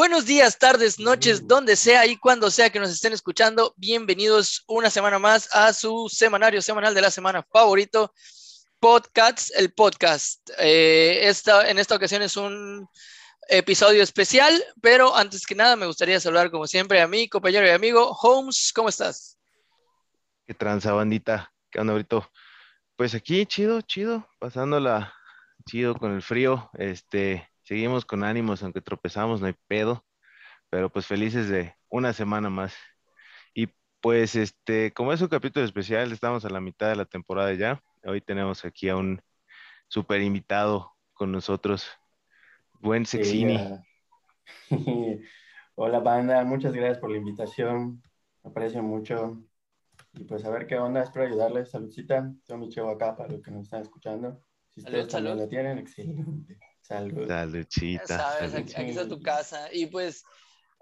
[0.00, 3.74] Buenos días, tardes, noches, donde sea y cuando sea que nos estén escuchando.
[3.76, 8.10] Bienvenidos una semana más a su semanario semanal de la semana favorito,
[8.78, 10.48] Podcasts, el podcast.
[10.58, 12.88] Eh, esta, en esta ocasión es un
[13.50, 17.70] episodio especial, pero antes que nada me gustaría saludar como siempre a mi compañero y
[17.70, 18.72] amigo Holmes.
[18.74, 19.38] ¿Cómo estás?
[20.46, 21.52] ¿Qué tranza, bandita?
[21.70, 22.26] ¿Qué onda, ahorita?
[22.96, 25.12] Pues aquí, chido, chido, pasándola
[25.66, 26.70] chido con el frío.
[26.78, 30.04] Este, seguimos con ánimos, aunque tropezamos, no hay pedo,
[30.70, 32.74] pero pues felices de una semana más.
[33.54, 33.68] Y
[34.00, 37.80] pues, este, como es un capítulo especial, estamos a la mitad de la temporada ya.
[38.02, 39.22] Hoy tenemos aquí a un
[39.86, 41.88] super invitado con nosotros,
[42.80, 43.60] buen Sexini.
[45.76, 48.02] Hola, banda, muchas gracias por la invitación,
[48.42, 49.44] aprecio mucho.
[50.14, 51.70] Y pues a ver qué onda, espero ayudarles.
[51.70, 54.42] Saludcita, tengo mi chivo acá para los que nos están escuchando.
[54.70, 56.58] Si ustedes también lo tienen, excelente.
[56.90, 57.28] Salud.
[57.28, 58.04] Saludcita.
[58.08, 59.68] Ya sabes, aquí, aquí está tu casa.
[59.72, 60.24] Y pues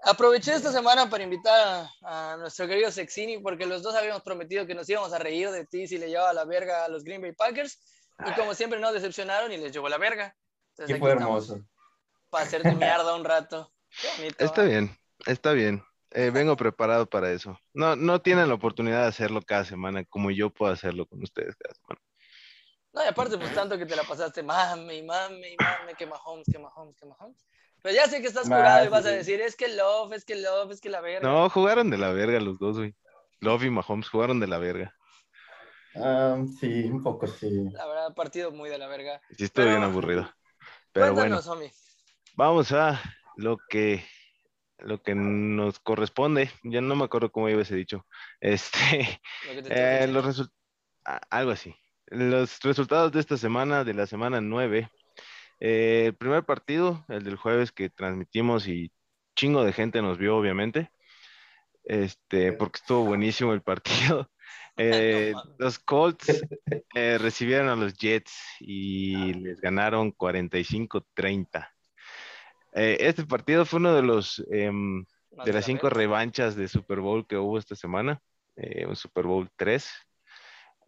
[0.01, 4.65] aproveché esta semana para invitar a, a nuestro querido Sexini, porque los dos habíamos prometido
[4.65, 7.21] que nos íbamos a reír de ti si le llevaba la verga a los Green
[7.21, 7.79] Bay Packers.
[8.25, 10.35] Y como siempre nos decepcionaron y les llevó la verga.
[10.71, 11.61] Entonces, Qué fue hermoso.
[12.31, 13.71] Para hacerte mierda un rato.
[14.17, 14.43] Bonito.
[14.43, 14.67] Está ¿eh?
[14.67, 15.83] bien, está bien.
[16.09, 17.59] Eh, vengo preparado para eso.
[17.71, 21.55] No, no tienen la oportunidad de hacerlo cada semana como yo puedo hacerlo con ustedes
[21.55, 22.01] cada semana.
[22.93, 26.57] No, y aparte, pues tanto que te la pasaste, mami, mami, mami, que Mahomes, que
[26.59, 27.45] Mahomes, que Mahomes.
[27.81, 30.25] Pero ya sé que estás Más, curado y vas a decir, es que love, es
[30.25, 31.27] que love, es que la verga.
[31.29, 32.95] No, jugaron de la verga los dos, güey.
[33.41, 34.93] Love y Mahomes jugaron de la verga.
[35.95, 37.49] Ah, sí, un poco sí.
[37.71, 39.21] La verdad, partido muy de la verga.
[39.37, 40.33] Sí, estoy Pero- bien aburrido.
[40.91, 41.71] Pero bueno, Cuéntanos, homie.
[42.35, 42.99] vamos a
[43.37, 44.03] lo que
[44.79, 46.49] lo que nos corresponde.
[46.63, 48.05] Ya no me acuerdo cómo iba ese dicho.
[48.39, 49.69] Este, lo que te
[50.03, 50.51] eh, los resul-
[51.05, 51.75] a- algo así.
[52.09, 54.89] Los resultados de esta semana, de la semana 9.
[55.59, 58.91] Eh, el primer partido, el del jueves que transmitimos y
[59.35, 60.91] chingo de gente nos vio, obviamente.
[61.83, 64.29] Este, porque estuvo buenísimo el partido.
[64.81, 66.41] Eh, los Colts
[66.95, 71.69] eh, recibieron a los Jets y les ganaron 45-30.
[72.73, 77.01] Eh, este partido fue uno de los em, de la las cinco revanchas de Super
[77.01, 78.21] Bowl que hubo esta semana,
[78.87, 79.91] un Super Bowl 3.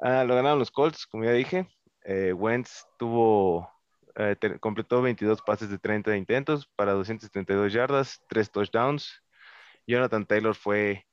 [0.02, 1.68] Ah, lo ganaron los Colts, como ya dije.
[2.04, 3.70] Eh, Wentz tuvo,
[4.16, 9.24] eh, completó 22 pases de 30 intentos para 272 yardas, 3 touchdowns.
[9.86, 11.06] Jonathan Taylor fue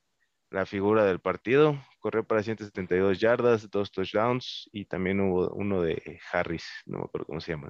[0.49, 6.19] la figura del partido, corrió para 172 yardas, 2 touchdowns y también hubo uno de
[6.31, 7.69] Harris, no me acuerdo cómo se llama.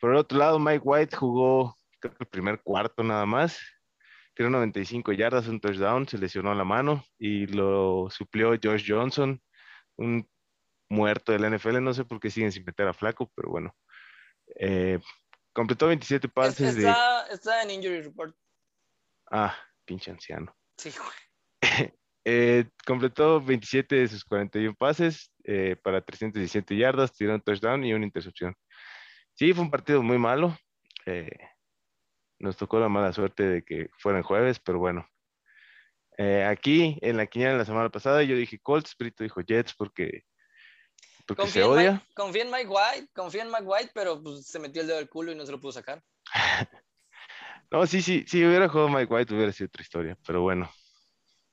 [0.00, 3.60] Por el otro lado, Mike White jugó creo que el primer cuarto nada más,
[4.34, 9.40] tiró 95 yardas, un touchdown, se lesionó la mano y lo suplió Josh Johnson,
[10.00, 10.28] un
[10.88, 13.76] muerto del NFL, no sé por qué siguen sin meter a Flaco, pero bueno.
[14.56, 14.98] Eh,
[15.52, 16.88] completó 27 Es- pases de...
[16.88, 18.34] está, está en Injury Report.
[19.30, 20.54] Ah, pinche anciano.
[20.76, 21.92] Sí, güey.
[22.26, 27.94] Eh, completó 27 de sus 41 pases eh, para 317 yardas, tiró un touchdown y
[27.94, 28.54] una intercepción.
[29.34, 30.54] Sí, fue un partido muy malo.
[31.06, 31.30] eh,
[32.38, 35.08] nos tocó la mala suerte de que fuera en jueves, pero bueno.
[36.18, 39.74] Eh, aquí, en la quiniela de la semana pasada, yo dije Colts, Brito dijo Jets
[39.74, 40.24] porque,
[41.26, 41.92] porque Confía se odia.
[41.92, 44.98] Mike, confía en Mike White, confía en Mike White, pero pues, se metió el dedo
[44.98, 46.02] al culo y no se lo pudo sacar.
[47.72, 50.68] No, sí, sí, si hubiera jugado Mike White hubiera sido otra historia, pero bueno.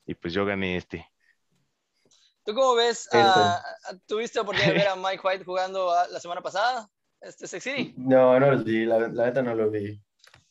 [0.07, 1.07] Y pues yo gané este.
[2.43, 3.07] ¿Tú cómo ves?
[3.13, 3.61] A-
[4.07, 6.89] ¿Tuviste oportunidad de ver a Mike White jugando a- la semana pasada?
[7.21, 7.93] Este Sexy.
[7.97, 10.01] No, no lo vi, la, la neta no lo vi.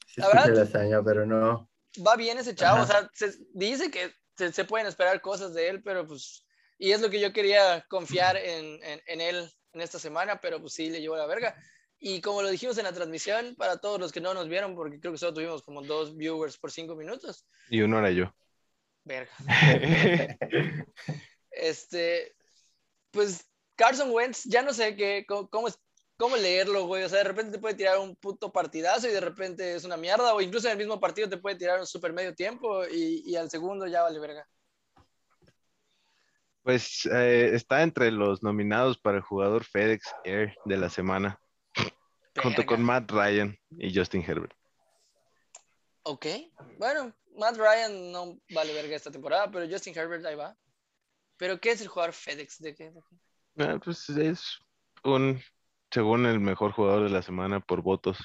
[0.06, 1.68] Sí La verdad- la hazaña, pero no.
[2.04, 2.84] Va bien ese chavo, Ajá.
[2.84, 6.44] o sea, se, dice que se, se pueden esperar cosas de él, pero pues,
[6.78, 10.60] y es lo que yo quería confiar en, en, en él en esta semana, pero
[10.60, 11.54] pues sí, le llevó la verga.
[11.98, 15.00] Y como lo dijimos en la transmisión, para todos los que no nos vieron, porque
[15.00, 18.34] creo que solo tuvimos como dos viewers por cinco minutos, Y uno era yo.
[19.04, 19.32] verga.
[21.50, 22.36] Este,
[23.10, 25.78] pues Carson Wentz, ya no sé qué, cómo, cómo, es-
[26.16, 27.04] cómo leerlo, güey.
[27.04, 29.96] O sea, de repente te puede tirar un puto partidazo y de repente es una
[29.96, 33.22] mierda, o incluso en el mismo partido te puede tirar un super medio tiempo y,
[33.24, 34.46] y al segundo ya vale verga.
[36.66, 41.40] Pues eh, está entre los nominados para el jugador FedEx Air de la semana,
[42.42, 44.52] junto con Matt Ryan y Justin Herbert.
[46.02, 46.26] Ok,
[46.76, 50.56] bueno, Matt Ryan no vale verga esta temporada, pero Justin Herbert ahí va.
[51.36, 52.58] ¿Pero qué es el jugador FedEx?
[52.58, 52.90] ¿De qué?
[52.90, 53.62] de qué?
[53.62, 54.58] Ah, pues es
[55.04, 55.40] un,
[55.90, 58.18] según el mejor jugador de la semana por votos,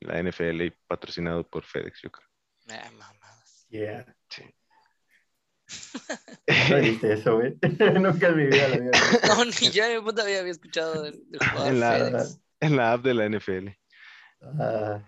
[0.00, 2.28] la NFL y patrocinado por FedEx, yo creo.
[2.66, 3.66] Mamadas.
[3.70, 4.06] Yeah.
[4.28, 4.42] Sí.
[6.70, 7.56] No viste eso, güey.
[8.00, 9.18] Nunca en mi vida lo había visto.
[9.28, 12.40] No, ni yo en mi puta vida había escuchado del, del jugador En la- FedEx.
[12.60, 13.68] En la app de la NFL.
[14.60, 15.04] Ah,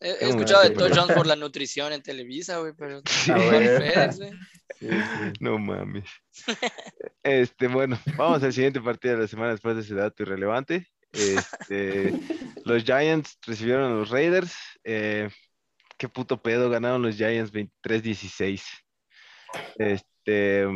[0.00, 3.02] He, he escuchado de touchdowns por la nutrición en Televisa, güey, pero
[5.40, 6.08] no mames.
[7.22, 10.86] Este, bueno, vamos al siguiente partido de la semana después de ese dato irrelevante.
[11.12, 12.12] Este,
[12.64, 14.54] los Giants recibieron a los Raiders.
[14.84, 15.28] Eh,
[15.98, 18.62] qué puto pedo, ganaron los Giants 23-16.
[19.76, 20.66] Este,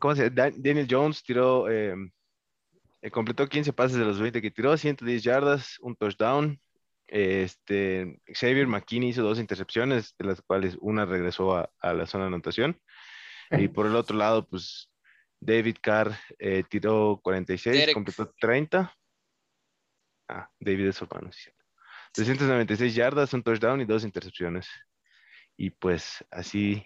[0.00, 0.52] ¿cómo se llama?
[0.56, 1.94] Daniel Jones tiró, eh,
[3.02, 6.60] eh, completó 15 pases de los 20 que tiró, 110 yardas, un touchdown.
[7.08, 12.28] Este, Xavier McKinney hizo dos intercepciones, de las cuales una regresó a, la zona de
[12.28, 12.80] anotación.
[13.50, 14.90] Y por el otro lado, pues
[15.40, 18.94] David Carr eh, tiró 46, completó 30.
[20.28, 21.50] Ah, David es hermano, sí.
[22.12, 24.68] 396 yardas, un touchdown y dos intercepciones.
[25.56, 26.84] Y pues así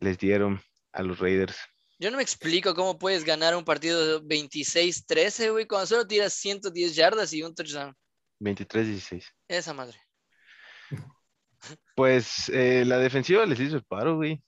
[0.00, 0.60] les dieron
[0.92, 1.56] a los Raiders.
[1.98, 6.32] Yo no me explico cómo puedes ganar un partido de 26-13, güey, cuando solo tiras
[6.32, 7.94] 110 yardas y un touchdown.
[8.42, 9.24] 23-16.
[9.48, 9.98] Esa madre.
[11.94, 14.42] Pues eh, la defensiva les hizo el paro, güey.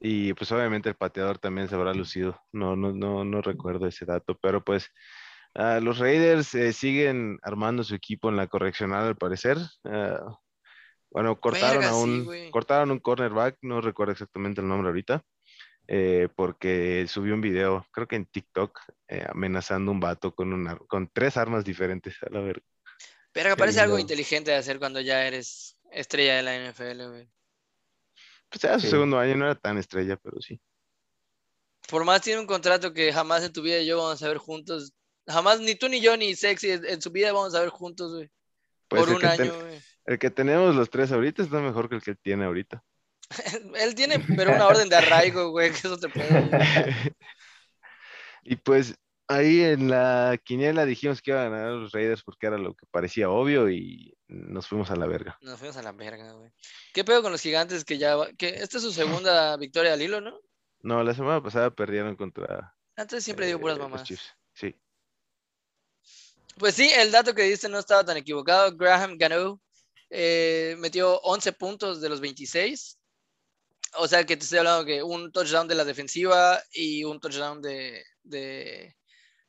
[0.00, 2.40] Y pues obviamente el pateador también se habrá lucido.
[2.52, 4.88] No, no, no, no recuerdo ese dato, pero pues
[5.54, 9.58] ah, los Raiders eh, siguen armando su equipo en la correccional al parecer.
[9.84, 10.38] Ah,
[11.10, 15.22] bueno, cortaron a un, cortaron un cornerback, no recuerdo exactamente el nombre ahorita.
[15.92, 18.78] Eh, porque subió un video, creo que en TikTok,
[19.08, 22.64] eh, amenazando a un vato con, una, con tres armas diferentes, a la verga.
[23.32, 27.28] Pero parece algo inteligente de hacer cuando ya eres estrella de la NFL, güey.
[28.48, 30.60] Pues era su segundo año, no era tan estrella, pero sí.
[31.88, 34.38] Por más tiene un contrato que jamás en tu vida y yo vamos a ver
[34.38, 34.92] juntos.
[35.26, 38.30] Jamás ni tú ni yo ni Sexy en su vida vamos a ver juntos, güey.
[38.86, 39.80] Pues por un año, güey.
[40.04, 42.84] El que tenemos los tres ahorita está mejor que el que tiene ahorita.
[43.76, 47.14] Él tiene, pero una orden de arraigo, güey, que eso te puede.
[48.42, 48.94] y pues
[49.28, 52.86] ahí en la quiniela dijimos que iban a ganar los Raiders porque era lo que
[52.90, 55.38] parecía obvio y nos fuimos a la verga.
[55.40, 56.50] Nos fuimos a la verga, güey.
[56.92, 58.16] ¿Qué pedo con los gigantes que ya...
[58.36, 60.40] que esta es su segunda victoria al hilo, ¿no?
[60.82, 62.74] No, la semana pasada perdieron contra...
[62.96, 64.08] Antes siempre digo puras eh, mamás.
[64.54, 64.74] Sí.
[66.58, 68.76] Pues sí, el dato que diste no estaba tan equivocado.
[68.76, 69.60] Graham ganó,
[70.10, 72.99] eh, metió 11 puntos de los 26
[73.96, 77.60] o sea, que te estoy hablando que un touchdown de la defensiva y un touchdown
[77.60, 78.04] de,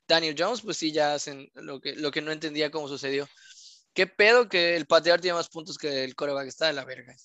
[0.07, 3.28] Daniel Jones, pues sí, ya hacen lo que, lo que no entendía cómo sucedió.
[3.94, 6.48] ¿Qué pedo que el patear tiene más puntos que el coreback?
[6.48, 7.16] Está de la verga.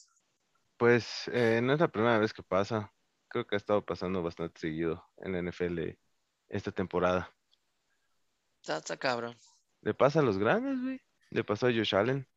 [0.77, 2.93] Pues eh, no es la primera vez que pasa.
[3.29, 5.81] Creo que ha estado pasando bastante seguido en la NFL
[6.49, 7.33] esta temporada.
[8.61, 9.37] Está, cabrón.
[9.83, 11.01] Le pasa a los grandes, güey.
[11.31, 12.29] Le pasó a Josh Allen.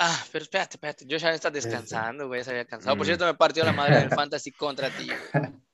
[0.00, 1.04] Ah, pero espérate, espérate.
[1.10, 2.44] Josh Allen está descansando, güey.
[2.44, 2.96] Se había cansado.
[2.96, 3.08] Por mm.
[3.08, 5.08] cierto, me partió la madre del fantasy contra ti,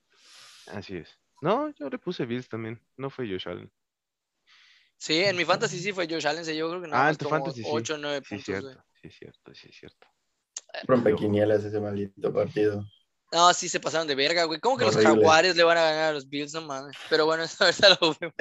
[0.68, 1.10] Así es.
[1.42, 2.80] No, yo le puse Bills también.
[2.96, 3.70] No fue Josh Allen.
[4.96, 6.42] Sí, en mi fantasy sí fue Josh Allen.
[6.42, 6.96] Yo creo que no.
[6.96, 8.46] Ah, en tu fantasy 8 o 9 puntos.
[8.46, 8.84] Sí, cierto.
[9.02, 9.54] Sí, cierto.
[9.54, 10.06] Sí, cierto.
[10.84, 12.82] Rompe quinielas ese maldito partido.
[13.30, 14.58] No, sí se pasaron de verga, güey.
[14.60, 16.54] ¿Cómo que los Jaguares le van a ganar a los Bills?
[16.54, 16.96] No mames.
[17.10, 18.32] Pero bueno, esta vez lo veo.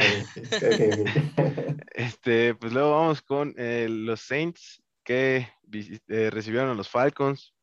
[1.93, 7.53] este, pues luego vamos con eh, los Saints que eh, recibieron a los Falcons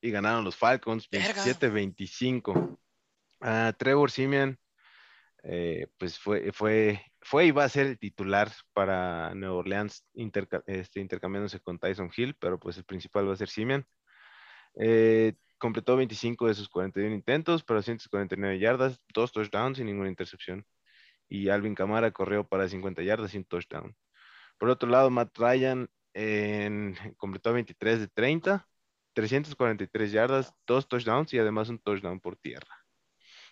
[0.00, 2.78] y ganaron los Falcons 27-25.
[3.40, 4.58] Ah, Trevor Simeon,
[5.42, 10.04] eh, pues fue, fue, fue y va a ser el titular para Nueva Orleans
[10.66, 13.86] este, intercambiándose con Tyson Hill, pero pues el principal va a ser Simeon.
[14.76, 20.66] Eh, completó 25 de sus 41 intentos para 149 yardas, dos touchdowns y ninguna intercepción.
[21.28, 23.96] Y Alvin Camara corrió para 50 yardas un touchdown.
[24.58, 28.66] Por otro lado, Matt Ryan en, completó 23 de 30,
[29.12, 32.84] 343 yardas, dos touchdowns y además un touchdown por tierra.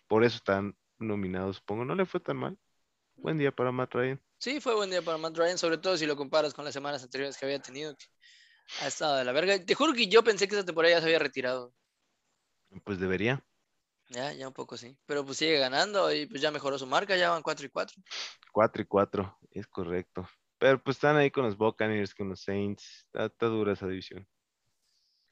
[0.07, 1.85] Por eso están nominados, supongo.
[1.85, 2.59] No le fue tan mal.
[3.17, 4.23] Buen día para Matt Ryan.
[4.39, 7.03] Sí, fue buen día para Matt Ryan, sobre todo si lo comparas con las semanas
[7.03, 7.95] anteriores que había tenido.
[8.81, 9.65] ha estado de la verga.
[9.65, 11.75] Te juro que yo pensé que esa temporada ya se había retirado.
[12.85, 13.45] Pues debería.
[14.09, 14.97] Ya, ya un poco sí.
[15.07, 18.03] Pero pues sigue ganando y pues ya mejoró su marca, ya van 4 y 4.
[18.53, 20.29] 4 y 4, es correcto.
[20.63, 23.05] Pero pues están ahí con los Buccaneers, con los Saints.
[23.13, 24.29] Está, dura esa división.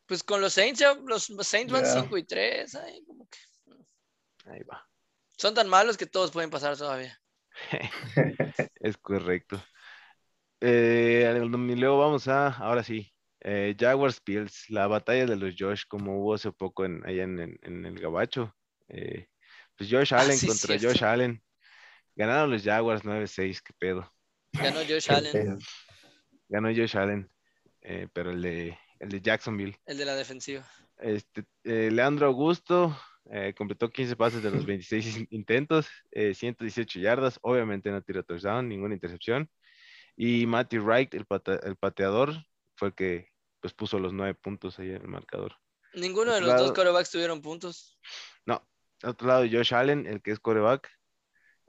[0.06, 2.74] Pues con los Saints, ya, los, Saints van 5 y 3.
[2.74, 3.38] Ahí, como que...
[3.66, 4.50] Mm.
[4.50, 4.84] ahí va.
[5.38, 7.16] Son tan malos que todos pueden pasar todavía.
[8.80, 9.62] es correcto.
[10.60, 16.20] Eh, luego vamos a, ahora sí, eh, Jaguars Bills, la batalla de los Josh, como
[16.20, 18.52] hubo hace poco en, allá en, el Gabacho.
[18.88, 19.28] Eh,
[19.76, 21.40] pues Josh ah, Allen contra Josh Allen.
[22.16, 24.12] Ganaron los Jaguars 9-6, qué pedo.
[24.52, 25.58] Ganó Josh Allen.
[26.48, 27.30] Ganó Josh Allen,
[27.82, 29.76] eh, pero el de, el de Jacksonville.
[29.86, 30.66] El de la defensiva.
[30.98, 32.96] Este, eh, Leandro Augusto
[33.30, 37.38] eh, completó 15 pases de los 26 intentos, 118 yardas.
[37.42, 39.50] Obviamente no tiró touchdown, ninguna intercepción.
[40.16, 42.34] Y Matty Wright, el, pateador,
[42.76, 43.28] fue el que
[43.60, 45.54] pues, puso los nueve puntos ahí en el marcador.
[45.94, 47.98] Ninguno de los dos corebacks tuvieron puntos.
[48.44, 48.66] No.
[49.02, 50.90] Otro lado, Josh Allen, el que es coreback,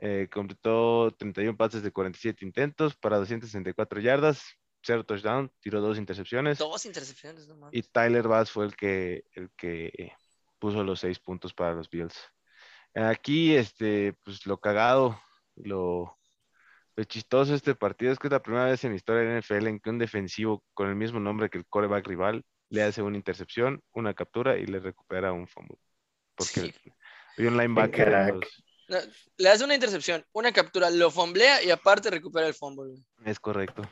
[0.03, 4.43] eh, completó 31 pases de 47 intentos para 264 yardas,
[4.81, 6.57] cero touchdown, tiró dos intercepciones.
[6.57, 10.11] Dos intercepciones, no Y Tyler Bass fue el que, el que
[10.57, 12.15] puso los seis puntos para los Bills.
[12.95, 15.21] Aquí, este, pues lo cagado,
[15.55, 16.17] lo,
[17.07, 19.67] chistoso de este partido es que es la primera vez en la historia de NFL
[19.67, 23.17] en que un defensivo con el mismo nombre que el coreback rival le hace una
[23.17, 25.77] intercepción, una captura y le recupera un fumble.
[26.35, 26.73] Porque
[27.37, 28.39] hay un linebacker.
[29.37, 33.03] Le hace una intercepción, una captura, lo fomblea y aparte recupera el fumble.
[33.25, 33.83] Es correcto.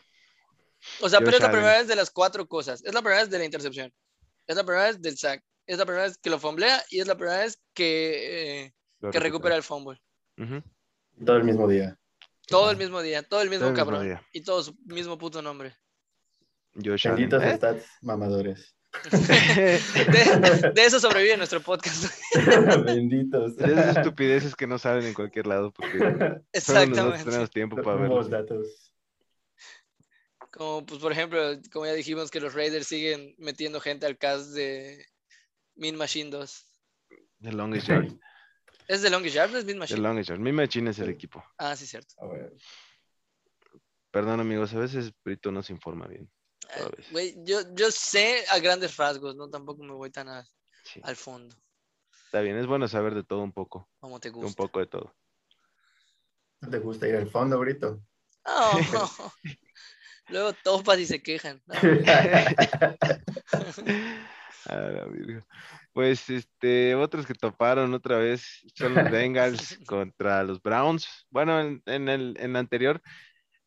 [1.02, 2.84] O sea, pero es la primera vez de las cuatro cosas.
[2.84, 3.94] Es la primera vez de la intercepción.
[4.48, 5.44] Es la primera vez del sack.
[5.66, 8.74] Es la primera vez que lo fomblea y es la primera vez que, eh,
[9.12, 10.00] que recupera el fumble.
[11.26, 11.98] Todo el mismo día.
[12.48, 14.20] Todo el mismo día, todo el mismo cabrón.
[14.34, 15.76] y todo su mismo puto nombre.
[16.74, 17.56] Benditos ¿eh?
[17.56, 18.76] stats mamadores.
[19.12, 22.12] De, eso sobrevive nuestro podcast.
[22.86, 23.56] Benditos.
[23.56, 27.02] De esas estupideces que no salen en cualquier lado porque Exactamente.
[27.02, 28.30] no tenemos tiempo para ver.
[28.30, 28.94] datos.
[30.52, 31.40] Como, pues, por ejemplo,
[31.72, 35.06] como ya dijimos que los Raiders siguen metiendo gente al cast de
[35.76, 36.66] Min Machine 2.
[37.42, 38.08] The Longest Yard.
[38.88, 39.52] ¿Es de Longest Yard?
[39.52, 39.98] ¿No es Min Machine?
[39.98, 40.40] The Longest Yard.
[40.40, 41.44] Min Machine es el equipo.
[41.58, 42.16] Ah, sí, cierto.
[44.12, 46.30] Perdón, amigos, a veces Brito no se informa bien.
[47.12, 49.50] Güey, yo, yo sé a grandes rasgos, ¿no?
[49.50, 51.56] Tampoco me voy tan al fondo.
[52.26, 53.90] Está bien, es bueno saber de todo un poco.
[54.00, 54.48] Como te gusta.
[54.48, 55.16] Un poco de todo.
[56.62, 58.02] ¿No te gusta ir al fondo, Brito?
[58.46, 58.46] No.
[60.30, 61.62] Luego topas y se quejan.
[65.94, 71.26] Pues este, otros que toparon otra vez son los Bengals contra los Browns.
[71.30, 73.02] Bueno, en, el en anterior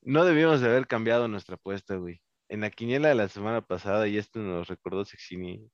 [0.00, 2.20] no debíamos de haber cambiado nuestra apuesta, güey.
[2.52, 5.72] En la quiniela de la semana pasada, y esto nos recordó Sexini,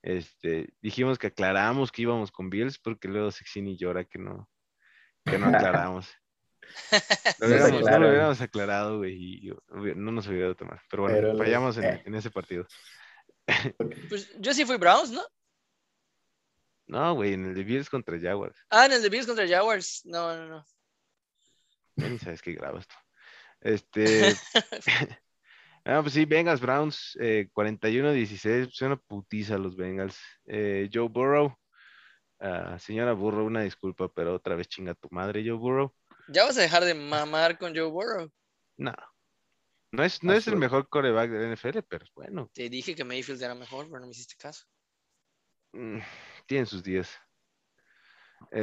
[0.00, 4.48] este, dijimos que aclaramos que íbamos con Bills porque luego Sexini llora que no,
[5.24, 6.08] que no aclaramos.
[7.40, 9.14] Lo hubiéramos, no lo hubiéramos aclarado, güey,
[9.48, 9.50] y
[9.96, 10.80] no nos hubiera tomar.
[10.88, 12.00] Pero bueno, fallamos eh.
[12.06, 12.64] en, ese partido.
[14.08, 15.22] Pues yo sí fui Browns, ¿no?
[16.86, 18.56] No, güey, en el de Bills contra Jaguars.
[18.70, 20.02] Ah, en el de Bills contra Jaguars.
[20.04, 20.64] No, no, no.
[21.96, 22.94] ni sabes que grabas esto.
[23.60, 24.36] Este.
[25.90, 28.46] ah, pues sí, Bengals Browns, 41-16.
[28.46, 30.18] Eh, pues una putiza los Bengals.
[30.46, 31.54] Eh, Joe Burrow.
[32.38, 35.94] Ah, señora Burrow, una disculpa, pero otra vez chinga tu madre, Joe Burrow.
[36.28, 38.30] ¿Ya vas a dejar de mamar con Joe Burrow?
[38.76, 38.94] No.
[39.92, 42.48] No es, no es el mejor coreback de la NFL, pero bueno.
[42.54, 44.64] Te dije que Mayfield era mejor, pero no me hiciste caso.
[45.72, 45.98] Mm,
[46.46, 47.10] tienen sus días.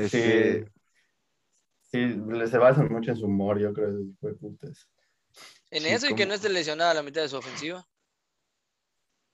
[0.10, 0.64] Sí.
[1.82, 4.90] sí, se basan mucho en su humor, yo creo, de putas.
[5.70, 7.86] En eso y que no esté lesionada la mitad de su ofensiva.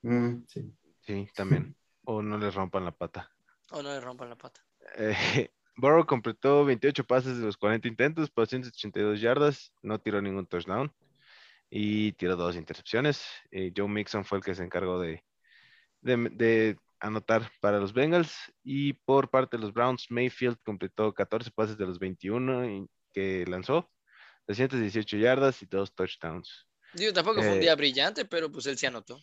[0.02, 0.74] Mm, sí.
[1.02, 1.76] Sí, también.
[2.06, 3.32] o no le rompan la pata.
[3.72, 4.66] O no le rompan la pata.
[4.98, 10.46] Eh, Burrow completó 28 pases de los 40 intentos por 182 yardas, no tiró ningún
[10.46, 10.94] touchdown
[11.70, 13.26] y tiró dos intercepciones.
[13.52, 15.24] Eh, Joe Mixon fue el que se encargó de,
[16.02, 21.78] de, anotar para los Bengals y por parte de los Browns, Mayfield completó 14 pases
[21.78, 23.92] de los 21 que lanzó,
[24.48, 26.68] 218 yardas y dos touchdowns.
[26.94, 29.20] Digo, tampoco fue un eh, día brillante, pero pues él se anotó.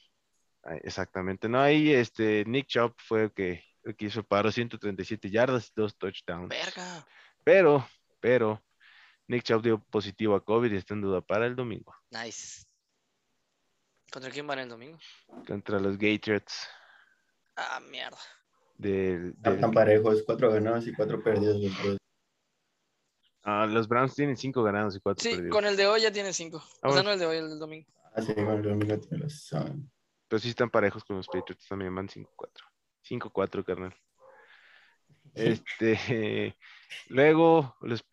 [0.83, 3.65] Exactamente, no, ahí este Nick Chop fue el que
[3.97, 6.49] que hizo paro 137 yardas y dos touchdowns.
[6.49, 7.07] Verga.
[7.45, 7.87] Pero,
[8.21, 8.63] pero,
[9.27, 11.95] Nick Chubb dio positivo a COVID y está en duda para el domingo.
[12.11, 12.67] Nice.
[14.13, 14.99] ¿Contra quién van el domingo?
[15.47, 16.69] Contra los Gatriots.
[17.57, 18.19] Ah, mierda.
[18.77, 22.00] De, Están parejos, cuatro ganados y cuatro perdidos los
[23.53, 25.45] Ah, los Browns tienen cinco ganados y cuatro perdidos.
[25.45, 26.63] Sí, con el de hoy ya tienen cinco.
[26.83, 27.89] Ah, o sea, no el de hoy, el del domingo.
[28.15, 29.91] Ah, sí, con el domingo tiene razón.
[30.29, 32.27] Pero sí están parejos con los Patriots, también van 5-4.
[33.03, 33.95] 5-4, carnal.
[35.35, 36.57] Este,
[37.09, 38.05] luego los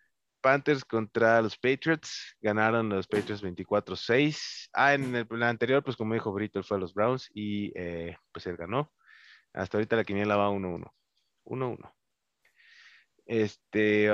[0.42, 4.70] Panthers contra los Patriots, ganaron los Patriots 24-6.
[4.74, 8.48] Ah, en el, anterior, pues como dijo Brito, fue a los Browns y eh, pues
[8.48, 8.92] él ganó.
[9.54, 10.92] Hasta ahorita la quiniela va 1-1.
[11.46, 11.94] 1-1.
[13.28, 14.10] Este,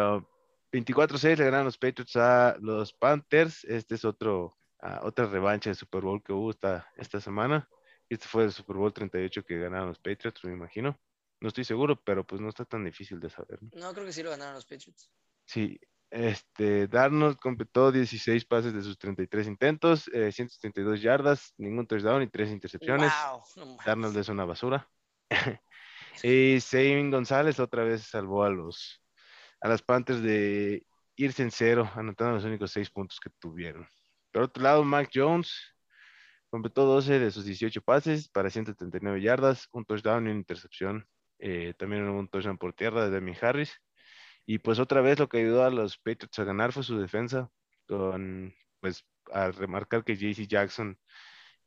[0.73, 3.63] 24-6 uh, le ganaron los Patriots a los Panthers.
[3.65, 7.69] Este es otro, uh, otra revancha de Super Bowl que hubo esta, esta semana.
[8.09, 10.99] Este fue el Super Bowl 38 que ganaron los Patriots, me imagino.
[11.39, 13.59] No estoy seguro, pero pues no está tan difícil de saber.
[13.73, 15.11] No, creo que sí lo ganaron los Patriots.
[15.45, 22.23] Sí, este, Darnold completó 16 pases de sus 33 intentos, 132 eh, yardas, ningún touchdown
[22.23, 23.11] y 3 intercepciones.
[23.55, 24.89] Wow, Darnold es una basura.
[26.23, 29.02] y Sabin González otra vez salvó a los
[29.63, 33.87] a las Panthers de irse en cero, anotando los únicos 6 puntos que tuvieron.
[34.31, 35.53] Por otro lado, Mac Jones
[36.49, 41.07] completó 12 de sus 18 pases para 139 yardas, un touchdown y una intercepción.
[41.39, 43.79] Eh, también un touchdown por tierra de Demi Harris.
[44.45, 47.49] Y pues otra vez lo que ayudó a los Patriots a ganar fue su defensa,
[47.87, 50.99] con pues a remarcar que JC Jackson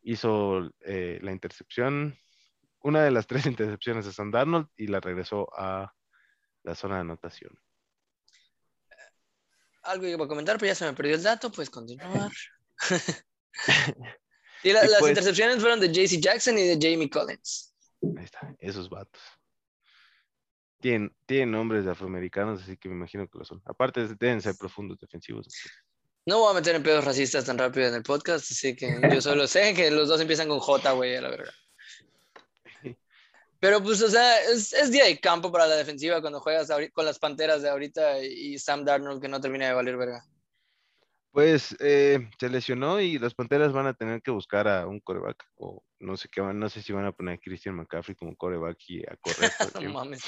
[0.03, 2.15] hizo eh, la intercepción,
[2.83, 5.95] una de las tres intercepciones a San Darnold y la regresó a
[6.63, 7.59] la zona de anotación.
[9.87, 12.31] Algo iba a comentar, pero ya se me perdió el dato, pues continuar.
[14.63, 17.75] y las pues intercepciones fueron de JC Jackson y de Jamie Collins.
[18.17, 19.23] Ahí está, esos vatos.
[20.81, 23.63] Tienen, tienen nombres de afroamericanos, así que me imagino que lo son.
[23.65, 25.49] Aparte, deben ser profundos defensivos.
[26.27, 29.21] No voy a meter en pedos racistas tan rápido en el podcast, así que yo
[29.21, 31.53] solo sé que los dos empiezan con J, güey, a la verdad.
[33.61, 37.05] Pero pues, o sea, es, es, día de campo para la defensiva cuando juegas con
[37.05, 40.23] las Panteras de ahorita y Sam Darnold que no termina de valer verga.
[41.31, 45.45] Pues eh, se lesionó y las Panteras van a tener que buscar a un coreback
[45.57, 48.37] o no sé qué van, no sé si van a poner a Christian McCaffrey como
[48.37, 49.51] coreback y a correr.
[49.83, 50.25] no mames.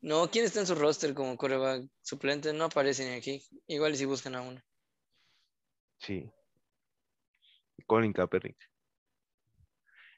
[0.00, 2.52] No, ¿quién está en su roster como coreback suplente?
[2.52, 3.40] No aparece ni aquí.
[3.68, 4.60] Igual si buscan a uno.
[5.98, 6.28] Sí.
[7.86, 8.56] Colin Kaepernick.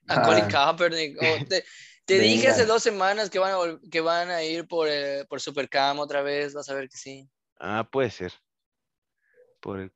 [0.09, 0.49] A Colin ah.
[0.49, 1.19] Kaepernick.
[1.21, 1.65] Oh, te,
[2.07, 5.99] dije hace dos semanas que van a, que van a ir por, eh, por Supercam
[5.99, 6.55] otra vez.
[6.55, 7.29] Vas a ver que sí.
[7.59, 8.33] Ah, puede ser.
[9.61, 9.93] Por el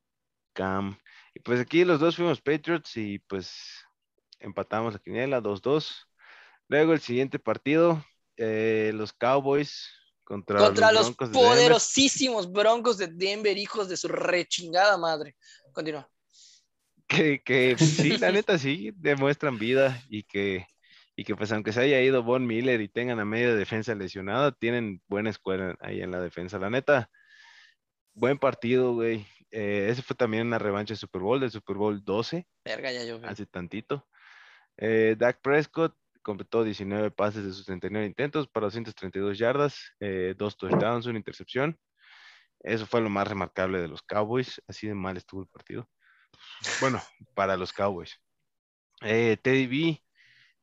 [0.53, 0.97] Cam.
[1.33, 3.85] Y pues aquí los dos fuimos Patriots y pues
[4.39, 6.07] empatamos a Quiniela 2-2.
[6.67, 8.03] Luego el siguiente partido,
[8.37, 9.89] eh, los Cowboys
[10.23, 15.35] contra, contra los, poderosísimos Broncos de Denver, hijos de su rechingada madre.
[15.71, 16.09] Continúa.
[17.07, 20.67] Que, que sí, la neta sí, demuestran vida y que,
[21.19, 24.53] y que pues aunque se haya ido Von Miller y tengan a media defensa lesionada,
[24.53, 26.57] tienen buena escuela ahí en la defensa.
[26.59, 27.09] La neta,
[28.13, 29.27] buen partido, güey.
[29.51, 32.47] Eh, ese fue también una revancha de Super Bowl, del Super Bowl 12.
[32.63, 33.19] Verga, ya yo.
[33.25, 34.07] Hace tantito.
[34.77, 40.55] Eh, Dak Prescott completó 19 pases de sus 39 intentos para 232 yardas, eh, dos
[40.55, 41.77] touchdowns, una intercepción.
[42.61, 44.61] Eso fue lo más remarcable de los Cowboys.
[44.69, 45.89] Así de mal estuvo el partido.
[46.79, 47.01] Bueno,
[47.35, 48.17] para los Cowboys.
[49.01, 50.03] Eh, Teddy B,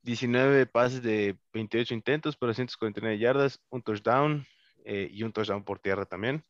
[0.07, 4.47] 19 pases de 28 intentos para 149 yardas, un touchdown
[4.87, 6.45] eh, y un touchdown por tierra también.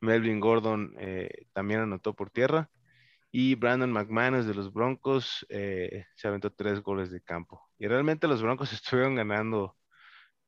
[0.00, 0.94] Melvin Gordon
[1.52, 2.70] también anotó por tierra.
[3.34, 7.66] Y Brandon McManus de los Broncos eh, se aventó tres goles de campo.
[7.78, 9.74] Y realmente los Broncos estuvieron ganando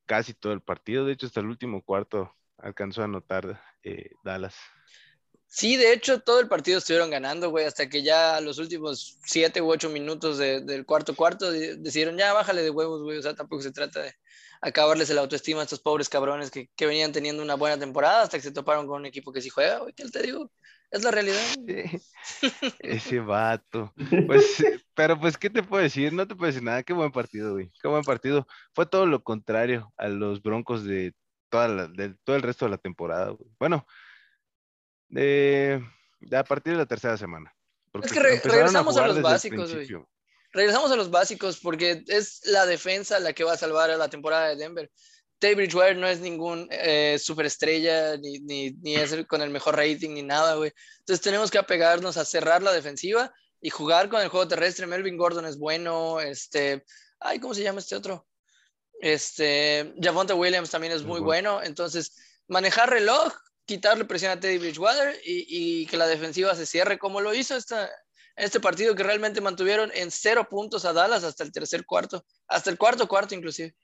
[0.05, 1.07] casi todo el partido.
[1.07, 4.57] De hecho, hasta el último cuarto alcanzó a anotar eh, Dallas.
[5.57, 9.63] Sí, de hecho, todo el partido estuvieron ganando, güey, hasta que ya los últimos siete
[9.63, 13.19] u ocho minutos del cuarto cuarto decidieron, ya bájale de huevos, güey.
[13.19, 14.13] O sea, tampoco se trata de
[14.61, 18.37] acabarles el autoestima a estos pobres cabrones que, que venían teniendo una buena temporada hasta
[18.37, 20.51] que se toparon con un equipo que sí juega, güey, ¿qué te digo?
[20.91, 21.41] Es la realidad.
[22.81, 23.95] Ese vato.
[24.27, 24.65] Pues,
[24.95, 26.13] pero pues, ¿qué te puedo decir?
[26.13, 26.83] No te puedo decir nada.
[26.83, 27.71] Qué buen partido, güey.
[27.81, 28.45] Qué buen partido.
[28.73, 31.15] Fue todo lo contrario a los Broncos de,
[31.49, 33.49] toda de todo el resto de la temporada, güey.
[33.61, 33.87] Bueno,
[35.15, 35.83] de,
[36.33, 37.55] a partir de la tercera semana.
[38.03, 39.89] Es que regresamos a, los básicos, güey.
[40.53, 44.09] Regresamos a los básicos porque es la defensa la que va a salvar a la
[44.09, 44.91] temporada de Denver.
[45.39, 50.11] Teddy Bridgewater no es ningún eh, superestrella, ni, ni, ni, es con el mejor rating,
[50.11, 50.73] ni nada, güey.
[51.01, 54.87] Entonces tenemos que apegarnos a cerrar la defensiva y jugar con el juego terrestre.
[54.87, 56.85] Melvin Gordon es bueno, este,
[57.21, 58.27] ay, ¿cómo se llama este otro?
[59.01, 61.63] Este, Javonte Williams también es muy bueno.
[61.63, 62.17] Entonces,
[62.49, 63.33] manejar reloj,
[63.67, 67.57] quitarle presión a Teddy Bridgewater y, y que la defensiva se cierre como lo hizo
[67.57, 67.91] esta,
[68.37, 72.71] este partido que realmente mantuvieron en cero puntos a Dallas hasta el tercer cuarto, hasta
[72.71, 73.75] el cuarto cuarto inclusive.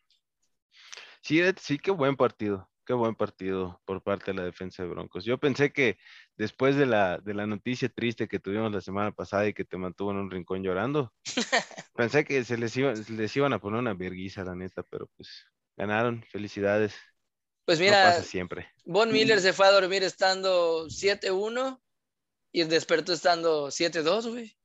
[1.22, 5.24] Sí, sí, qué buen partido, qué buen partido por parte de la defensa de Broncos.
[5.24, 5.98] Yo pensé que
[6.36, 9.76] después de la, de la noticia triste que tuvimos la semana pasada y que te
[9.76, 11.12] mantuvo en un rincón llorando,
[11.94, 15.46] pensé que se les, iba, les iban a poner una verguiza, la neta, pero pues
[15.76, 16.94] ganaron, felicidades.
[17.70, 18.66] Pues mira, siempre.
[18.84, 21.80] Von Miller se fue a dormir estando 7-1
[22.50, 24.56] y despertó estando 7-2, güey.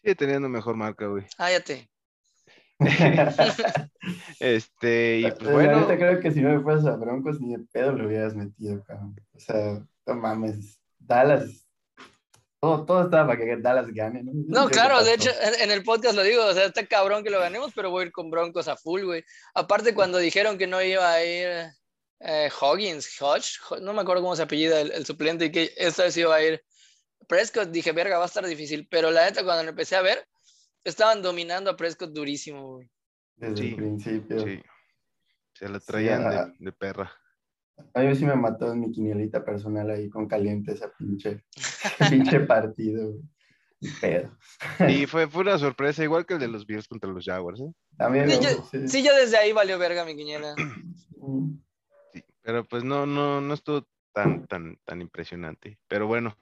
[0.00, 1.26] Sigue teniendo mejor marca, güey.
[1.36, 1.90] Cállate.
[4.40, 5.72] este, y pues bueno.
[5.74, 8.82] Ahorita creo que si no me fueras a Broncos, ni de pedo lo hubieras metido,
[8.84, 9.20] cabrón.
[9.34, 10.80] O sea, no mames.
[10.98, 11.68] Dallas.
[12.58, 14.32] Todo, todo estaba para que Dallas gane, ¿no?
[14.32, 15.28] No, claro, de hecho,
[15.60, 18.06] en el podcast lo digo, o sea, está cabrón que lo ganemos, pero voy a
[18.06, 19.22] ir con Broncos a full, güey.
[19.52, 21.76] Aparte, cuando dijeron que no iba a ir
[22.20, 26.04] eh, Hoggins, Hodge, no me acuerdo cómo se apellida el, el suplente, y que esta
[26.04, 26.62] vez iba a ir
[27.28, 28.86] Prescott, dije, verga, va a estar difícil.
[28.90, 30.26] Pero la neta, cuando lo empecé a ver,
[30.84, 32.90] estaban dominando a Prescott durísimo, güey.
[33.36, 34.40] Desde el principio.
[34.40, 34.62] Sí.
[35.54, 37.12] Se la traían de, perra.
[37.94, 41.44] A mí sí me mató en mi quinielita personal ahí con caliente esa pinche,
[42.10, 43.14] pinche partido.
[44.00, 44.36] Pero.
[44.88, 47.60] Y fue, fue una sorpresa, igual que el de los Bills contra los Jaguars.
[47.60, 47.72] ¿eh?
[47.98, 48.30] También.
[48.30, 48.88] Sí, lo- yo, sí.
[48.88, 50.54] sí, yo desde ahí valió verga mi quiniela.
[52.46, 55.80] Pero pues no, no, no estuvo tan, tan, tan impresionante.
[55.88, 56.38] Pero bueno,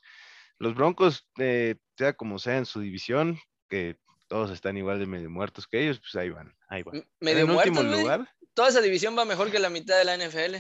[0.58, 3.38] los Broncos, eh, sea como sea en su división,
[3.70, 7.08] que todos están igual de medio muertos que ellos, pues ahí van, ahí van.
[7.20, 10.18] Medio en muerto, último lugar, Toda esa división va mejor que la mitad de la
[10.18, 10.56] NFL.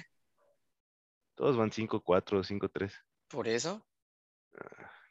[1.34, 2.92] todos van 5-4, 5-3.
[3.28, 3.86] Por eso.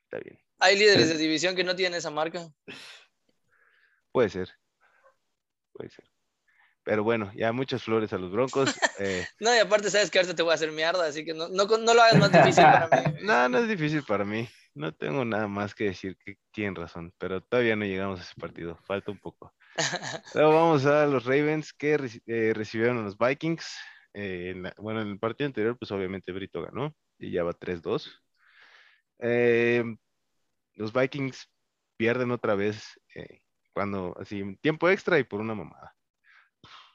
[0.05, 0.41] Está bien.
[0.57, 2.51] Hay líderes de división que no tienen esa marca.
[4.11, 4.49] Puede ser.
[5.73, 6.12] Puede ser.
[6.83, 8.69] Pero bueno, ya muchas flores a los Broncos.
[8.99, 11.47] Eh, No, y aparte sabes que ahorita te voy a hacer mierda, así que no,
[11.49, 13.13] no, no lo hagas más difícil para mí.
[13.23, 14.47] no, no es difícil para mí.
[14.75, 18.33] No tengo nada más que decir que tienen razón, pero todavía no llegamos a ese
[18.39, 18.77] partido.
[18.85, 19.53] Falta un poco.
[20.35, 23.65] Luego vamos a los Ravens que eh, recibieron a los Vikings.
[24.13, 27.53] Eh, en la- bueno, en el partido anterior, pues obviamente Brito ganó y ya va
[27.53, 28.21] 3-2.
[29.19, 29.83] Eh,
[30.75, 31.49] los Vikings
[31.97, 32.99] pierden otra vez
[33.73, 35.92] cuando, así, tiempo extra y por una mamada.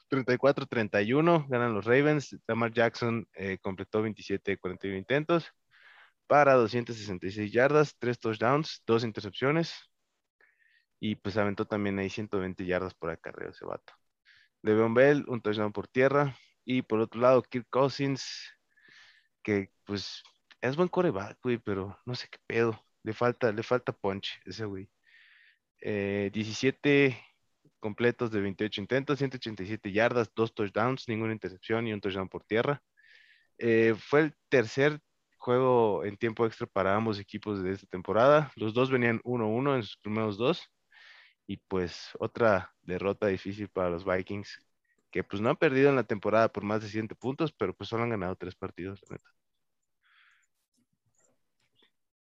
[0.09, 2.37] 34-31 ganan los Ravens.
[2.47, 5.53] Lamar Jackson eh, completó 27 de 41 intentos
[6.27, 9.75] para 266 yardas, 3 touchdowns, 2 intercepciones.
[11.01, 13.93] Y pues aventó también ahí 120 yardas por acarreo ese vato.
[14.63, 16.37] Le'Veon Bell, un touchdown por tierra.
[16.65, 18.23] Y por otro lado, Kirk Cousins,
[19.43, 20.23] que pues
[20.61, 22.85] es buen coreback, güey, pero no sé qué pedo.
[23.03, 24.91] Le falta, punch ese güey.
[25.81, 27.19] Eh, 17
[27.81, 32.83] completos de 28 intentos, 187 yardas, 2 touchdowns, ninguna intercepción y un touchdown por tierra.
[33.59, 35.01] Eh, fue el tercer
[35.37, 38.53] juego en tiempo extra para ambos equipos de esta temporada.
[38.57, 40.63] Los dos venían 1-1 en sus primeros dos.
[41.47, 44.61] Y pues otra derrota difícil para los Vikings,
[45.11, 47.89] que pues no han perdido en la temporada por más de 100 puntos, pero pues
[47.89, 49.31] solo han ganado tres partidos, la neta.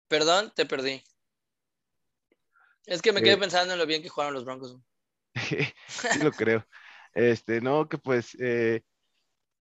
[0.07, 1.03] Perdón, te perdí.
[2.85, 3.37] Es que me quedé Eh.
[3.37, 4.77] pensando en lo bien que jugaron los Broncos.
[6.07, 6.65] sí lo creo.
[7.13, 8.81] Este, no, que pues eh,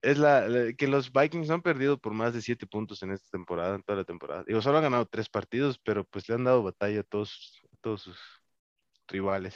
[0.01, 3.29] es la, la- que los Vikings han perdido por más de siete puntos en esta
[3.31, 4.43] temporada, en toda la temporada.
[4.47, 7.77] Digo, solo han ganado tres partidos, pero pues le han dado batalla a todos, a
[7.81, 8.19] todos sus
[9.07, 9.55] rivales.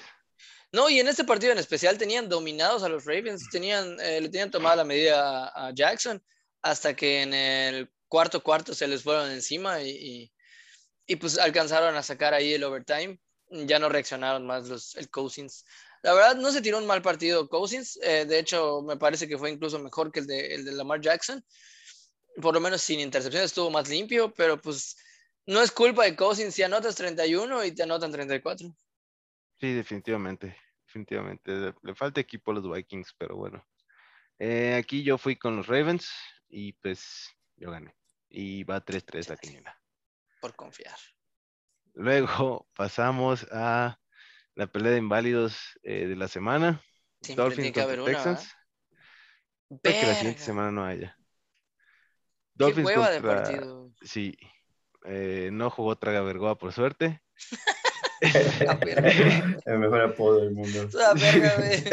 [0.72, 4.30] No, y en este partido en especial tenían dominados a los Ravens, tenían, eh, le
[4.30, 6.24] tenían tomada la medida a, a Jackson
[6.62, 10.34] hasta que en el cuarto cuarto se les fueron encima y, y,
[11.08, 13.20] y, pues alcanzaron a sacar ahí el overtime.
[13.52, 15.66] Ya no reaccionaron más los, el Cousins.
[16.04, 17.98] La verdad, no se tiró un mal partido Cousins.
[18.04, 21.00] eh, de hecho, me parece que fue incluso mejor que el de, el de Lamar
[21.00, 21.44] Jackson.
[22.42, 24.98] Por lo menos sin intercepciones estuvo más limpio, pero pues
[25.46, 28.76] no es culpa de Cousins si anotas 31 y te anotan 34.
[29.62, 31.74] Sí, definitivamente, definitivamente.
[31.82, 33.66] Le, falta equipo a los Vikings, pero bueno.
[34.40, 36.12] Eh, aquí yo fui con los Ravens
[36.50, 37.96] y pues yo gané.
[38.30, 39.82] Y va 3-3 la quiniela.
[40.42, 40.98] Por confiar.
[41.94, 44.00] Luego pasamos a
[44.56, 46.82] la pelea de inválidos eh, de la semana.
[47.22, 48.36] Siempre Dolphins tiene que haber contra una.
[48.36, 48.56] Texans.
[49.82, 51.18] Que la siguiente semana no haya.
[51.18, 53.92] Qué Dolphins hueva de partido.
[54.02, 54.38] Sí.
[55.06, 57.22] Eh, no jugó Traga Vergoa por suerte.
[59.66, 60.88] El mejor apodo del mundo.
[60.88, 61.92] Ese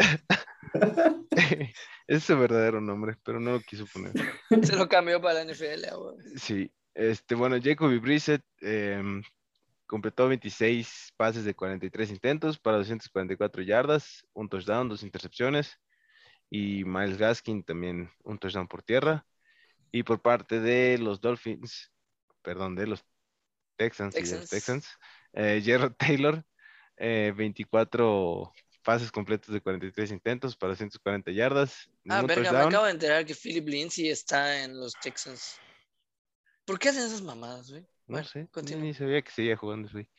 [2.07, 4.13] es su verdadero nombre, pero no lo quiso poner.
[4.63, 6.17] Se lo cambió para la NFL, ah, güey.
[6.37, 9.21] Sí, este, bueno, Jacoby Brissett em,
[9.91, 15.81] completó 26 pases de 43 intentos para 244 yardas, un touchdown, dos intercepciones.
[16.49, 19.25] Y Miles Gaskin también un touchdown por tierra.
[19.91, 21.91] Y por parte de los Dolphins,
[22.41, 23.03] perdón, de los
[23.75, 24.85] Texans, y de los Texans.
[24.85, 24.99] Texans,
[25.33, 26.45] eh, Gerald Taylor,
[26.95, 28.49] eh, 24
[28.85, 31.89] pases completos de 43 intentos para 140 yardas.
[32.07, 35.59] Ah, verga, me acabo de enterar que Philip Lindsay está en los Texans.
[36.63, 37.85] ¿Por qué hacen esas mamadas, güey?
[38.11, 38.81] No Bueno, sé, continúa.
[38.83, 40.09] ni sabía que seguía jugando güey.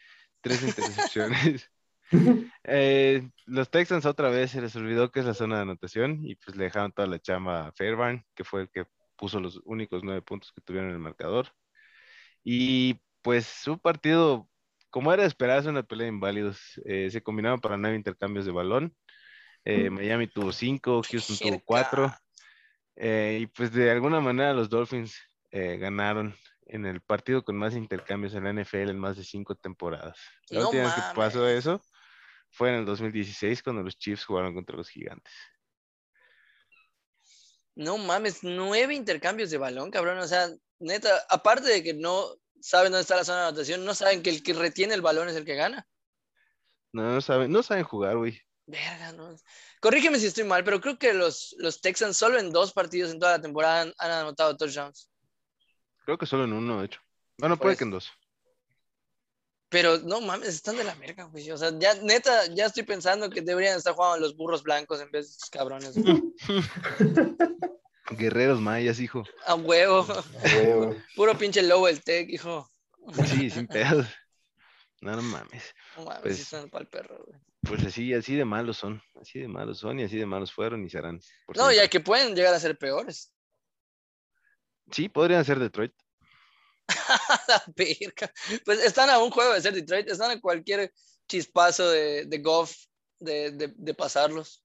[0.40, 1.70] Tres intercepciones.
[2.64, 6.34] Eh, los Texans otra vez se les olvidó que es la zona de anotación y
[6.34, 8.84] pues le dejaron toda la chamba a Fairbairn, que fue el que
[9.16, 11.48] puso los únicos nueve puntos que tuvieron en el marcador.
[12.44, 14.48] Y pues un partido,
[14.90, 16.78] como era de esperarse, una pelea de inválidos.
[16.84, 18.94] eh, se combinaban para nueve intercambios de balón.
[19.64, 22.12] Eh, Miami tuvo cinco, Houston tuvo cuatro.
[22.96, 25.18] Eh, y pues de alguna manera los Dolphins
[25.50, 26.34] eh, ganaron
[26.66, 30.18] en el partido con más intercambios en la NFL en más de cinco temporadas.
[30.48, 31.82] La No última vez que pasó eso
[32.50, 35.32] fue en el 2016 cuando los Chiefs jugaron contra los Gigantes.
[37.74, 40.18] No mames, nueve intercambios de balón, cabrón.
[40.18, 43.94] O sea, neta, aparte de que no saben dónde está la zona de anotación, no
[43.94, 45.86] saben que el que retiene el balón es el que gana.
[46.92, 48.38] No, no saben, no saben jugar, güey.
[48.66, 49.34] Verga, no.
[49.80, 53.18] Corrígeme si estoy mal, pero creo que los, los Texans solo en dos partidos en
[53.18, 55.11] toda la temporada han, han anotado touchdowns.
[56.04, 57.00] Creo que solo en uno, de hecho.
[57.38, 58.12] Bueno, Por puede que en dos.
[59.68, 61.50] Pero no mames, están de la merga, güey.
[61.50, 65.10] O sea, ya neta, ya estoy pensando que deberían estar jugando los burros blancos en
[65.10, 65.94] vez de estos cabrones.
[68.10, 69.24] Guerreros mayas, hijo.
[69.46, 70.06] A huevo.
[71.16, 72.70] Puro pinche lobo el tech, hijo.
[73.24, 74.06] Sí, sin pedos.
[75.00, 75.74] No, no mames.
[75.96, 77.40] No mames, pues, sí son para el perro, güey.
[77.62, 79.02] Pues así, así de malos son.
[79.20, 81.18] Así de malos son y así de malos fueron y serán.
[81.54, 83.32] No, ya que pueden llegar a ser peores.
[84.90, 85.92] Sí, podrían ser Detroit.
[87.48, 88.32] la
[88.64, 90.92] Pues están a un juego de ser Detroit, están a cualquier
[91.28, 92.74] chispazo de, de Goff
[93.18, 94.64] de, de, pasarlos.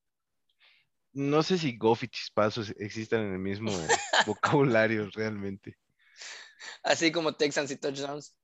[1.13, 3.71] No sé si Goff y chispazos existan en el mismo
[4.25, 5.77] vocabulario realmente.
[6.83, 8.35] Así como Texans y touchdowns.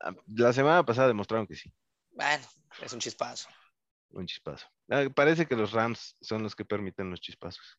[0.00, 1.72] Ah, la semana pasada demostraron que sí.
[2.12, 2.46] Bueno,
[2.82, 3.48] es un chispazo.
[4.10, 4.66] Un chispazo.
[4.88, 7.78] Ah, parece que los Rams son los que permiten los chispazos.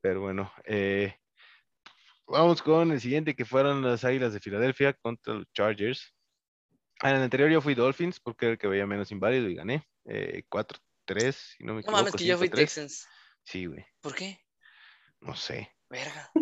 [0.00, 1.14] Pero bueno, eh,
[2.28, 6.12] Vamos con el siguiente, que fueron las Águilas de Filadelfia contra los Chargers.
[7.02, 9.86] En el anterior yo fui Dolphins porque era el que veía menos inválido y gané.
[10.04, 10.76] 4-3,
[11.08, 11.98] eh, si no me equivoco.
[11.98, 13.06] No mames, que yo fui Texans.
[13.44, 13.86] Sí, güey.
[14.00, 14.40] ¿Por qué?
[15.20, 15.70] No sé.
[15.88, 16.32] Verga.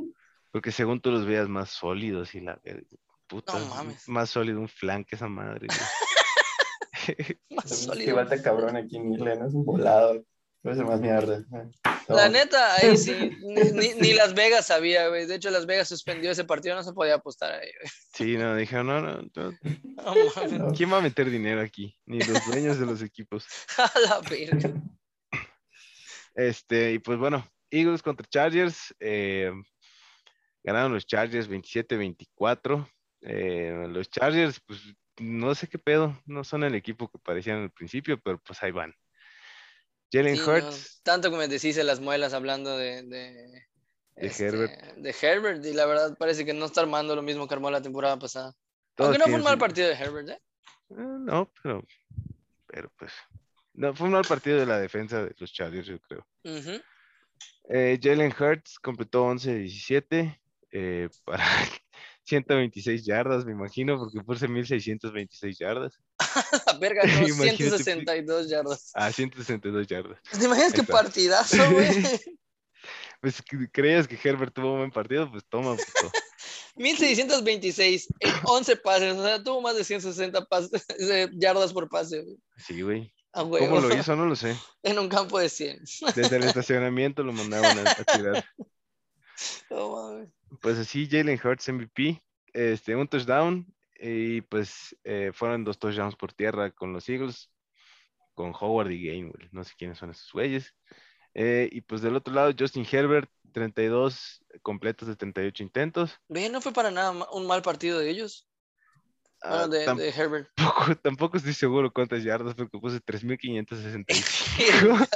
[0.51, 2.59] Porque según tú los veas más sólidos y la
[3.27, 3.59] puta.
[3.59, 4.09] No mames.
[4.09, 5.66] Más sólido un flan que esa madre.
[7.51, 8.11] más sólido.
[8.11, 9.47] Igual te cabrón aquí en ¿no?
[9.47, 10.25] Es un volado.
[10.62, 11.44] Puede ser más mierda.
[12.09, 13.12] La neta, ahí sí,
[14.01, 15.27] ni, Las Vegas sabía, güey.
[15.27, 17.93] De hecho, Las Vegas suspendió ese partido, no se podía apostar ahí, güey.
[18.14, 19.23] Sí, no, dijeron, no, no,
[20.59, 20.73] no.
[20.73, 21.97] ¿Quién va a meter dinero aquí?
[22.07, 23.47] Ni los dueños de los equipos.
[23.79, 24.73] A la verga.
[26.35, 28.95] Este, y pues bueno, Eagles contra Chargers.
[29.01, 29.53] Eh,
[30.62, 32.88] ganaron los Chargers 27-24.
[33.23, 34.81] Eh, los Chargers, pues
[35.19, 38.73] no sé qué pedo, no son el equipo que parecían al principio, pero pues ahí
[38.73, 38.95] van.
[40.14, 41.00] Jalen Hurts.
[41.03, 43.66] tanto que me deshice las muelas hablando de, de,
[44.14, 44.94] este, Herbert.
[44.94, 47.83] De Herbert, y la verdad parece que no está armando lo mismo que armó la
[47.83, 48.55] temporada pasada.
[48.96, 50.40] Aunque no fue un mal partido de Herbert, ¿eh?
[50.90, 50.94] ¿eh?
[50.96, 51.85] no, pero,
[52.68, 53.12] pero pues.
[53.72, 56.24] No, fue un mal partido de la defensa de los Chargers, yo creo.
[57.68, 60.38] Eh, Jalen Hurts completó 11-17
[60.70, 61.44] eh, para
[62.24, 65.98] 126 yardas, me imagino, porque puse 1626 yardas.
[66.80, 68.90] Verga, no, 162 yardas.
[68.94, 70.18] Ah, 162 yardas.
[70.30, 72.04] ¿Te imaginas qué partidazo, güey?
[73.20, 75.76] pues creías que Herbert tuvo un buen partido, pues toma.
[76.76, 80.87] 1626 en 11 pases, o sea, tuvo más de 160 pases,
[81.32, 82.22] yardas por pase.
[82.22, 82.37] Güey.
[82.56, 83.12] Sí, güey.
[83.32, 84.14] ¿Cómo lo hizo?
[84.14, 84.56] No lo sé.
[84.82, 85.82] En un campo de 100.
[86.14, 88.44] Desde el estacionamiento lo mandaban a, tirar.
[89.70, 90.24] Oh,
[90.61, 93.67] pues así, Jalen Hurts MVP, este, un touchdown
[93.99, 97.51] y pues eh, fueron dos touchdowns por tierra con los Eagles,
[98.35, 99.49] con Howard y Gainwell.
[99.53, 100.75] No sé quiénes son esos güeyes.
[101.35, 106.19] Eh, y pues del otro lado, Justin Herbert, 32 completos de 38 intentos.
[106.29, 108.47] Ve, no fue para nada un mal partido de ellos.
[109.43, 110.49] Ah, de, de, Herbert.
[110.57, 115.07] Tampoco, tampoco, estoy seguro cuántas yardas, porque puse 3.565.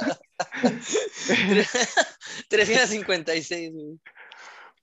[2.47, 3.71] 356.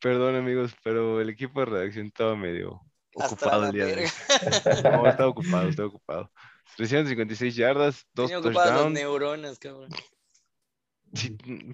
[0.06, 2.80] Perdón, amigos, pero el equipo de redacción estaba medio
[3.12, 4.10] ocupado el día de hoy.
[4.84, 6.32] No, estaba ocupado, estaba ocupado.
[6.76, 8.92] 356 yardas, dos Tenía touchdowns.
[8.92, 9.90] neuronas, cabrón.
[11.12, 11.30] Sí,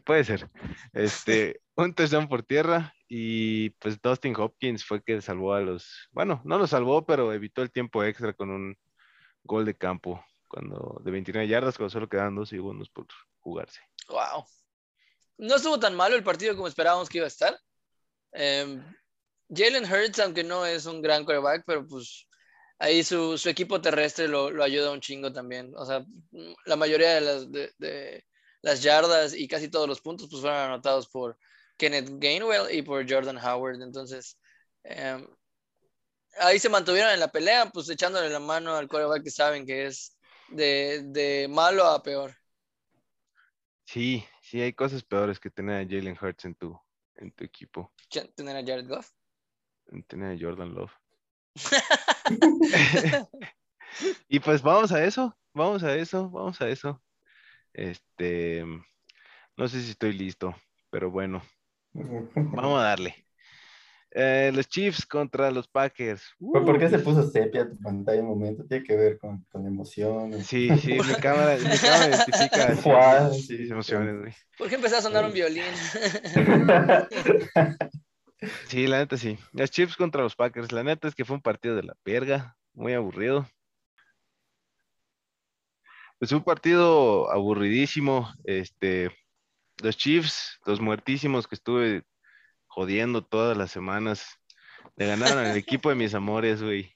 [0.07, 0.49] puede ser.
[0.95, 6.41] Este, un touchdown por tierra y pues Dustin Hopkins fue que salvó a los, bueno,
[6.47, 8.79] no lo salvó, pero evitó el tiempo extra con un
[9.43, 13.07] gol de campo cuando de 29 yardas cuando solo quedaban dos segundos por
[13.41, 13.83] jugarse.
[14.09, 14.47] Wow.
[15.37, 17.61] No estuvo tan malo el partido como esperábamos que iba a estar.
[18.33, 18.83] Em,
[19.49, 22.27] Jalen Hurts, aunque no es un gran quarterback, pero pues
[22.79, 25.73] ahí su, equipo terrestre lo, ayuda un chingo también.
[25.77, 26.05] O sea,
[26.67, 28.25] la mayoría de las, de,
[28.63, 31.39] las yardas y casi todos los puntos pues fueron anotados por
[31.77, 33.83] Kenneth Gainwell y por Jordan Howard.
[33.83, 34.39] Entonces,
[34.85, 35.27] em,
[36.39, 39.87] ahí se mantuvieron en la pelea, pues echándole la mano al quarterback que saben que
[39.87, 40.17] es
[40.49, 42.35] de, de malo a peor.
[43.85, 46.81] Sí, sí, hay cosas peores que tener a Jalen Hurts en tu,
[47.17, 47.93] en tu equipo.
[48.35, 49.11] ¿Tener a Jared Goff?
[50.07, 50.93] Tener a Jordan Love.
[54.29, 57.03] y pues vamos a eso, vamos a eso, vamos a eso.
[57.73, 58.65] Este,
[59.57, 60.55] no sé si estoy listo,
[60.91, 61.43] pero bueno,
[61.93, 63.27] vamos a darle.
[64.15, 66.35] Eh, los Chiefs contra los Packers.
[66.39, 68.67] ¿Por qué se puso sepia tu pantalla en un momento?
[68.67, 70.47] Tiene que ver con, con emociones.
[70.47, 72.77] Sí, sí, mi cámara, mi cámara identifica
[73.33, 74.35] sí, emociones, güey.
[74.59, 75.65] ¿Por qué empezó a sonar un violín?
[78.69, 79.39] sí, la neta sí.
[79.53, 80.73] Los Chiefs contra los Packers.
[80.73, 83.49] La neta es que fue un partido de la verga, muy aburrido.
[86.19, 88.31] Pues un partido aburridísimo.
[88.45, 89.11] Este,
[89.83, 92.05] los Chiefs, los muertísimos que estuve
[92.73, 94.25] jodiendo todas las semanas.
[94.97, 96.91] Le ganaron al equipo de mis amores, güey.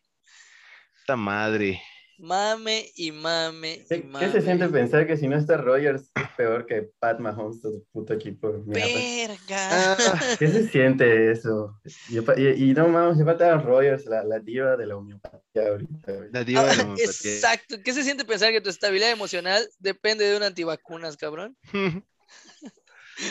[1.01, 1.83] Puta madre.
[2.19, 4.25] Mame y mame y ¿Qué, mame.
[4.25, 7.85] qué se siente pensar que si no está Rogers es peor que Pat Mahomes, tu
[7.93, 8.51] puto equipo?
[8.65, 8.87] mierda?
[8.87, 9.95] Verga.
[9.95, 11.79] Ah, ¿Qué se siente eso?
[12.09, 15.69] Y, y- y no mames, se falta a Rogers, la, la diva de la homeopatía
[15.69, 16.11] ahorita.
[16.15, 16.31] güey.
[16.33, 17.05] la diva de la Ah, homeopatía.
[17.11, 17.77] Exacto.
[17.85, 21.55] ¿Qué se siente pensar que tu estabilidad emocional depende de un antivacunas, cabrón?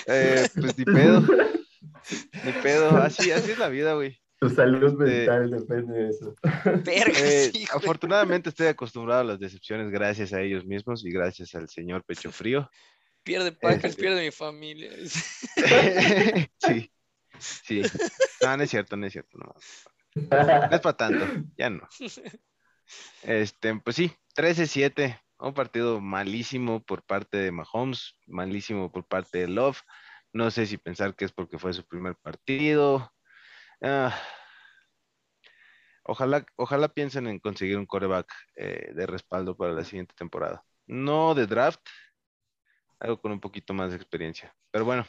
[0.07, 1.21] Eh, pues ni pedo.
[2.43, 2.89] Ni pedo.
[2.97, 4.17] Así, así es la vida, güey.
[4.39, 6.35] Tu salud mental depende de eso.
[6.83, 11.69] Verga, Eh, afortunadamente estoy acostumbrado a las decepciones gracias a ellos mismos y gracias al
[11.69, 12.69] señor Pecho Frío.
[13.23, 14.91] Pierde Packers, este- pierde mi familia.
[16.59, 16.91] sí,
[17.39, 17.81] sí.
[18.41, 19.37] No, no es cierto, no es cierto.
[19.37, 19.53] No,
[20.15, 21.25] No es para tanto,
[21.57, 21.87] ya no.
[23.23, 29.47] Este, pues sí, 13-7, un partido malísimo por parte de Mahomes, malísimo por parte de
[29.47, 29.81] Love.
[30.35, 33.09] No sé si pensar que es porque fue su primer partido.
[33.81, 34.13] Ah,
[36.03, 40.65] ojalá, ojalá piensen en conseguir un coreback eh, de respaldo para la siguiente temporada.
[40.87, 41.81] No de draft,
[42.99, 44.53] algo con un poquito más de experiencia.
[44.71, 45.05] Pero bueno,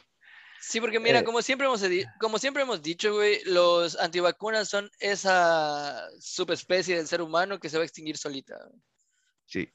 [0.59, 1.23] Sí, porque mira, Eh.
[1.23, 1.83] como siempre hemos
[2.19, 7.77] como siempre hemos dicho, güey, los antivacunas son esa subespecie del ser humano que se
[7.77, 8.55] va a extinguir solita.
[9.45, 9.71] Sí.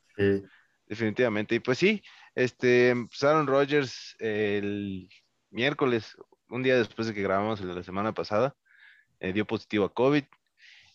[0.86, 1.54] definitivamente.
[1.54, 2.02] Y pues sí,
[2.34, 5.08] este, pues Aaron Rodgers el
[5.52, 6.16] miércoles,
[6.48, 8.54] un día después de que grabamos el de la semana pasada,
[9.20, 10.24] eh, dio positivo a COVID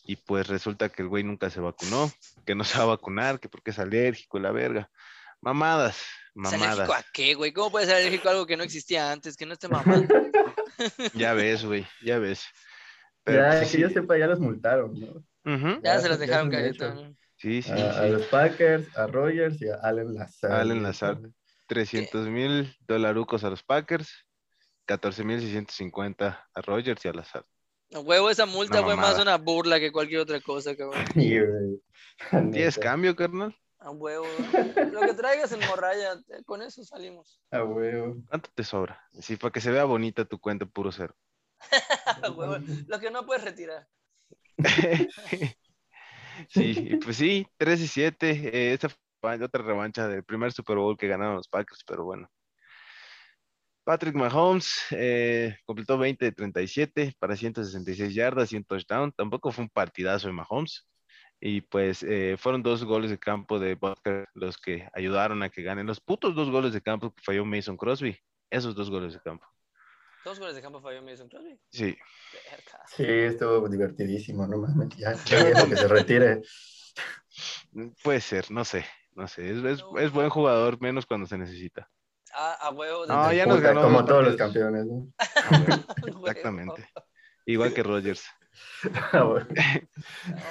[0.05, 2.11] y pues resulta que el güey nunca se vacunó,
[2.45, 4.89] que no se va a vacunar, que porque es alérgico y la verga.
[5.41, 6.89] Mamadas, ¿Es alérgico mamadas.
[6.89, 7.53] a qué, güey?
[7.53, 10.13] ¿Cómo puede ser alérgico a algo que no existía antes, que no esté mamando?
[11.15, 12.43] Ya ves, güey, ya ves.
[13.23, 13.81] Pero, Ya, pues, que sí.
[13.81, 15.23] yo sepa, ya los multaron, ¿no?
[15.81, 16.75] Ya Ya se ya dejaron caer.
[17.37, 18.11] Sí, sí, A, a sí.
[18.11, 20.51] los Packers, a Rogers y a Allen Lazard.
[20.51, 21.19] Allen Lazard.
[21.67, 24.26] 300 mil dolarucos a los Packers,
[24.87, 27.45] 14 mil 650 a Rodgers y a Lazard.
[27.93, 31.03] A huevo, esa multa fue más una burla que cualquier otra cosa, cabrón.
[32.51, 33.55] ¿Tienes cambio, carnal?
[33.79, 34.25] A huevo.
[34.91, 37.39] Lo que traigas en morralla, eh, con eso salimos.
[37.51, 38.15] A huevo.
[38.27, 38.99] ¿Cuánto te sobra?
[39.19, 41.15] Sí, para que se vea bonita tu cuenta puro cero.
[42.23, 42.57] A huevo.
[42.87, 43.87] Lo que no puedes retirar.
[46.49, 48.29] sí, y pues sí, 3 y 7.
[48.29, 48.89] eh, esta
[49.21, 52.27] fue otra revancha del primer Super Bowl que ganaron los Packers, pero bueno.
[53.87, 59.13] Patrick Mahomes eh, completó 20 de 37 para 166 yardas y un touchdown.
[59.13, 60.85] Tampoco fue un partidazo de Mahomes.
[61.39, 65.61] Y pues eh, fueron dos goles de campo de Butker los que ayudaron a que
[65.63, 65.87] ganen.
[65.87, 68.19] Los putos dos goles de campo que falló Mason Crosby.
[68.49, 69.47] Esos dos goles de campo.
[70.25, 71.57] Dos goles de campo falló Mason Crosby.
[71.69, 71.95] Sí.
[72.33, 72.83] Verga.
[72.87, 74.97] Sí, estuvo divertidísimo, no mames.
[74.97, 75.13] Ya,
[75.69, 76.41] que se retire.
[78.03, 78.85] Puede ser, no sé.
[79.15, 79.49] No sé.
[79.49, 81.89] Es, es- es buen jugador, menos cuando se necesita.
[82.39, 83.07] Ah, a huevo.
[83.07, 85.07] de- No, ya nos ganó Como dos todos los campeones, ¿no?
[85.35, 86.29] Ah, a.
[86.29, 86.87] Exactamente.
[87.45, 88.25] Igual que Rodgers.
[89.13, 89.47] A huevo.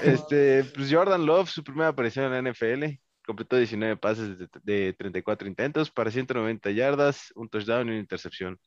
[0.03, 4.93] Este, pues Jordan Love, su primera aparición en la NFL, completó 19 pases de, de
[4.95, 8.59] 34 intentos para 190 yardas, un touchdown y una intercepción.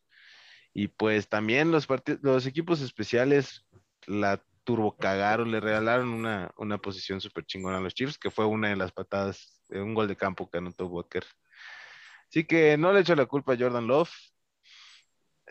[0.73, 1.87] Y pues también los,
[2.21, 3.65] los equipos especiales
[4.05, 8.45] la turbo cagaron, le regalaron una, una posición súper chingona a los Chiefs, que fue
[8.45, 11.25] una de las patadas, de un gol de campo que anotó Walker.
[12.29, 14.11] Así que no le echo la culpa a Jordan Love.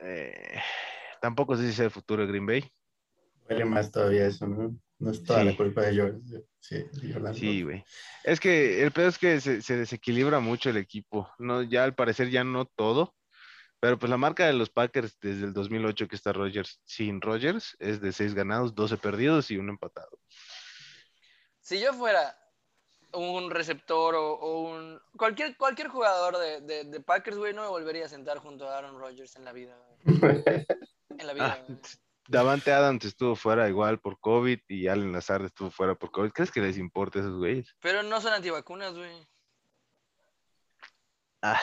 [0.01, 0.61] Eh,
[1.21, 2.73] tampoco sé si es el futuro de Green Bay.
[3.49, 4.79] Huele más todavía eso, ¿no?
[5.01, 5.47] No es toda Sí.
[5.47, 6.23] la culpa de Jordan.
[6.61, 7.35] Sí, Jordan.
[7.35, 7.85] Sí, güey.
[8.25, 11.29] Es que el peor es que se, se desequilibra mucho el equipo.
[11.39, 13.15] No, ya al parecer ya no todo.
[13.81, 17.77] Pero pues la marca de los Packers desde el 2008 que está Rogers sin Rogers
[17.79, 20.19] es de 6 ganados, 12 perdidos y un empatado.
[21.61, 22.37] Si yo fuera
[23.13, 25.01] un receptor o, o un.
[25.17, 28.79] Cualquier, cualquier jugador de, de, de Packers, güey, no me volvería a sentar junto a
[28.79, 29.77] Aaron Rodgers en la vida.
[30.05, 30.43] güey.
[31.11, 31.65] En la vida.
[32.29, 32.31] Ah.
[32.31, 36.31] Davante Adams estuvo fuera igual por COVID y Allen Lazard estuvo fuera por COVID.
[36.31, 37.75] ¿Crees que les importa a esos güeyes?
[37.81, 39.27] Pero no son antivacunas, güey.
[41.41, 41.59] Ah,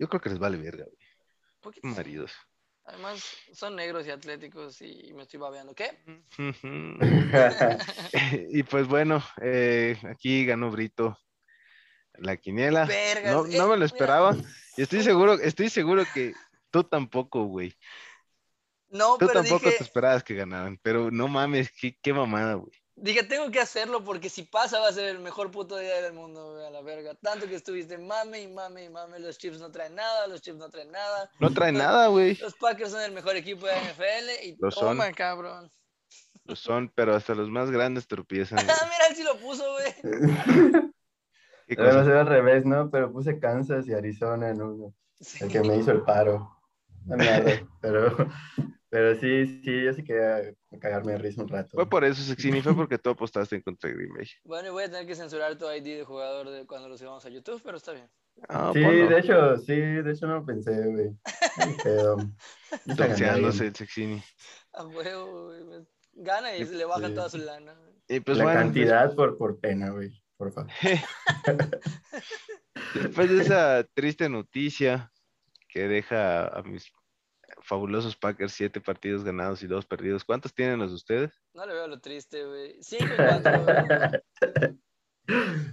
[0.00, 0.86] yo creo que les vale verga,
[1.62, 1.76] güey.
[1.82, 2.32] Maridos.
[2.92, 5.74] Además, son negros y atléticos y me estoy babeando.
[5.74, 5.98] ¿Qué?
[8.50, 11.18] y pues bueno, eh, aquí ganó Brito
[12.18, 12.84] la quiniela.
[12.84, 13.86] Vergas, No, eh, no me lo mira.
[13.86, 14.36] esperaba.
[14.76, 16.34] Y estoy seguro, estoy seguro que
[16.70, 17.74] tú tampoco, güey.
[18.90, 20.78] No, Tú pero tampoco dije, te esperabas que ganaran.
[20.82, 22.72] Pero no mames, qué, qué mamada, güey.
[23.02, 26.12] Dije, tengo que hacerlo porque si pasa va a ser el mejor puto día del
[26.12, 27.14] mundo, güey, a la verga.
[27.16, 29.18] Tanto que estuviste mame y mame y mame.
[29.18, 31.30] Los Chiefs no traen nada, los Chiefs no traen nada.
[31.40, 32.36] No trae nada, güey.
[32.36, 34.96] Los Packers son el mejor equipo de NFL y Lo son.
[34.96, 35.70] toma, cabrón.
[36.44, 38.58] Lo son, pero hasta los más grandes tropiezan.
[38.70, 39.94] Ah, mira, él sí lo puso, güey.
[41.66, 42.90] ¿Qué Debe ser al revés, ¿no?
[42.90, 44.94] Pero puse Kansas y Arizona en uno.
[45.20, 45.44] Sí.
[45.44, 46.56] El que me hizo el paro.
[47.06, 48.28] No, nada, pero
[48.92, 51.70] Pero sí, sí, yo sí quería cagarme de risa un rato.
[51.72, 54.26] Fue por eso, Sexini, fue porque tú apostaste en contra de Green Bay.
[54.44, 57.24] Bueno, y voy a tener que censurar tu ID de jugador de cuando lo subamos
[57.24, 58.10] a YouTube, pero está bien.
[58.50, 61.10] Ah, sí, de hecho, sí, de hecho no lo pensé, güey.
[62.84, 64.22] El Sexini.
[64.74, 65.64] A huevo, güey.
[65.64, 67.14] pues, Gana y se le baja Sí.
[67.14, 67.74] toda su lana.
[68.08, 70.22] Y pues La bueno, cantidad por, por pena, güey.
[70.36, 70.70] Por favor.
[72.94, 75.10] después de esa triste noticia
[75.68, 76.92] que deja a mis
[77.64, 81.40] fabulosos Packers siete partidos ganados y dos perdidos, ¿cuántos tienen los de ustedes?
[81.54, 82.76] No le veo lo triste, güey.
[82.82, 84.82] 5 y 4, güey.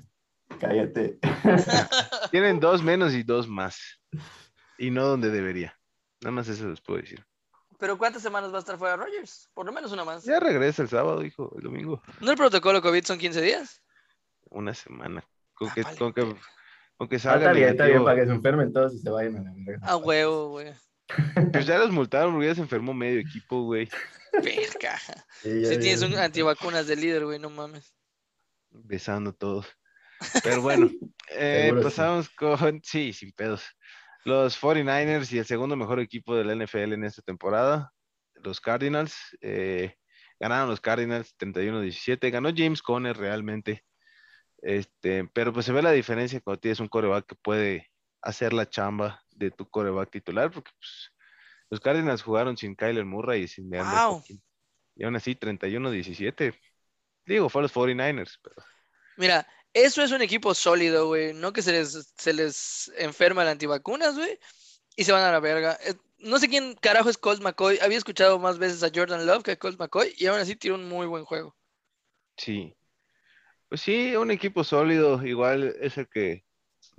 [0.59, 1.19] Cállate.
[2.31, 3.99] Tienen dos menos y dos más.
[4.77, 5.77] Y no donde debería.
[6.21, 7.23] Nada más eso les puedo decir.
[7.77, 9.49] Pero ¿cuántas semanas va a estar fuera Rogers?
[9.53, 10.25] Por lo menos una más.
[10.25, 12.01] Ya regresa el sábado, hijo, el domingo.
[12.19, 13.81] ¿No el protocolo COVID son 15 días?
[14.49, 15.23] Una semana.
[15.53, 16.35] Con Ah, que, vale, con que,
[16.97, 19.09] con que Ah, salga está bien, está bien, para que se enfermen todos y se
[19.09, 19.87] vayan a la verga.
[19.87, 20.73] A huevo, güey.
[21.51, 23.89] Pues ya los multaron porque ya se enfermó medio equipo, güey.
[24.33, 24.97] Verga.
[25.41, 27.93] Sí, Si tienes un antivacunas de líder, güey, no mames.
[28.69, 29.67] Besando todos.
[30.43, 30.89] Pero bueno,
[31.29, 31.83] eh, sí.
[31.83, 32.81] pasamos con.
[32.83, 33.63] Sí, sin pedos.
[34.25, 37.91] Los 49ers y el segundo mejor equipo de la NFL en esta temporada,
[38.35, 39.15] los Cardinals.
[39.41, 39.95] eh,
[40.39, 42.31] ganaron los Cardinals 31-17.
[42.31, 43.83] Ganó James Conner realmente.
[44.61, 47.87] Este, pero pues se ve la diferencia cuando tienes un coreback que puede
[48.21, 51.11] hacer la chamba de tu coreback titular, porque pues,
[51.69, 54.15] los Cardinals jugaron sin Kyler Murray y sin DeAndre Wow.
[54.17, 54.43] Hopkins.
[54.95, 56.53] Y aún así, 31-17.
[57.25, 58.55] Digo, fue a los 49ers, pero
[59.17, 61.33] Mira, eso es un equipo sólido, güey.
[61.33, 64.39] No que se les, se les enferma el antivacunas, güey.
[64.95, 65.77] Y se van a la verga.
[65.85, 67.79] Eh, No sé quién carajo es Colt McCoy.
[67.81, 70.13] Había escuchado más veces a Jordan Love que a Colt McCoy.
[70.17, 71.55] Y aún así tiró un muy buen juego.
[72.37, 72.75] Sí.
[73.69, 76.45] Pues sí, un equipo sólido, igual es el que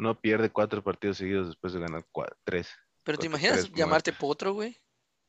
[0.00, 2.04] no pierde cuatro partidos seguidos después de ganar
[2.44, 2.68] tres.
[3.04, 4.76] Pero ¿te imaginas tres, llamarte potro, güey?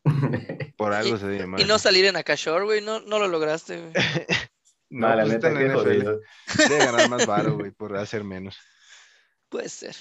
[0.78, 1.60] Por algo Y- se debe llamar.
[1.62, 2.82] Y no salir en Akashore, güey.
[2.82, 3.94] No, no lo lograste, güey.
[4.94, 6.20] No, No, la pues neta, jodido.
[6.58, 8.58] Debe ganar más varo, güey, por hacer menos.
[9.48, 9.96] Puede ser.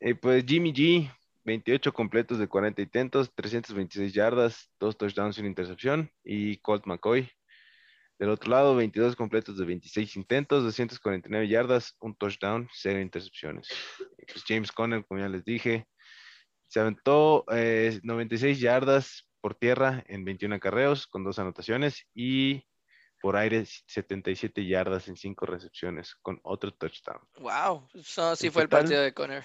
[0.00, 1.10] Eh, pues Jimmy G,
[1.44, 6.12] 28 completos de 40 intentos, 326 yardas, dos touchdowns y una intercepción.
[6.22, 7.30] Y Colt McCoy,
[8.18, 13.68] del otro lado, 22 completos de 26 intentos, 249 yardas, un touchdown, cero intercepciones.
[14.16, 15.86] Pues James Conner, como ya les dije,
[16.68, 22.64] se aventó eh, 96 yardas por tierra en 21 acarreos con dos anotaciones y
[23.20, 27.20] por aire 77 yardas en cinco recepciones con otro touchdown.
[27.38, 27.88] Wow.
[27.94, 29.44] Eso sí En fue el partido de Conner.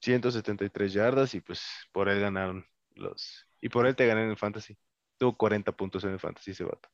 [0.00, 3.46] 173 yardas y pues por él ganaron los...
[3.60, 4.76] Y por él te gané en el fantasy.
[5.18, 6.88] Tuvo 40 puntos en el fantasy ese vato.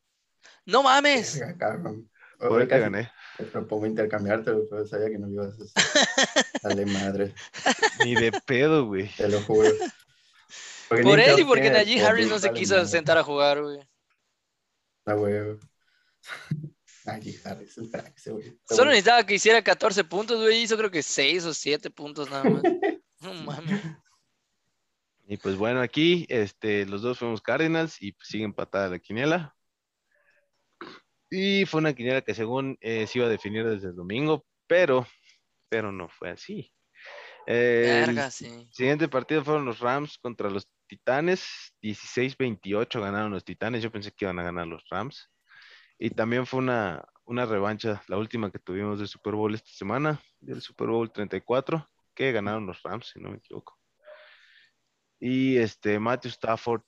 [0.64, 1.42] ¡No mames!
[1.58, 2.10] Cabrón.
[2.38, 3.10] Por casi gané.
[3.36, 7.34] Te propongo intercambiarte, güey, pero sabía que no ibas a Dale madre,
[8.04, 9.08] Ni de pedo, güey.
[9.16, 9.70] te lo juro.
[10.88, 12.88] Porque Por él y porque Najee Harris no se quiso madre.
[12.88, 13.80] sentar a jugar, güey.
[15.04, 15.58] Ah, güey.
[17.04, 18.58] Najee Harris, un crack ese güey.
[18.68, 20.62] Solo necesitaba que hiciera 14 puntos, güey.
[20.62, 22.62] Hizo creo que 6 o 7 puntos nada más.
[23.20, 23.80] No mames.
[25.26, 29.54] Y pues bueno, aquí este, los dos fuimos Cardinals y pues, sigue empatada la quiniela.
[31.30, 35.06] Y fue una quiniela que según eh, se iba a definir desde el domingo, pero,
[35.68, 36.72] pero no fue así.
[37.46, 38.68] Verga, sí.
[38.72, 41.74] siguiente partido fueron los Rams contra los Titanes.
[41.82, 43.82] 16-28 ganaron los Titanes.
[43.82, 45.30] Yo pensé que iban a ganar los Rams.
[45.98, 50.20] Y también fue una, una revancha, la última que tuvimos del Super Bowl esta semana,
[50.40, 53.78] del Super Bowl 34, que ganaron los Rams, si no me equivoco.
[55.20, 56.82] Y este Matthew Stafford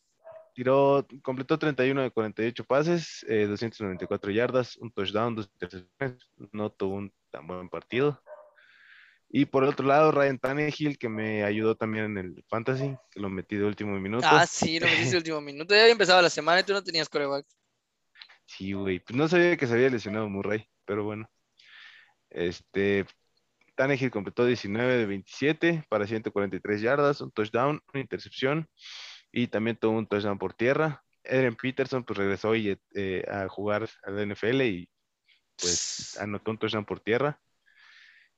[0.55, 6.31] tiró, completó 31 de 48 pases, eh, 294 yardas, un touchdown, dos intercepciones.
[6.53, 8.21] No tuvo un tan buen partido.
[9.33, 13.21] Y por el otro lado, Ryan Tannehill, que me ayudó también en el fantasy, que
[13.21, 14.27] lo metí de último minuto.
[14.29, 15.75] Ah, sí, lo metiste el último minuto.
[15.75, 17.47] Ya había empezado la semana y tú no tenías coreback.
[18.47, 18.99] Sí, güey.
[18.99, 21.31] Pues no sabía que se había lesionado Murray, pero bueno.
[22.29, 23.07] Este,
[23.77, 28.69] Tannehill completó 19 de 27 para 143 yardas, un touchdown, una intercepción
[29.33, 31.05] y también tuvo un touchdown por tierra.
[31.23, 34.89] Eren Peterson pues regresó hoy eh, a jugar a la NFL y
[35.57, 37.41] pues anotó un touchdown por tierra.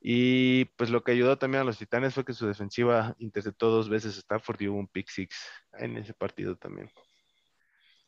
[0.01, 3.89] Y pues lo que ayudó también a los Titanes fue que su defensiva interceptó dos
[3.89, 5.37] veces a Stafford y hubo un pick six
[5.75, 6.91] en ese partido también.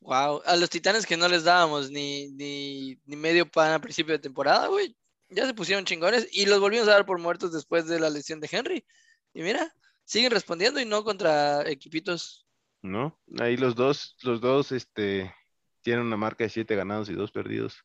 [0.01, 4.13] Wow, a los titanes que no les dábamos ni, ni, ni medio pan a principio
[4.13, 4.95] de temporada, güey.
[5.31, 8.39] Ya se pusieron chingones y los volvimos a dar por muertos después de la lesión
[8.39, 8.85] de Henry.
[9.33, 9.75] Y mira,
[10.05, 12.44] siguen respondiendo y no contra equipitos.
[12.85, 13.19] ¿No?
[13.41, 15.35] Ahí los dos, los dos, este,
[15.81, 17.83] tienen una marca de siete ganados y dos perdidos.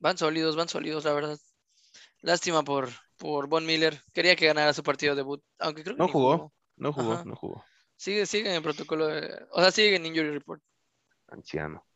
[0.00, 1.38] Van sólidos, van sólidos, la verdad.
[2.20, 4.02] Lástima por, por Von Miller.
[4.12, 6.52] Quería que ganara su partido debut, aunque creo que No jugó.
[6.76, 7.24] No jugó, Ajá.
[7.24, 7.64] no jugó.
[7.94, 10.60] Sigue, sigue en el protocolo, de- o sea, sigue en injury report.
[11.28, 11.86] anciano.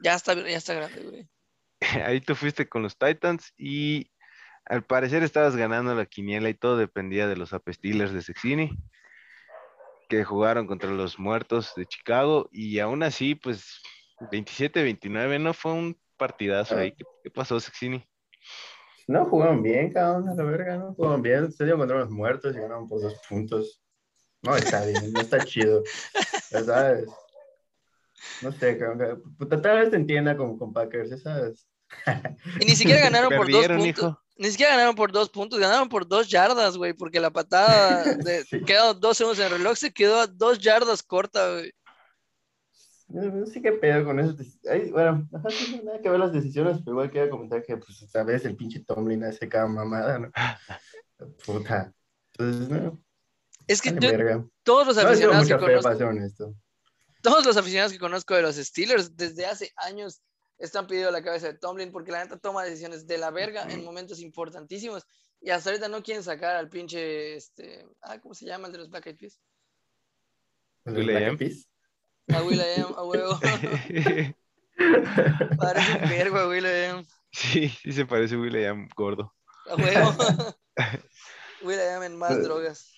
[0.00, 1.28] Ya está, ya está grande, güey.
[2.06, 4.10] Ahí tú fuiste con los Titans y
[4.66, 8.72] al parecer estabas ganando la quiniela y todo dependía de los Apestilers de Sexini,
[10.18, 13.80] que jugaron contra los muertos de Chicago y aún así, pues
[14.30, 16.92] 27-29 no fue un partidazo ahí.
[16.92, 18.06] ¿Qué, qué pasó, Sexini?
[19.06, 20.94] No, jugaron bien, cabrón, a la verga, ¿no?
[20.94, 23.82] Jugaron bien, se dio contra los muertos y ganaron por dos puntos.
[24.42, 25.82] No está bien, no está chido.
[26.50, 27.08] Ya sabes.
[28.42, 29.22] No sé, cabrón.
[29.38, 31.68] Puta, tal vez te entienda como con Packers, ya sabes.
[32.60, 33.98] Y ni siquiera ganaron por dos Perdieron, puntos.
[34.04, 34.23] hijo.
[34.36, 38.44] Ni siquiera ganaron por dos puntos, ganaron por dos yardas, güey, porque la patada de,
[38.44, 38.62] Sí.
[38.64, 41.72] quedaron dos segundos en el reloj, se quedó a dos yardas corta, güey.
[43.08, 44.34] No sé qué pedo con eso.
[44.68, 45.38] Ay, bueno, no
[45.84, 48.80] nada que ver las decisiones, pero igual quería comentar que, pues, esta vez el pinche
[48.84, 50.32] Tomlin hace cada mamada, ¿no?
[51.46, 51.92] Puta.
[52.32, 53.00] Entonces, no,
[53.68, 56.54] Es que yo- todos los No aficionados que conozco,
[57.22, 60.20] todos los aficionados que conozco de los Steelers desde hace años
[60.64, 63.84] están pidiendo la cabeza de Tomlin porque la neta toma decisiones de la verga en
[63.84, 65.06] momentos importantísimos
[65.40, 68.78] y hasta ahorita no quieren sacar al pinche, este, ah, ¿cómo se llama el de
[68.78, 69.40] los Black Eyed Peas?
[70.86, 71.38] ¿El Will Black I am?
[71.38, 71.68] Peas?
[72.32, 73.38] A Will.i.am, a huevo.
[75.58, 79.34] Parece un vergo a Will.i.am, sí, sí se parece a William gordo.
[79.68, 80.14] a huevo.
[81.62, 82.90] Will.i.am en más drogas.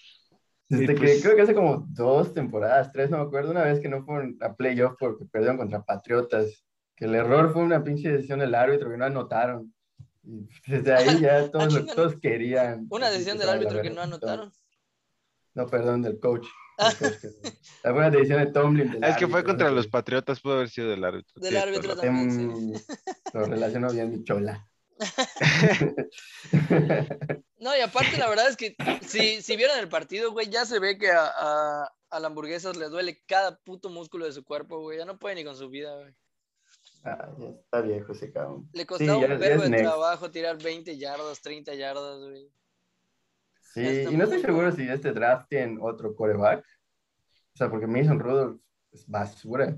[0.68, 3.80] Desde que pues- creo que hace como dos temporadas, tres, no me acuerdo, una vez
[3.80, 6.64] que no fueron a playoff porque perdieron contra Patriotas,
[6.96, 9.72] que el error fue una pinche decisión del árbitro que no anotaron.
[10.24, 12.86] Y desde ahí ya todos, chinga, todos querían.
[12.90, 14.50] Una decisión del árbitro que no anotaron.
[15.54, 16.46] No, perdón, del coach.
[17.84, 18.90] La buena decisión de Tomlin.
[18.90, 19.76] del Ah, es que fue contra ¿no?
[19.76, 21.40] los Patriotas, pudo haber sido del árbitro.
[21.40, 22.40] Del tienes árbitro también.
[22.40, 22.72] Em,
[23.32, 24.66] Lo relaciono bien mi chola.
[27.58, 30.78] No, y aparte la verdad es que si, si vieron el partido, güey, ya se
[30.78, 34.78] ve que a, a, a la hamburguesa le duele cada puto músculo de su cuerpo,
[34.80, 34.98] güey.
[34.98, 36.14] Ya no puede ni con su vida, güey.
[37.08, 38.68] Ah, ya está viejo ese cabrón.
[38.72, 39.84] Le costaba ya- un es de next.
[39.84, 42.50] trabajo tirar 20 yardas, 30 yardas, güey.
[43.60, 46.64] Sí, está y no estoy seguro si este draft tiene otro coreback.
[47.54, 49.76] O sea, porque Mason Rudolph es basura.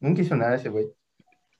[0.00, 0.86] Nunca hizo nada ese güey.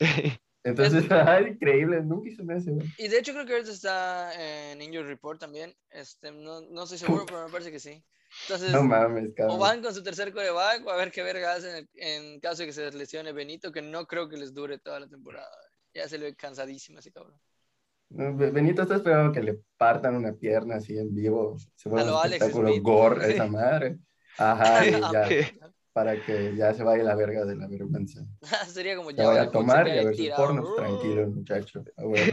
[0.65, 2.87] Entonces, ay, increíble, nunca hizo nada ese güey.
[2.99, 4.33] Y de hecho creo que ahorita está
[4.71, 5.75] en Injury Report también.
[5.91, 8.05] Este, no, no estoy seguro, pero me parece que sí.
[8.43, 9.59] Entonces, No mames, o cabrón.
[9.61, 12.67] van con su tercer coreback o a ver qué verga hacen en, en caso de
[12.67, 15.49] que se lesione Benito, que no creo que les dure toda la temporada.
[15.95, 17.41] Ya se le ve cansadísimo ese cabrón.
[18.11, 21.57] No, Be- Benito está esperando que le partan una pierna así en vivo.
[21.75, 22.83] Se lo un Alex espectáculo Smith.
[22.83, 23.99] gore esa madre.
[24.39, 25.29] Ajá, y ya,
[25.93, 28.21] para que ya se vaya la verga de la vergüenza.
[28.69, 30.45] Sería como Se ya vaya a tomar y a ver sus tirado.
[30.47, 30.77] pornos.
[30.77, 31.83] Tranquilo, muchacho.
[31.97, 32.33] Ah, bueno.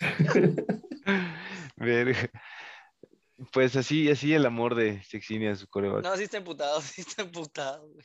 [1.76, 2.30] Verga.
[3.52, 6.02] Pues así, así el amor de Sexini a su coreback.
[6.04, 7.88] No, sí está emputado, sí está emputado.
[7.88, 8.04] güey.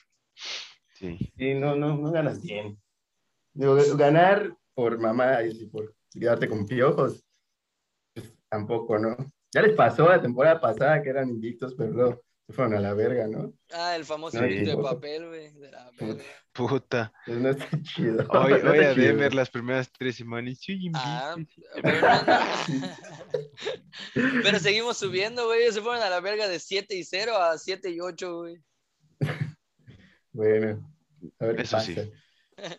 [0.96, 1.34] Sí.
[1.38, 2.80] Y no, no, no ganas bien.
[3.54, 7.24] Digo, ganar por mamá y por quedarte con piojos,
[8.14, 9.16] pues, tampoco, ¿no?
[9.52, 12.22] Ya les pasó la temporada pasada que eran invictos, pero luego se
[12.54, 13.54] fueron a la verga, ¿no?
[13.72, 15.52] Ah, el famoso No, de papel, güey.
[15.54, 16.24] De la verga.
[16.54, 17.12] Puta.
[17.26, 18.26] Pues no está chido.
[18.30, 18.94] Hoy, No hoy está a.
[18.94, 20.60] Denver las primeras tres semanas.
[20.62, 21.36] Sí, Ah,
[21.82, 22.84] pero, no-
[24.44, 25.72] pero seguimos subiendo, güey.
[25.72, 28.58] Se fueron a la verga de 7 y 0 a 7 y 8, güey.
[30.36, 30.92] Bueno,
[31.40, 31.86] a ver qué Eso pasa.
[31.86, 31.96] sí.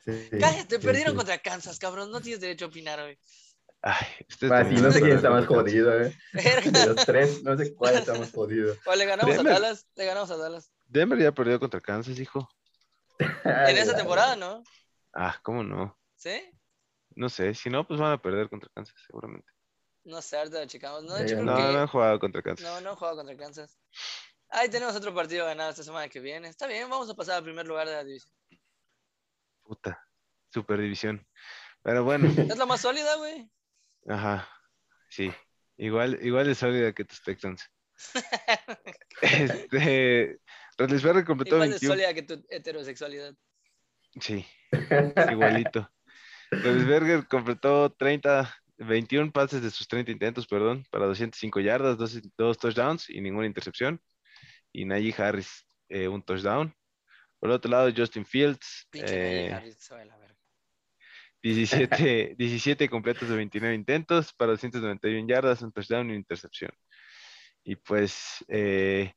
[0.05, 1.17] Sí, Cállate, sí, perdieron sí.
[1.19, 2.11] contra Kansas, cabrón.
[2.11, 3.17] No tienes derecho a opinar, güey.
[3.87, 6.17] Ay, ustedes Ah, también sí, no sé quién está más jodido, ¿eh?
[6.33, 8.75] De los tres, no sé cuál está más jodido.
[8.87, 9.43] O le ganamos a.
[9.43, 9.87] Dallas.
[9.95, 10.73] Le ganamos a Dallas.
[10.87, 12.49] Denver ya perdió contra Kansas, hijo.
[13.19, 14.65] En esa temporada, ¿no?
[15.13, 15.99] Ah, ¿cómo no?
[16.17, 16.51] ¿Sí?
[17.15, 19.47] No sé, si no, pues van a perder contra Kansas, seguramente.
[20.05, 21.05] No sé, ahorita lo checamos.
[21.05, 21.63] No, hecho, No, que...
[21.63, 22.67] no han jugado contra Kansas.
[22.67, 23.79] No, no he jugado contra Kansas.
[24.49, 26.49] Ahí tenemos otro partido ganado esta semana que viene.
[26.49, 28.33] Está bien, vamos a pasar al primer lugar de la división.
[29.63, 30.03] Puta,
[30.51, 31.27] super división.
[31.83, 33.51] Pero bueno, Es la más sólida, güey.
[34.09, 34.49] Ajá,
[35.09, 35.33] sí.
[35.77, 37.69] Igual, igual de sólida que tus Texans.
[39.23, 40.41] Este,
[40.77, 41.95] Roethlisberger completó Igual de 21.
[41.95, 43.35] sólida que tu heterosexualidad.
[44.21, 44.45] Sí,
[45.31, 45.91] igualito.
[46.51, 52.59] Roethlisberger completó 30, 21 pases de sus 30 intentos, perdón, para 205 yardas, dos, dos
[52.59, 54.01] touchdowns y ninguna intercepción.
[54.73, 56.75] Y Najee Harris, eh, un touchdown.
[57.39, 60.34] Por otro lado, Justin Fields, Pinche eh, Harris, a la verga.
[61.45, 66.73] 17, 17 completos de 29 intentos para 291 yardas, un touchdown y una intercepción.
[67.65, 69.15] Y pues eh,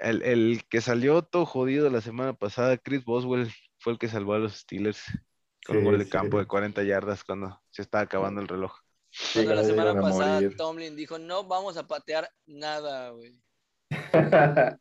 [0.00, 4.34] el, el que salió todo jodido la semana pasada, Chris Boswell, fue el que salvó
[4.34, 5.02] a los Steelers
[5.66, 6.10] con un Sí, gol de sí.
[6.10, 8.74] campo de 40 yardas cuando se estaba acabando el reloj.
[9.10, 10.56] Sí, Cuando la semana pasada morir.
[10.56, 13.42] Tomlin dijo, no vamos a patear nada, güey.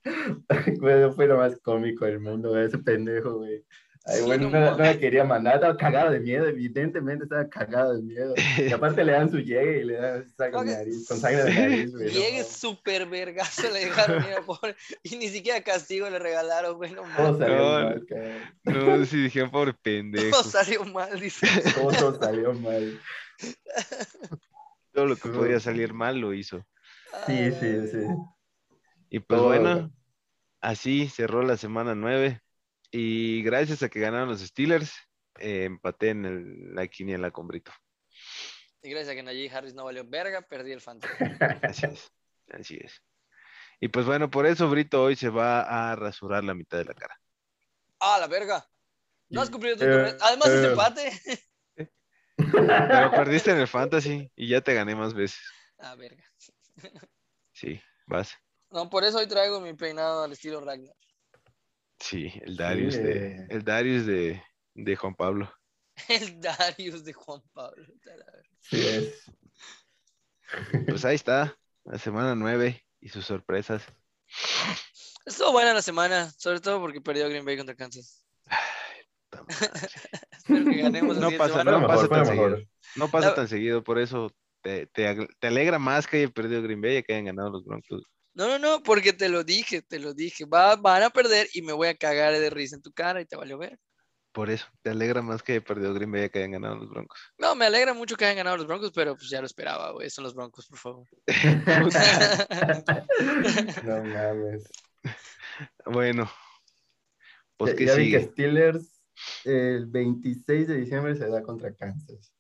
[0.79, 3.65] Güey, fue lo más cómico del mundo, güey, ese pendejo, güey.
[4.09, 8.01] Ay, bueno, no, no, me quería mandar, estaba cagado de miedo, evidentemente estaba cagado de
[8.03, 8.33] miedo.
[8.57, 11.91] Y aparte le dan su llegue y le dan con, nariz, con sangre de nariz,
[11.93, 12.09] güey.
[12.09, 14.77] Llegue súper vergazo le dejaron, mira, pobre.
[15.03, 18.99] Y ni siquiera castigo le regalaron, güey, no Todo salió No, mal, cabrón.
[18.99, 20.29] No, si dijeron pobre pendejo.
[20.29, 21.45] Todo salió mal, dice.
[21.75, 22.99] Todo, todo salió mal.
[24.93, 26.65] Todo lo que podía salir mal lo hizo.
[27.25, 28.07] Sí, sí, sí.
[29.09, 29.47] Y pues Todo.
[29.47, 29.91] bueno,
[30.61, 32.41] así cerró la semana 9.
[32.91, 34.93] Y gracias a que ganaron los Steelers,
[35.39, 37.71] eh, empaté en el- la quiniela con Brito.
[38.81, 41.13] Y gracias a que Najee Harris no valió verga, perdí el fantasy.
[41.63, 42.11] Así es.
[42.49, 43.03] Así es.
[43.79, 45.61] Y pues bueno, por eso Brito hoy se va
[45.91, 47.19] a rasurar la mitad de la cara.
[47.99, 48.65] ¡Ah, la verga!
[49.29, 50.17] No has cumplido tu Eh, torneo.
[50.21, 50.69] Además, ese eh.
[50.69, 51.11] empate.
[52.38, 55.41] Pero perdiste en el fantasy y ya te gané más veces.
[55.79, 56.23] Ah, verga.
[57.51, 58.35] Sí, vas.
[58.69, 60.95] No, por eso hoy traigo mi peinado al estilo Ragnar.
[61.99, 63.47] Sí, el Darius de, eh.
[63.49, 64.41] el Darius de,
[64.75, 65.51] de Juan Pablo.
[66.09, 67.85] El Darius de Juan Pablo.
[68.61, 69.23] Sí es.
[70.87, 73.83] Pues ahí está, la semana 9 y sus sorpresas.
[75.25, 78.25] Estuvo buena la semana, sobre todo porque perdió Green Bay contra Kansas.
[79.29, 79.55] Puta madre.
[80.31, 81.71] Espero que ganemos No pasa semana.
[81.71, 82.51] no mejor, pasa tan mejor.
[82.51, 82.69] seguido.
[82.95, 84.31] No pasa La- tan seguido, por eso
[84.61, 87.65] te, te, te alegra más que haya perdido Green Bay y que hayan ganado los
[87.65, 88.03] Broncos.
[88.38, 90.45] No, no, no, porque te lo dije, te lo dije.
[90.45, 93.25] Va, van a perder y me voy a cagar de risa en tu cara y
[93.25, 93.79] te valió ver.
[94.31, 96.88] Por eso, te alegra más que haya perdido Green Bay y que hayan ganado los
[96.88, 97.19] Broncos.
[97.39, 100.11] No, me alegra mucho que hayan ganado los Broncos, pero pues ya lo esperaba, güey.
[100.11, 101.07] Son los Broncos, por favor.
[103.83, 104.69] No mames.
[105.85, 106.29] Bueno,
[107.57, 108.21] pues Ya- que ya vi que.
[108.21, 109.01] Steelers
[109.45, 112.31] el 26 de diciembre se da contra Kansas.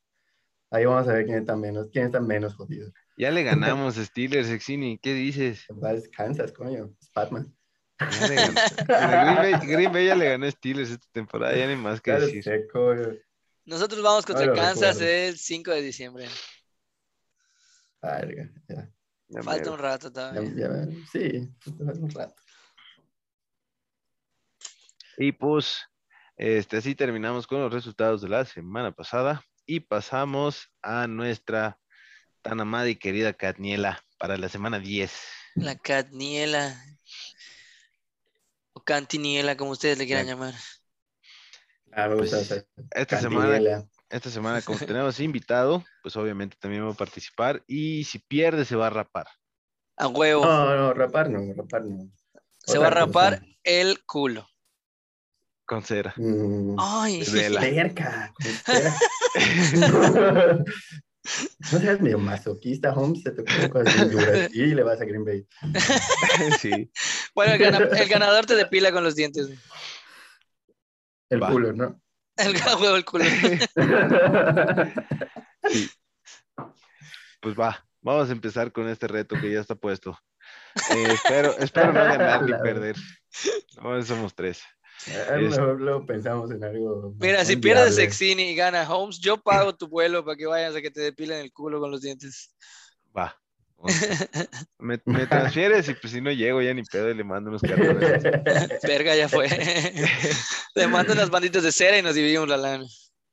[0.69, 2.91] Ahí vamos a ver quién está menos, quién está menos jodido.
[3.17, 5.65] Ya le ganamos Steelers, Exini, ¿qué dices?
[5.83, 6.93] Va, es Kansas, coño.
[7.01, 7.51] Es Batman.
[7.99, 8.53] Ya le ganó-
[8.87, 12.11] Green, Bay, Green Bay ya le ganó a Steelers esta temporada, ya ni más que
[12.11, 12.45] Ya decir.
[13.65, 15.13] Nosotros vamos contra No Kansas recuerdo.
[15.29, 16.27] el 5 de diciembre.
[18.01, 18.89] Verga, ya.
[19.29, 20.51] Ya Falta un rato Ya, todavía.
[20.55, 22.35] ya, sí, falta un rato.
[25.17, 25.79] Y pues,
[26.37, 31.79] este, así terminamos con los resultados de la semana pasada y pasamos a nuestra
[32.47, 35.11] tan amada y querida Catniela para la semana 10.
[35.55, 36.81] La Catniela.
[38.73, 40.53] O Cantiniela, como ustedes le quieran La- llamar.
[41.91, 42.31] Ah, Pues,
[42.91, 48.19] Esta semana, esta semana, como tenemos invitado, pues obviamente también va a participar y si
[48.19, 49.27] pierde se va a rapar.
[49.97, 50.45] A huevo.
[50.45, 52.09] No, no, rapar no, rapar no.
[52.65, 53.51] Se va a rapar cosa.
[53.63, 54.47] el culo.
[55.65, 56.13] Con cera.
[56.17, 57.25] Mm, Ay.
[57.25, 58.33] Cerca.
[61.71, 65.25] No seas medio masoquista, Holmes, se te ocurren cosas duras y le vas a Green
[65.25, 65.45] Bay.
[66.59, 66.91] sí.
[67.35, 69.49] Bueno, el, gana- el ganador te depila con los dientes.
[71.29, 71.49] El Va.
[71.51, 72.01] culo, ¿no?
[72.37, 73.25] El huevo el culo.
[77.41, 80.17] Pues va, vamos a empezar con este reto que ya está puesto.
[80.91, 82.95] Eh, espero, espero no ganar ni perder.
[83.81, 84.61] No, somos tres.
[85.29, 87.13] A lo Es- mejor luego pensamos en algo.
[87.19, 88.03] Mira, si pierdes viable.
[88.03, 91.39] Exini y gana Holmes, yo pago tu vuelo para que vayas a que te depilen
[91.39, 92.53] el culo con los dientes.
[93.15, 93.39] Va.
[94.79, 97.61] Me, me transfieres y pues si no llego ya ni pedo y le mando unos
[97.61, 98.23] cartones.
[98.83, 99.47] Verga, ya fue.
[100.73, 102.85] Le mando unas banditas de cera y nos dividimos la lana.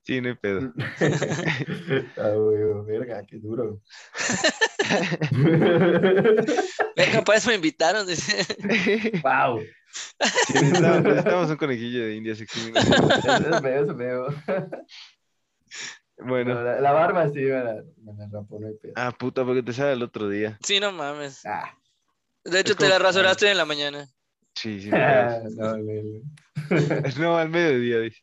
[0.03, 0.71] Sí, no hay pedo.
[2.19, 3.81] Ah, güey, verga, qué duro.
[6.95, 8.07] Venga, para eso me invitaron.
[9.23, 9.61] wow.
[10.47, 12.41] Sí, necesitamos, necesitamos un conejillo de indias.
[12.41, 12.73] aquí.
[12.77, 14.27] Eso veo, eso veo.
[16.17, 18.93] Bueno, la, la barba sí me la, me la rapó, no hay pedo.
[18.95, 20.57] ah, puta, porque te sale el otro día.
[20.63, 21.45] Sí, no mames.
[21.45, 21.77] Ah,
[22.45, 24.07] De hecho, Es te como- la rasuraste en la mañana.
[24.55, 24.91] Sí, sí.
[24.93, 25.77] ah, no.
[27.19, 28.21] No, al mediodía, dice.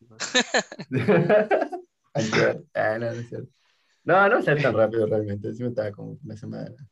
[2.74, 3.32] Ah, no, no es.
[4.04, 5.54] No, no sé tan rápido realmente.
[5.54, 6.72] Sí me estaba como una semana.
[6.78, 6.91] Pero-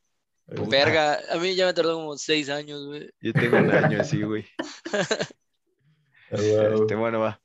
[0.67, 3.09] Verga, a mí ya me tardó como seis años, güey.
[3.21, 4.45] Yo tengo un año así, güey.
[6.31, 6.37] Ah.
[6.75, 7.41] Este, bueno, va.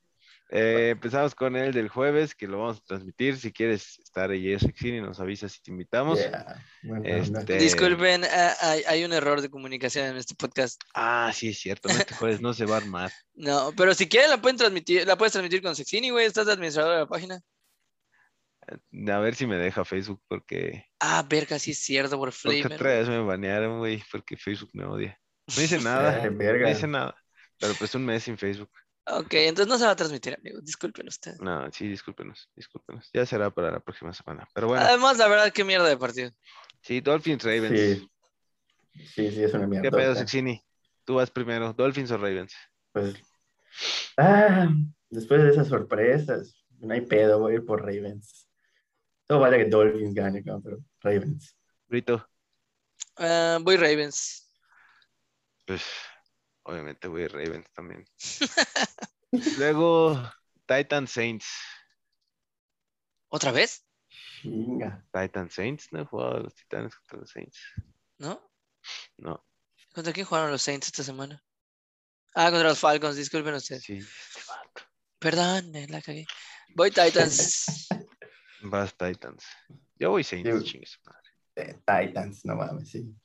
[0.51, 3.37] Eh, empezamos con el del jueves, que lo vamos a transmitir.
[3.37, 6.19] Si quieres estar ahí, es y nos avisas si te invitamos.
[6.19, 6.63] Yeah.
[6.83, 10.79] Bueno, Este- Disculpen, ah, hay, hay un error de comunicación en este podcast.
[10.93, 11.89] Ah, sí, es cierto.
[11.89, 13.11] No, este jueves no se va a armar.
[13.37, 16.25] No, pero si quieren la pueden transmitir, la puedes transmitir con Sexini, güey.
[16.25, 17.41] Estás de administrador de la página.
[18.67, 22.73] A ver si me deja Facebook, porque, Ah, verga, sí es cierto, por porque Flamer.
[22.73, 25.19] otra vez me banearon, güey, porque Facebook me odia.
[25.55, 27.15] No hice nada, Eh, no hice nada.
[27.59, 28.71] Pero pues un mes sin Facebook.
[29.07, 30.63] Ok, entonces no se va a transmitir, amigos.
[30.65, 31.39] Disculpen ustedes.
[31.39, 33.09] No, sí, discúlpenos, discúlpenos.
[33.13, 34.47] Ya será para la próxima semana.
[34.53, 36.31] Pero bueno, Además, la verdad, qué mierda de partido.
[36.81, 37.79] sí, Dolphins Ravens.
[37.79, 38.09] Sí.
[39.13, 39.89] Sí, sí, es una mierda.
[39.89, 40.63] ¿Qué pedo, Sexini?
[41.03, 42.55] Tú vas primero, ¿Dolphins o Ravens?
[42.93, 43.15] Pues.
[44.17, 44.69] Ah,
[45.09, 48.44] después de esas sorpresas, no hay pedo, voy a ir por Ravens.
[49.27, 51.57] Todo vale que Dolphins gane, pero Ravens.
[51.87, 52.27] Brito,
[53.17, 54.51] Ah, voy Ravens.
[55.65, 55.83] pues
[56.63, 58.05] obviamente voy a Ravens también.
[59.57, 60.21] Luego,
[60.65, 61.47] Titan Saints.
[63.29, 63.85] ¿Otra vez?
[64.41, 65.05] Chinga.
[65.11, 67.59] Titan Saints, no he jugado a los Titanes contra los Saints.
[68.17, 68.51] ¿No?
[69.17, 69.45] No,
[69.93, 71.43] ¿Contra quién jugaron los Saints esta semana?
[72.35, 73.83] Ah, contra los Falcons, disculpen ustedes.
[73.83, 74.11] sí, este.
[75.19, 76.25] Perdón, me la cagué.
[76.75, 77.87] Voy Titans.
[78.69, 79.45] Vas Titans.
[79.97, 81.21] Yo voy Saints, Yo- chingue su madre.
[81.57, 83.15] Eh, Titans, no mames, sí.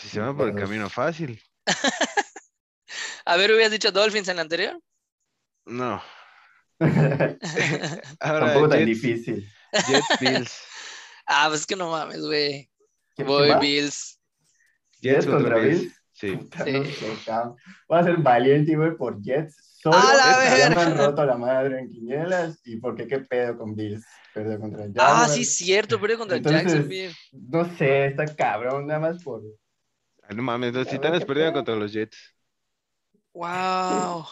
[0.00, 1.40] Si se van por el camino fácil.
[3.24, 4.80] A ver, ¿hubieras dicho Dolphins en la anterior?
[5.66, 6.02] No.
[6.78, 7.38] Tampoco
[8.20, 9.48] Ahora, tan Jets, difícil.
[9.72, 10.60] Jets, Bills.
[11.26, 12.70] ah, pues es que no mames, güey.
[13.14, 13.58] ¿Qué- Voy va?
[13.58, 14.18] Bills.
[15.00, 15.92] Jets contra Bills.
[16.12, 16.38] Sí.
[16.64, 16.72] Sí.
[16.72, 17.56] no sé, cabrón.
[17.88, 19.71] Voy a ser valiente y voy por Jets.
[19.82, 23.18] Solo ¡A la porque ya me han roto la madre en quinielas y porque qué
[23.18, 24.04] pedo con Bills.
[24.32, 25.34] Perdió contra Ah, Jaguars.
[25.34, 27.14] sí, cierto, perdió contra Entonces- Jacksonville.
[27.32, 29.42] No sé, está cabrón, nada más por.
[30.22, 32.16] Ah, No mames, los Titanes ¿qué perdieron contra los Jets.
[33.34, 34.24] Wow.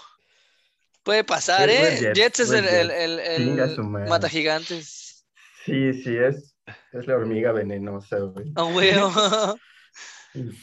[1.03, 1.96] Puede pasar, ¿eh?
[1.98, 2.94] Jets, Jets es el, el, Jets.
[3.01, 4.09] el, el Chinga su madre.
[4.09, 5.24] mata gigantes.
[5.64, 6.55] Sí, sí, es,
[6.92, 8.53] es la hormiga venenosa, güey.
[8.55, 9.11] A huevo.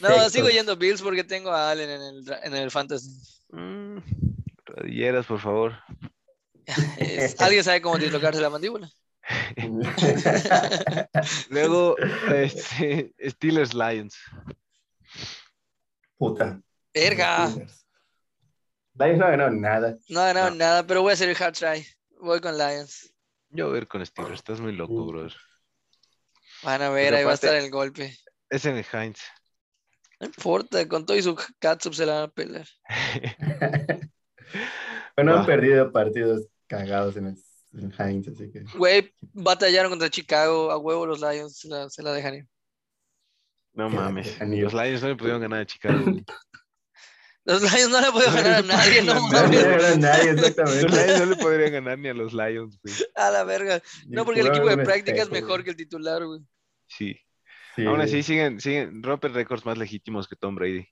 [0.00, 3.10] No, sigo yendo Bills porque tengo a Allen en el, en el fantasy.
[3.50, 3.98] Mm,
[4.78, 5.74] rodilleras, por favor.
[7.38, 8.90] ¿Alguien sabe cómo dislocarse la mandíbula?
[11.50, 11.96] Luego,
[12.34, 14.16] este, Steelers Lions.
[16.16, 16.60] Puta.
[16.94, 17.48] Verga.
[18.94, 19.96] Lions no ha ganado nada.
[20.08, 20.56] No ha ganado No.
[20.56, 21.86] nada, pero voy a hacer el hard try.
[22.20, 23.12] Voy con Lions.
[23.50, 25.34] Yo voy a ir con Steelers, estás muy loco, brother.
[26.62, 28.16] Van a ver, Pero ahí va a estar el golpe.
[28.50, 29.20] Es en el Heinz.
[30.20, 32.66] No importa, con todo y su catsup se la van a pelar.
[35.16, 37.36] Bueno, han perdido partidos cagados en el,
[37.74, 38.64] en Heinz, así que.
[38.76, 40.70] Güey, batallaron contra Chicago.
[40.70, 42.46] A huevo los Lions se la, se la dejan ir.
[43.74, 44.38] No Qué mames.
[44.40, 46.02] Los Lions no le pudieron ganar a Chicago.
[46.04, 46.24] güey.
[47.44, 49.50] Los Lions no le puedo ganar a nadie, no No, No mames.
[49.50, 50.88] le ganó a nadie, Los exactamente.
[50.88, 52.94] Lions no le podrían ganar ni a los Lions, güey.
[53.14, 53.80] A la verga.
[54.06, 56.40] No, porque el equipo de práctica es mejor que el titular, güey.
[56.86, 57.18] Sí.
[57.74, 60.86] Sí, Aún así siguen, siguen, rompen récords más legítimos que Tom Brady.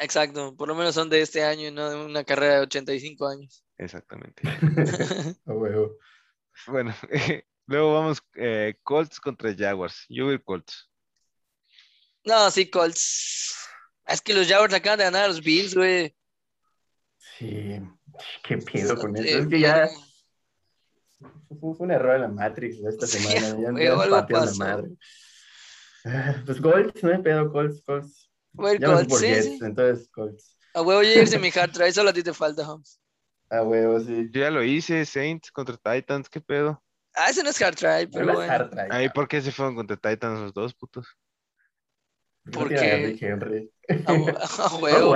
[0.00, 0.54] Exacto.
[0.56, 3.64] Por lo menos son de este año y no de una carrera de 85 años.
[3.78, 4.42] Exactamente.
[6.68, 6.94] Bueno,
[7.66, 10.06] luego vamos eh, Colts contra Jaguars.
[10.08, 10.88] Yo voy Colts.
[12.24, 13.54] No, sí, Colts.
[14.06, 16.14] Es que los Jaguars acaban de ganar a los Bills, güey.
[17.38, 17.80] Sí.
[18.44, 19.38] ¿Qué pedo con eso?
[19.38, 19.88] Es que ya
[21.60, 23.60] fue, un error en la Matrix de esta Sí, semana.
[23.60, 24.56] Ya, güey, ya algo pateó la pasó.
[24.58, 24.88] madre.
[26.04, 28.23] Ah, Pues Colts, no hay pedo, Colts, Colts.
[28.54, 29.58] Voy me fui Colts, sí, sí.
[29.62, 30.56] entonces Colts.
[30.74, 33.00] A huevo, yo hice mi hard try, solo a ti te falta, Holmes.
[33.50, 34.28] A huevo, sí.
[34.32, 36.82] Yo ya lo hice, Saints contra Titans, ¿qué pedo?
[37.14, 38.52] Ah, ese no es hard try, pero No bueno.
[38.52, 39.08] hard try, Ahí.
[39.08, 41.06] ¿por qué se fueron contra Titans los dos, putos?
[42.52, 43.70] Porque- a Henry.
[44.06, 45.14] A, a ¿Va a huevo.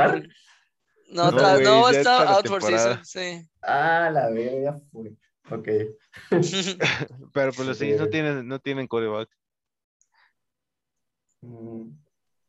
[1.10, 3.42] No, No, güey, no, está out for season, sí.
[3.62, 5.16] Ah, la verga, ya fue.
[5.50, 5.68] Ok.
[7.32, 9.28] Pero pues los Saints no tienen, no tienen coreback.
[11.44, 11.96] Mm,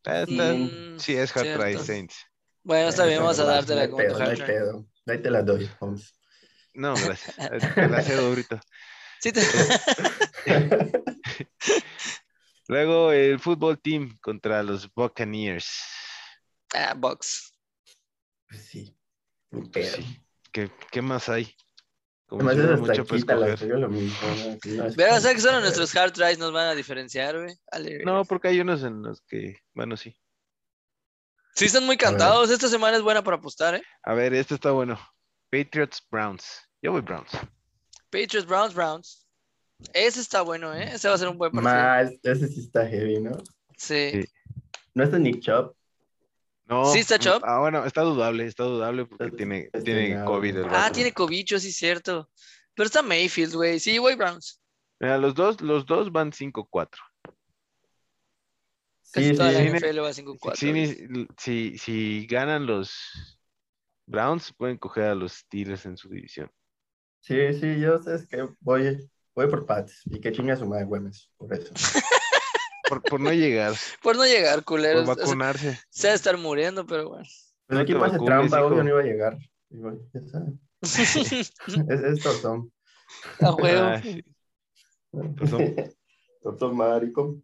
[0.04, 1.84] Está- Mm, sí, es hard try, cierto.
[1.86, 2.16] Saints.
[2.64, 4.46] Bueno, está bien, vamos a no dártela como pedo, tu No hard try.
[4.46, 4.86] pedo.
[5.08, 6.14] Ahí te la doy, Holmes.
[6.74, 7.38] No, gracias.
[7.40, 8.62] Eh, Te la cedo ahorita.
[9.22, 9.42] Sí, te-
[12.68, 15.70] Luego el fútbol team contra los Buccaneers.
[16.74, 17.52] Ah, box.
[18.48, 18.96] Pues sí.
[19.50, 19.96] Pues pedo.
[19.98, 20.22] sí.
[20.54, 21.54] ¿Qué, qué más hay?
[22.30, 24.18] Como mucho yo lo mismo.
[24.96, 27.58] Pero, que solo nuestros hard tries nos van a diferenciar, güey.
[28.06, 30.16] No, porque hay unos en los que, bueno, sí.
[31.56, 32.52] Sí, están muy cantados.
[32.52, 33.84] Esta semana es buena para apostar, ¿eh?
[34.04, 35.00] A ver, este está bueno.
[35.50, 36.62] Patriots Browns.
[36.84, 37.32] Yo voy Browns.
[38.12, 39.28] Patriots, Browns, Browns.
[39.94, 40.92] Ese está bueno, ¿eh?
[40.94, 41.74] Ese va a ser un buen partido.
[41.74, 43.32] Más, ese sí está heavy, ¿no?
[43.76, 44.12] Sí.
[44.12, 44.26] Sí.
[44.94, 45.76] No está Nick Chop.
[46.70, 46.86] No.
[46.94, 47.44] ¿Sí está mm, Chop?
[47.46, 50.32] Ah, bueno, está dudable, está dudable porque Está- tiene, está tiene estrenado.
[50.32, 50.58] COVID.
[50.58, 52.30] el Ah, tiene cobicho, sí, cierto.
[52.76, 53.80] Pero está Mayfield, güey.
[53.80, 54.62] Sí, voy Browns.
[55.00, 57.00] Mira, los dos, los dos van 5-4.
[59.12, 59.66] Casi Sí, toda la sí.
[59.66, 59.72] sí.
[59.78, 60.56] NFL va 5-4.
[60.56, 61.28] Si, güey.
[61.38, 63.40] si, si ganan los
[64.06, 66.52] Browns, pueden coger a los Steelers en su división.
[67.22, 70.02] Sí, sí, yo sé es que voy, voy por Pats.
[70.06, 71.74] Y que chinga su madre Güemes, por eso.
[72.90, 75.04] Por, por no llegar, Por no llegar, por culeros.
[75.08, 75.80] O sea, vacunarse.
[75.90, 77.26] Se va a estar muriendo, pero bueno.
[77.70, 78.68] Equipo hace vacunes, trampa, hijo.
[78.68, 79.38] obvio no iba a llegar.
[79.70, 79.92] Ya.
[80.82, 81.52] Es,
[82.02, 82.72] es Totón.
[83.42, 84.00] A huevo.
[84.02, 84.24] Sí.
[85.38, 85.76] Totón.
[86.42, 87.36] Totón marico.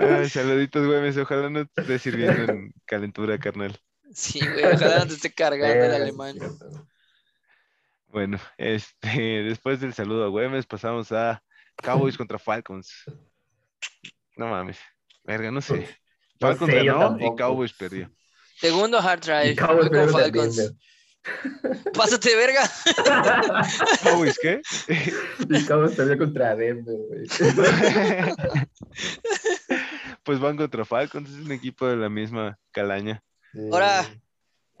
[0.00, 1.18] Ay, saluditos, güey.
[1.18, 3.78] Ojalá no te esté sirviendo en calentura, carnal.
[4.12, 6.36] Sí, güey, ojalá no te esté cargando el Eh, alemán.
[8.12, 11.42] Bueno, este, después del saludo a Güemes, pasamos a
[11.76, 13.04] Cowboys contra Falcons.
[14.36, 14.78] No mames.
[15.24, 15.88] Verga, no sé.
[16.40, 17.36] No Falcons sé, yo ganó y.
[17.36, 18.10] Cowboys perdió.
[18.56, 19.50] Segundo hard drive.
[19.50, 20.74] Y Cowboys con Falcons.
[21.94, 22.62] Pásate, verga.
[24.02, 24.62] ¿Cowboys qué?
[25.48, 27.26] Y Cowboys perdió contra Denver, güey.
[30.24, 33.22] pues van contra Falcons, es un equipo de la misma calaña.
[33.52, 33.60] Sí.
[33.70, 34.06] Ahora.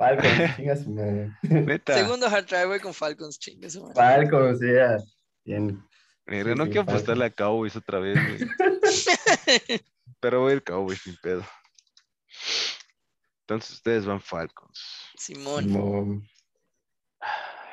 [0.00, 1.30] Falcons, chinga su madre.
[1.42, 1.94] Neta.
[1.94, 3.38] Segundo hard drive, voy con Falcons.
[3.38, 3.94] Chingue su madre.
[3.94, 4.96] Falcons, ya.
[5.44, 5.86] Bien.
[6.26, 6.88] Sí, no sí, quiero Falcons.
[6.88, 8.50] apostarle a Cowboys otra vez, güey.
[10.20, 11.44] Pero voy a ir Cowboys sin pedo.
[13.42, 14.80] Entonces ustedes van Falcons.
[15.18, 15.64] Simón.
[15.64, 16.28] Simón.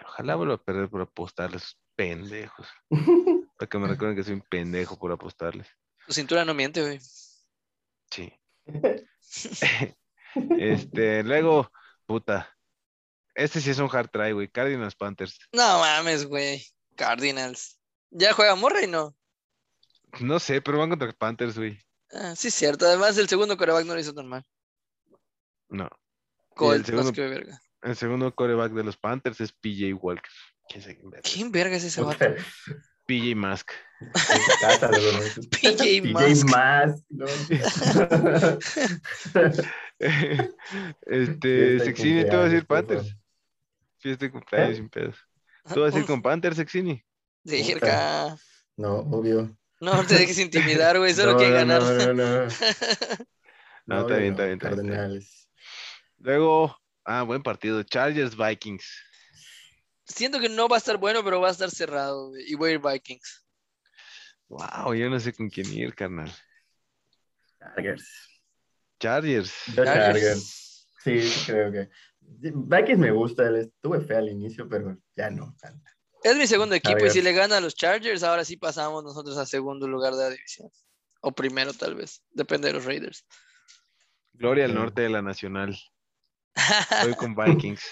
[0.06, 2.68] Ojalá vuelva a perder por apostarles, pendejos.
[3.58, 5.68] Para que me recuerden que soy un pendejo por apostarles.
[6.06, 7.00] Tu cintura no miente, güey.
[8.12, 8.34] Sí.
[10.60, 11.72] Este, luego,
[12.08, 12.50] puta.
[13.36, 14.48] Este sí es un hard try, güey.
[14.48, 15.38] Cardinals Panthers.
[15.52, 16.66] No mames, güey.
[16.96, 17.80] Cardinals.
[18.10, 19.16] ¿Ya juega Murray, no?
[20.20, 21.80] No sé, pero van contra Panthers, güey.
[22.12, 22.86] Ah, sí, es cierto.
[22.88, 24.44] Además, el segundo coreback no lo hizo tan mal.
[25.70, 25.90] No.
[26.56, 27.62] Colt, no segundo- qué verga.
[27.84, 30.32] El segundo coreback de los Panthers es PJ Walker.
[30.68, 31.30] ¿Quién sabe quién verga?
[31.32, 32.26] ¿Quién verga es ese vato?
[33.08, 33.72] PJ Mask.
[35.50, 36.48] PJ Mask.
[36.50, 37.26] Mask, ¿no?
[41.02, 43.16] este, Sexini, tú vas a por Panthers.
[43.98, 44.76] Fiesta de cumpleaños ¿Eh?
[44.76, 45.18] sin pedos.
[45.74, 47.04] Tú vas a ir con Panthers, Sexini.
[47.44, 48.38] De cerca.
[48.76, 49.58] No, obvio.
[49.80, 51.14] No te dejes intimidar, güey.
[51.14, 51.82] Solo no, que no, ganar.
[51.82, 52.48] No, no, no.
[53.86, 54.70] No, está bien, está bien, está bien.
[54.88, 55.50] Cardenales.
[56.18, 57.82] Luego, ah, buen partido.
[57.84, 59.07] Chargers Vikings.
[60.08, 62.32] Siento que no va a estar bueno, pero va a estar cerrado.
[62.38, 63.46] Y voy a ir Vikings.
[64.48, 66.32] Wow, yo no sé con quién ir, carnal.
[67.60, 68.08] Chargers.
[69.00, 69.54] Chargers.
[69.76, 70.88] Yo Chargers.
[71.04, 71.90] Sí, creo que.
[72.22, 75.56] Vikings me gusta, estuve feo al inicio, pero ya no.
[76.24, 79.38] Es mi segundo equipo y si le gana a los Chargers, ahora sí pasamos nosotros
[79.38, 80.70] a segundo lugar de la división.
[81.22, 82.24] O primero, tal vez.
[82.32, 83.26] Depende de los Raiders.
[84.34, 85.78] Gloria al norte de la nacional.
[87.04, 87.84] Voy con Vikings.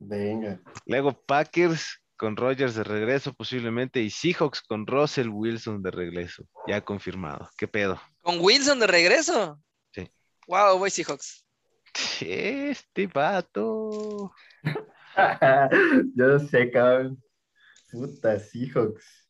[0.00, 0.60] Venga.
[0.86, 6.44] Luego Packers con Rogers de regreso posiblemente y Seahawks con Russell Wilson de regreso.
[6.66, 7.48] Ya confirmado.
[7.56, 8.00] ¿Qué pedo?
[8.22, 9.60] ¿Con Wilson de regreso?
[9.92, 10.10] Sí.
[10.48, 11.44] Wow, voy Seahawks.
[12.20, 14.32] Este vato.
[16.14, 17.22] Yo sé, cabrón.
[17.90, 19.28] Puta, Seahawks.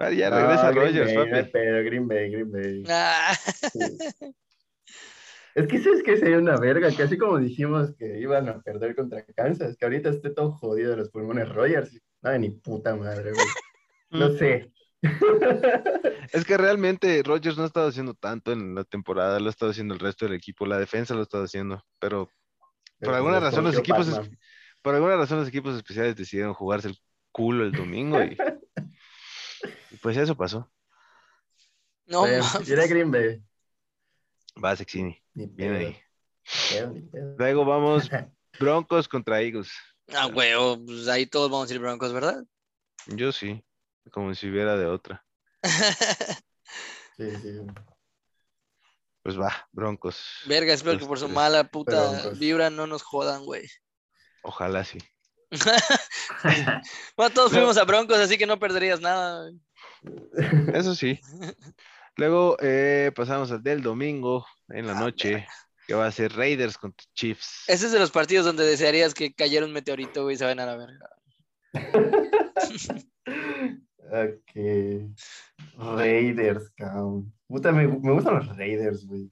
[0.00, 1.50] Ah, ya No, regresa Rogers, Bay, no papi.
[1.50, 2.84] pedo, Green Bay, Green Bay.
[2.88, 3.34] Ah,
[3.72, 3.78] Sí.
[5.58, 8.94] Es que sabes que sería una verga, que así como dijimos que iban a perder
[8.94, 12.00] contra Kansas, que ahorita esté todo jodido de los pulmones Rogers.
[12.22, 13.46] No, ni puta madre, güey.
[14.10, 14.70] No sé.
[16.32, 19.70] Es que realmente Rogers no ha estado haciendo tanto en la temporada, lo ha estado
[19.72, 22.30] haciendo el resto del equipo, la defensa lo ha estado haciendo, pero
[23.00, 24.30] Pero alguna pues, razón los equipos es-
[24.82, 26.98] por alguna razón los equipos especiales decidieron jugarse el
[27.32, 28.36] culo el domingo y,
[29.90, 30.70] y pues eso pasó.
[32.06, 33.42] no a Green Bay.
[34.62, 35.86] Va Sexini, Ni bien pedo, ahí.
[35.86, 37.36] ni pedo, ni pedo.
[37.38, 38.10] Luego vamos
[38.58, 39.70] Broncos contra Eagles.
[40.12, 42.44] Ah, huevo, pues ahí todos vamos a ir Broncos, ¿verdad?
[43.06, 43.62] Yo sí,
[44.10, 45.24] como si hubiera de otra.
[47.16, 47.52] Sí, sí.
[49.24, 50.24] Pues va, Broncos.
[50.46, 52.38] Verga, espero que por su mala puta Broncos.
[52.38, 53.68] vibra no nos jodan, güey.
[54.44, 54.98] Ojalá sí.
[57.16, 57.58] Bueno, todos No.
[57.58, 59.50] fuimos a Broncos, así que no perderías nada.
[59.50, 59.60] güey.
[60.74, 61.20] Eso sí.
[62.18, 65.46] Luego eh, pasamos al del domingo en la Ah, noche,
[65.86, 67.64] que va a ser Raiders contra Chiefs.
[67.68, 70.60] Ese es de los partidos donde desearías que cayera un meteorito, güey, y se vayan
[70.60, 71.08] a la verga.
[74.10, 75.10] ok.
[75.96, 77.32] Raiders, cabrón.
[77.46, 79.30] Puta, me, me gustan los Raiders, güey.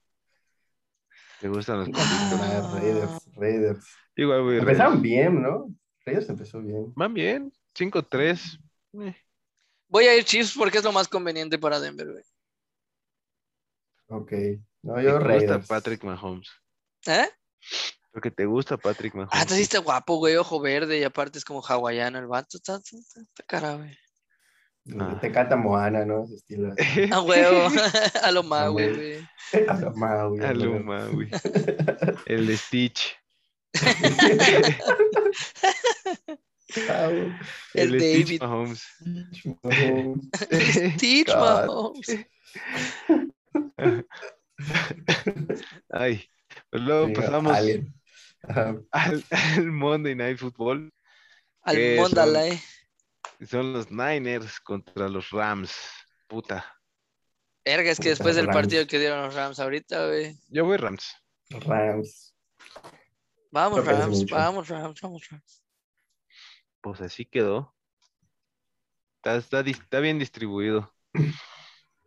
[1.41, 2.79] ¿Te gustan los Ah?
[2.81, 3.85] Raiders, Raiders.
[4.15, 4.69] Igual voy a Raiders.
[4.79, 5.75] Empezaron bien, ¿no?
[6.05, 6.93] Raiders empezó bien.
[6.95, 8.61] Van bien, 5-3.
[9.01, 9.17] Eh,
[9.89, 12.25] Voy a ir Chiefs porque es lo más conveniente para Denver, güey.
[14.09, 14.33] Ok.
[14.83, 15.67] No, ¿Te yo gusta Raiders.
[15.67, 16.49] Patrick Mahomes?
[17.07, 17.27] ¿Eh?
[18.13, 19.33] Porque te gusta Patrick Mahomes.
[19.33, 22.57] Ah, sí está guapo, güey, ojo verde y aparte es como hawaiano el vato.
[22.57, 23.97] Está, está, está- está cara, güey.
[25.01, 25.19] Ah.
[25.21, 26.25] Te canta Moana, ¿no?
[26.25, 26.73] Ese estilo.
[27.13, 27.69] A huevo,
[28.23, 29.29] a lo Maui, güey.
[29.69, 30.81] A lo Maui, a lo-
[31.13, 31.29] güey.
[32.27, 33.17] El de Stitch.
[36.95, 37.35] El
[37.75, 38.41] El, Stitch David.
[38.43, 38.87] Mahomes.
[39.63, 40.31] Mahomes.
[41.27, 41.67] God.
[41.67, 42.27] Mahomes.
[45.91, 46.29] Ay,
[46.71, 47.93] pues luego Digo, pasamos al,
[48.91, 49.25] al
[49.67, 50.93] Monday Night Football.
[51.63, 52.61] Al ¿Qué Mondalay.
[53.47, 55.75] Son los Niners contra los Rams.
[56.27, 56.65] Puta.
[57.65, 60.37] Verga, es que después del partido que dieron los Rams ahorita, güey.
[60.49, 61.15] Yo voy Rams.
[61.51, 62.35] Rams.
[63.51, 65.65] Vamos, Rams, vamos, Rams, vamos, Rams.
[66.81, 67.75] Pues así quedó.
[69.17, 70.95] Está, está, dis- está bien distribuido.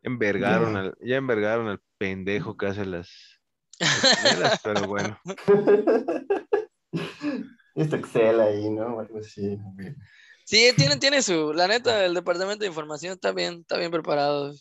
[0.02, 3.10] Envergaron al, ya envergaron al pendejo que hace las,
[4.40, 5.20] las pero bueno.
[7.76, 9.00] Este Excel ahí, ¿no?
[9.00, 9.58] Algo así.
[10.46, 14.54] Sí, tiene, tiene su, la neta, el departamento de información está bien, está bien preparado.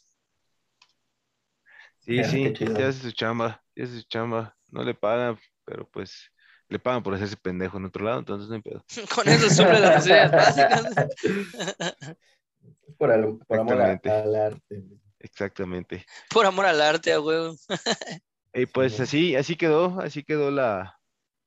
[2.01, 2.79] Sí, sí, chido.
[2.79, 4.57] ya hace su chamba, ya hace su chamba.
[4.71, 6.31] No le pagan, pero pues
[6.69, 8.85] le pagan por hacerse pendejo en otro lado, entonces no hay pedo.
[9.15, 10.95] Con eso suple las necesidades básicas.
[12.99, 14.11] Por, al- por amor a- Exactamente.
[14.11, 14.85] al arte.
[15.21, 16.07] Exactamente.
[16.31, 17.57] Por amor al arte, a huevo.
[18.55, 20.99] Y pues así, así quedó, así quedó la,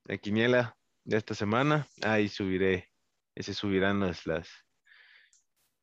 [0.05, 1.87] la quiniela de esta semana.
[2.01, 2.89] Ahí subiré,
[3.35, 4.49] ese subirán las, las,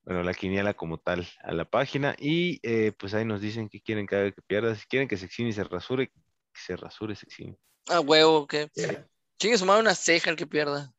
[0.03, 2.15] bueno, la quiniela como tal a la página.
[2.19, 4.75] Y eh, pues ahí nos dicen que quieren que haga que pierda.
[4.75, 6.21] Si quieren que Sexini se rasure, que
[6.55, 7.57] se rasure Sexini.
[7.89, 9.07] A huevo, que Ya.
[9.39, 10.93] chingue su madre una ceja el que pierda.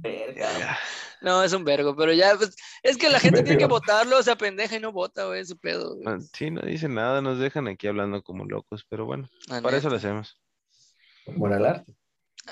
[0.00, 0.78] Verga.
[1.20, 4.22] No, es un vergo, pero ya, pues, es que la gente tiene que votarlo, o
[4.22, 5.96] sea, pendeja y no vota, güey, ese pedo.
[5.96, 6.06] güey.
[6.06, 9.76] Ah, Sí, no dicen nada, nos dejan aquí hablando como locos, pero bueno, La para
[9.78, 10.40] eso lo hacemos.
[11.26, 11.94] Amor al arte.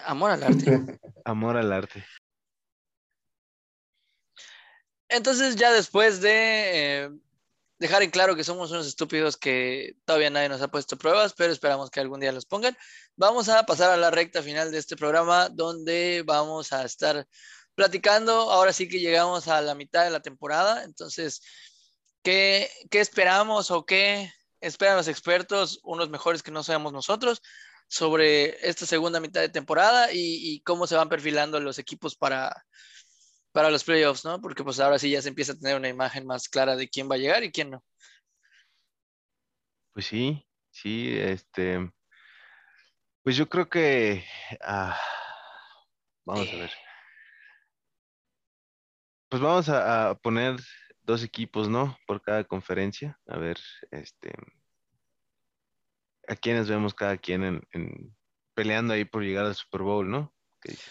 [0.04, 0.66] Amor al arte.
[1.24, 2.04] Amor al arte.
[5.08, 7.10] Entonces, ya después de eh,
[7.78, 11.52] dejar en claro que somos unos estúpidos que todavía nadie nos ha puesto pruebas, pero
[11.52, 12.76] esperamos que algún día los pongan,
[13.14, 17.26] vamos a pasar a la recta final de este programa donde vamos a estar
[17.76, 18.50] platicando.
[18.50, 21.40] Ahora sí que llegamos a la mitad de la temporada, entonces,
[22.24, 27.40] ¿qué, qué esperamos o qué esperan los expertos, unos mejores que no seamos nosotros,
[27.88, 32.64] sobre esta segunda mitad de temporada y, cómo se van perfilando los equipos para,
[33.52, 34.40] para los playoffs, ¿no?
[34.40, 37.08] Porque pues ahora sí ya se empieza a tener una imagen más clara de quién
[37.08, 37.84] va a llegar y quién no.
[39.92, 41.90] Pues sí, sí, este,
[43.22, 44.24] pues yo creo que,
[44.60, 45.00] ah,
[46.24, 46.85] vamos a ver.
[49.36, 50.56] Pues vamos a, a poner
[51.02, 51.94] dos equipos, ¿no?
[52.06, 53.20] Por cada conferencia.
[53.26, 53.58] A ver,
[53.90, 54.32] este,
[56.26, 58.16] a quiénes vemos cada quien en, en-
[58.54, 60.34] peleando ahí por llegar al Super Bowl, ¿no?
[60.62, 60.90] ¿Qué dices?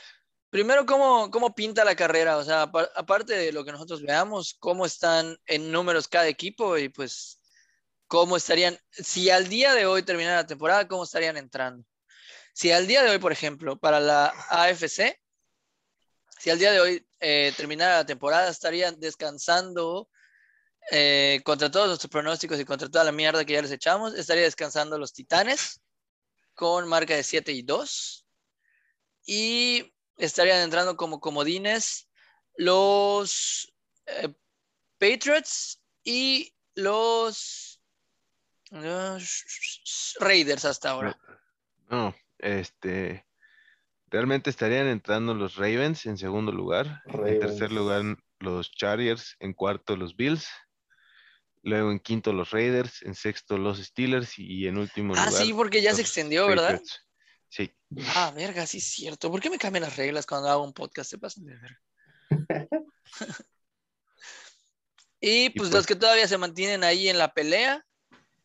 [0.52, 2.38] Primero, ¿cómo, ¿cómo pinta la carrera?
[2.38, 6.78] O sea, apar- aparte de lo que nosotros veamos, ¿cómo están en números cada equipo?
[6.78, 7.42] Y pues,
[8.06, 8.78] ¿cómo estarían?
[8.92, 11.84] Si al día de hoy terminara la temporada, ¿cómo estarían entrando?
[12.54, 15.20] Si al día de hoy, por ejemplo, para la AFC,
[16.38, 20.08] si al día de hoy eh, terminara la temporada, estarían descansando
[20.92, 24.44] eh, contra todos nuestros pronósticos y contra toda la mierda que ya les echamos, estaría
[24.44, 25.82] descansando los Titanes
[26.54, 28.28] con marca de 7 y 2.
[29.26, 32.08] Y estarían entrando como comodines
[32.58, 33.74] los
[34.06, 34.32] eh,
[35.00, 37.82] Patriots y los,
[38.70, 41.20] los Raiders hasta ahora.
[41.90, 43.26] No, este,
[44.16, 48.02] realmente estarían entrando los Ravens en segundo lugar, en tercer lugar
[48.40, 50.48] los Chargers, en cuarto los Bills,
[51.64, 55.54] luego en quinto los Raiders, en sexto los Steelers y en último Ah, lugar sí,
[55.54, 56.80] porque ya se los extendió, ¿verdad?
[56.80, 57.06] Patriots.
[57.50, 57.76] Sí,
[58.16, 59.30] Ah, verga, sí es cierto.
[59.30, 61.10] ¿Por qué me cambian las reglas cuando hago un podcast?
[61.10, 61.82] Se pasan de verga.
[65.20, 67.86] y pues, pues- los que todavía se mantienen ahí en la pelea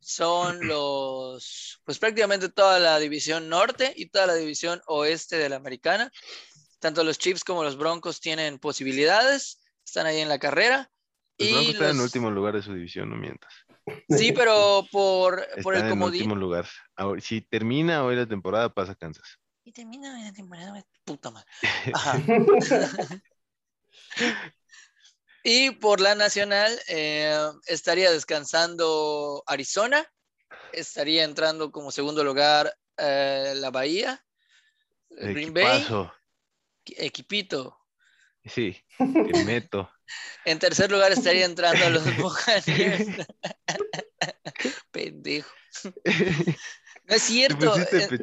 [0.00, 5.56] son los, pues prácticamente toda la división norte y toda la división oeste de la
[5.56, 6.10] americana.
[6.78, 10.90] Tanto los Chiefs como los Broncos tienen posibilidades, están ahí en la carrera.
[11.38, 13.52] los y Broncos están en los- último lugar de su división, no mientas.
[14.08, 16.22] Sí, pero por, por el en comodín.
[16.22, 16.66] último lugar.
[16.96, 19.38] Ahora, si termina hoy la temporada, pasa Kansas.
[19.64, 21.46] Y termina la temporada, puta madre.
[21.94, 22.20] Ajá.
[25.42, 27.34] Y por la nacional eh,
[27.66, 30.06] estaría descansando Arizona,
[30.72, 34.24] estaría entrando como segundo lugar eh, la Bahía,
[35.10, 35.86] eh, Green Bay.
[36.84, 37.76] Equipito.
[38.44, 38.76] Sí,
[39.44, 39.90] meto.
[40.44, 43.06] En tercer lugar estaría entrando los Buccaneers.
[44.90, 45.54] Pendejo.
[47.04, 47.76] No es cierto.
[47.76, 48.20] En,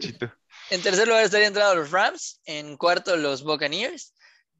[0.69, 4.13] en tercer lugar estarían entrando los Rams, en cuarto los Buccaneers.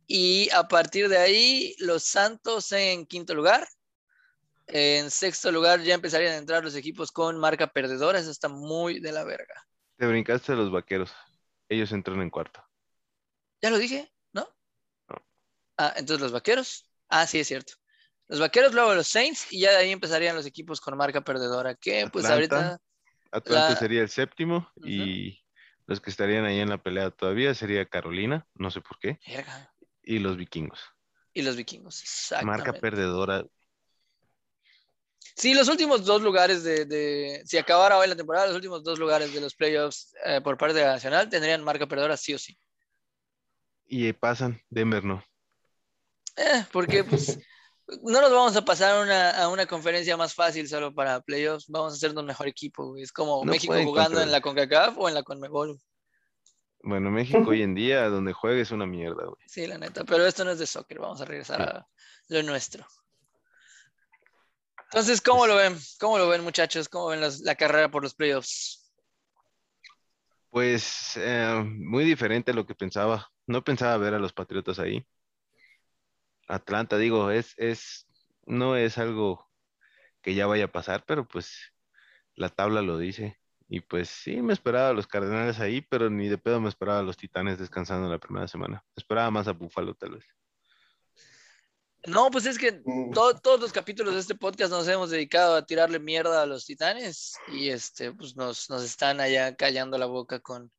[0.08, 3.68] Y a partir de ahí, los Santos en quinto lugar.
[4.68, 8.20] En sexto lugar ya empezarían a entrar los equipos con marca perdedora.
[8.20, 9.68] Eso está muy de la verga.
[9.98, 11.14] Te brincaste a los vaqueros.
[11.70, 12.64] Ellos entran en cuarto.
[13.62, 14.12] ¿Ya lo dije?
[14.34, 14.48] ¿No?
[15.10, 15.26] No.
[15.78, 16.90] Ah, entonces los vaqueros.
[17.10, 17.74] Ah, sí, es cierto.
[18.28, 21.76] Los vaqueros, luego los Saints, y ya de ahí empezarían los equipos con marca perdedora.
[21.76, 22.80] Que pues ahorita.
[23.32, 25.44] Atlanta La- sería el séptimo y
[25.86, 29.74] los que estarían ahí en la pelea todavía sería Carolina, no sé por qué, Verga.
[30.08, 30.80] Y los vikingos.
[31.34, 32.02] Y los vikingos.
[32.44, 32.80] Marca Exactamente.
[32.80, 33.46] perdedora.
[35.36, 39.34] Sí, los últimos dos lugares de, si acabara hoy la temporada, los últimos dos lugares
[39.34, 42.58] de los playoffs eh, por parte de la Nacional tendrían marca perdedora sí o sí.
[43.86, 45.24] Y pasan, Denver no.
[46.38, 47.38] Eh, porque pues,
[48.04, 51.98] no nos vamos a pasar a una conferencia más fácil solo para playoffs, vamos a
[51.98, 52.96] ser un mejor equipo.
[52.98, 55.78] Es como México jugando en la CONCACAF o en la CONMEBOL.
[56.88, 59.42] Bueno, México hoy en día, donde juegue es una mierda, güey.
[59.46, 61.88] Sí, la neta, pero esto no es de soccer, vamos a regresar a
[62.30, 62.88] lo nuestro.
[64.86, 65.78] Entonces, ¿cómo pues lo ven?
[66.00, 66.88] ¿Cómo lo ven, muchachos?
[66.88, 68.90] ¿Cómo ven la carrera por los playoffs?
[70.50, 73.28] Pues eh, muy diferente a lo que pensaba.
[73.48, 75.06] No pensaba ver a los Patriotas ahí.
[76.48, 78.08] Atlanta, digo, es, es,
[78.46, 79.46] no es algo
[80.22, 81.74] que ya vaya a pasar, pero pues
[82.36, 83.38] la tabla lo dice.
[83.70, 87.00] Y pues sí, me esperaba a los Cardenales ahí, pero ni de pedo me esperaba
[87.00, 88.84] a los Titanes descansando en la primera semana.
[88.96, 90.26] esperaba más a Buffalo tal vez.
[92.06, 93.12] No, pues es que mm.
[93.12, 97.34] todos los capítulos de este podcast nos hemos dedicado a tirarle mierda a los titanes
[97.50, 100.72] y este, pues nos, están allá callando la boca con,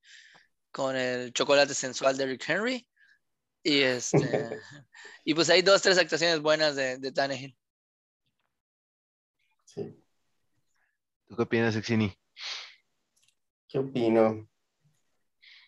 [0.71, 2.89] con el chocolate sensual de Rick Henry.
[3.63, 4.19] Y este,
[5.25, 7.55] y pues hay dos, tres actuaciones buenas de, de Tannehill.
[9.67, 10.03] Sí.
[11.27, 12.19] ¿Tú qué opinas, Exini?
[13.69, 14.49] ¿Qué opino?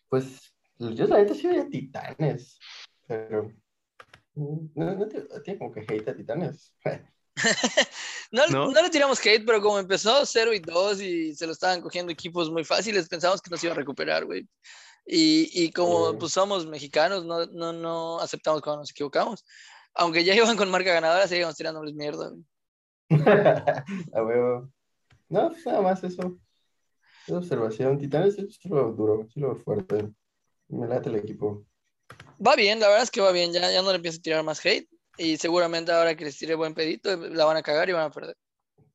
[0.08, 2.58] Pues yo la neta sí a Titanes,
[3.06, 3.52] pero
[4.34, 6.74] no, no tiene como que hate a Titanes.
[8.32, 8.82] no, ¿No?
[8.82, 12.50] le tiramos hate, pero como empezó 0 y 2 y se lo estaban cogiendo equipos
[12.50, 14.48] muy fáciles, pensamos que nos iba a recuperar, güey.
[15.06, 19.44] Y, y, como pues somos mexicanos, no, no, no aceptamos cuando nos equivocamos.
[19.94, 22.32] Aunque ya iban con marca ganadora, seguíamos tirándoles mierda.
[24.14, 24.70] a huevo.
[25.28, 26.38] No, pues nada más eso.
[27.30, 27.96] Esa observación.
[27.96, 30.10] Titanes es lo duro, es lo fuerte.
[30.66, 31.64] Me late el equipo.
[32.44, 33.52] Va bien, la verdad es que va bien.
[33.52, 34.88] Ya, ya no le empiezo a tirar más hate.
[35.16, 38.10] Y seguramente ahora que les tire buen pedito, la van a cagar y van a
[38.10, 38.36] perder.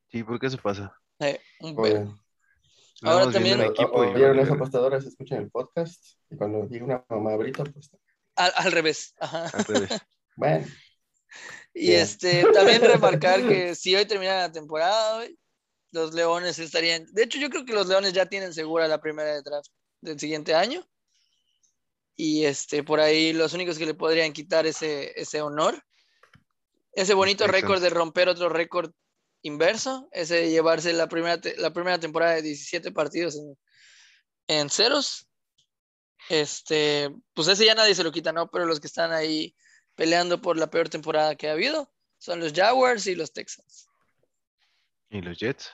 [0.10, 0.94] Sí, ¿por qué eso pasa?
[1.20, 2.20] Eh, un
[3.04, 3.62] Ahora también.
[3.62, 7.64] El equipo o, o, los apostadores escuchan el podcast y cuando diga una mamá brita,
[7.64, 7.90] pues.
[8.36, 9.14] Al, al revés.
[9.18, 9.46] Ajá.
[9.46, 9.92] Al revés.
[10.36, 10.66] bueno.
[11.74, 15.26] Y este, también remarcar que si hoy termina la temporada,
[15.92, 17.06] los Leones estarían.
[17.14, 19.70] De hecho, yo creo que los Leones ya tienen segura la primera de draft
[20.02, 20.86] del siguiente año
[22.16, 25.84] y este, por ahí los únicos que le podrían quitar ese, ese honor,
[26.94, 28.92] ese bonito récord de romper otro récord
[29.42, 33.58] inverso, ese de llevarse la primera, la primera temporada de 17 partidos en,
[34.48, 35.28] en ceros,
[36.30, 38.50] este, pues ese ya nadie se lo quita, ¿no?
[38.50, 39.56] Pero los que están ahí
[39.96, 43.85] peleando por la peor temporada que ha habido son los Jaguars y los Texans.
[45.10, 45.72] ¿Y los Jets?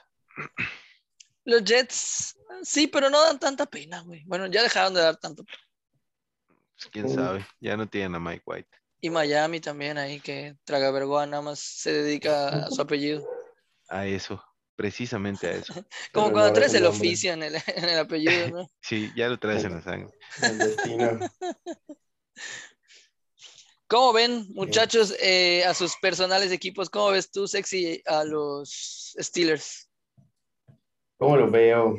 [1.45, 4.23] Los Jets, sí, pero no dan tanta pena, güey.
[4.25, 5.43] Bueno, ya dejaron de dar tanto.
[5.43, 8.69] Pues, quién sabe, ya no tienen a Mike White.
[9.01, 13.27] Y Miami también ahí que traga vergüenza, nada más se dedica a su apellido.
[13.89, 14.43] A eso,
[14.75, 15.73] precisamente a eso.
[16.13, 18.67] Como cuando traes el oficio en el, apellido, ¿no?
[18.81, 20.11] sí, ya lo traes en la sangre.
[20.41, 21.19] El destino.
[23.91, 26.89] ¿Cómo ven, muchachos, eh, a sus personales equipos?
[26.89, 29.91] ¿Cómo ves tú, Sexy, a los Steelers?
[31.17, 31.97] ¿Cómo lo veo?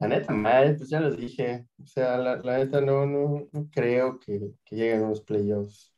[0.00, 1.64] La neta, mal, pues ya los dije.
[1.80, 5.94] O sea, la, la neta no, no, no creo que, que, lleguen a los playoffs.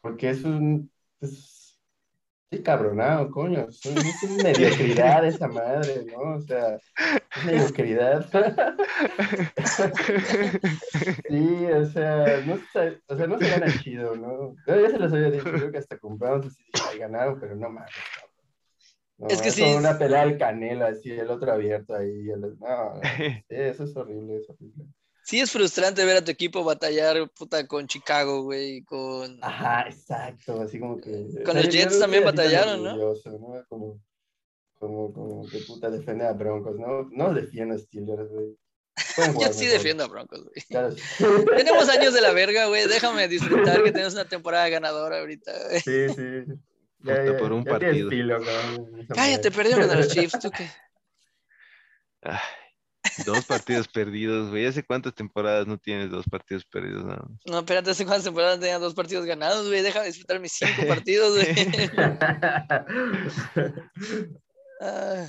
[0.00, 0.88] Porque es un.
[2.50, 3.68] Sí, cabronado, coño.
[3.68, 3.84] Es,
[4.24, 6.36] una mediocridad esa madre, ¿no?
[6.36, 8.26] O sea, es mediocridad.
[11.28, 12.58] sí, o sea, no, o
[13.16, 14.54] sea, no se gana chido, ¿no?
[14.66, 16.64] Yo ya se los había dicho, creo que hasta compramos así,
[16.98, 17.92] ganaron, pero no mames,
[19.28, 19.62] es que sí.
[19.62, 22.28] Una pelea al canela, así, el otro abierto ahí.
[22.58, 23.00] No,
[23.48, 24.84] eso es horrible, es horrible.
[25.30, 29.38] Sí, es frustrante ver a tu equipo batallar, puta, con Chicago, güey, con...
[29.44, 31.28] Ajá, exacto, así como que...
[31.44, 32.96] Con los Jets también batallaron, ¿no?
[32.96, 33.14] ¿no?
[33.68, 34.02] Como,
[34.74, 37.08] como, como que puta defiende a Broncos, ¿no?
[37.12, 38.56] No defiende a Steelers, güey.
[39.40, 40.66] Yo sí defiendo a Broncos, güey.
[41.56, 42.88] tenemos años de la verga, güey.
[42.88, 45.80] Déjame disfrutar que tenemos una temporada ganadora ahorita, güey.
[45.80, 46.54] Sí, sí.
[47.02, 48.10] Ya, por un partido.
[49.14, 50.68] Cállate, perdieron a los Chiefs, ¿tú qué?
[53.26, 54.66] Dos partidos perdidos, güey.
[54.66, 57.04] ¿Hace cuántas temporadas no tienes dos partidos perdidos?
[57.04, 57.16] No,
[57.46, 59.82] no espérate, ¿hace cuántas temporadas tenía dos partidos ganados, güey?
[59.82, 61.54] Deja de disfrutar mis cinco partidos, güey.
[64.82, 65.26] Ah,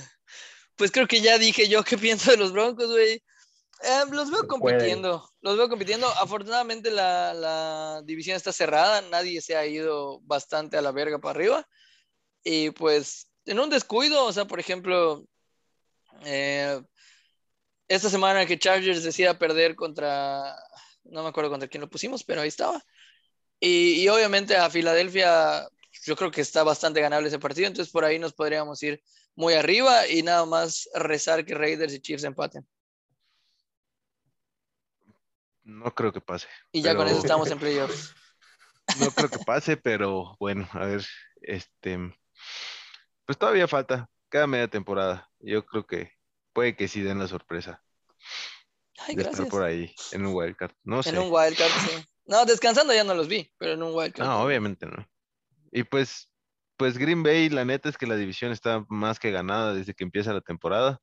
[0.76, 3.22] pues creo que ya dije yo qué pienso de los Broncos, güey.
[3.82, 6.06] Eh, los veo compitiendo, los veo compitiendo.
[6.08, 11.68] Afortunadamente la, división está cerrada, nadie se ha ido bastante a la verga para arriba.
[12.44, 15.24] Y pues en un descuido, o sea, por ejemplo,
[16.24, 16.80] eh,
[17.94, 20.56] esta semana que Chargers decida perder contra,
[21.04, 22.82] no me acuerdo contra quién lo pusimos, pero ahí estaba.
[23.60, 25.68] Y, obviamente a Filadelfia
[26.04, 29.02] yo creo que está bastante ganable ese partido, entonces por ahí nos podríamos ir
[29.34, 32.66] muy arriba y nada más rezar que Raiders y Chiefs empaten.
[35.62, 36.48] No creo que pase.
[36.72, 38.14] Y ya con eso estamos en playoffs.
[38.98, 41.06] No creo que pase, pero bueno, a ver,
[41.40, 41.96] este,
[43.24, 45.30] pues todavía falta, queda media temporada.
[45.38, 46.10] Yo creo que
[46.52, 47.82] puede que sí den la sorpresa.
[48.98, 49.40] Ay, de gracias.
[49.40, 50.72] estar por ahí en un wildcard.
[50.84, 51.10] No sé.
[51.10, 52.04] En un wildcard, sí.
[52.26, 54.26] No, descansando ya no los vi, pero en un wildcard.
[54.26, 55.06] No, obviamente no.
[55.72, 56.30] Y pues,
[56.76, 60.04] pues Green Bay, la neta es que la división está más que ganada desde que
[60.04, 61.00] empieza la temporada.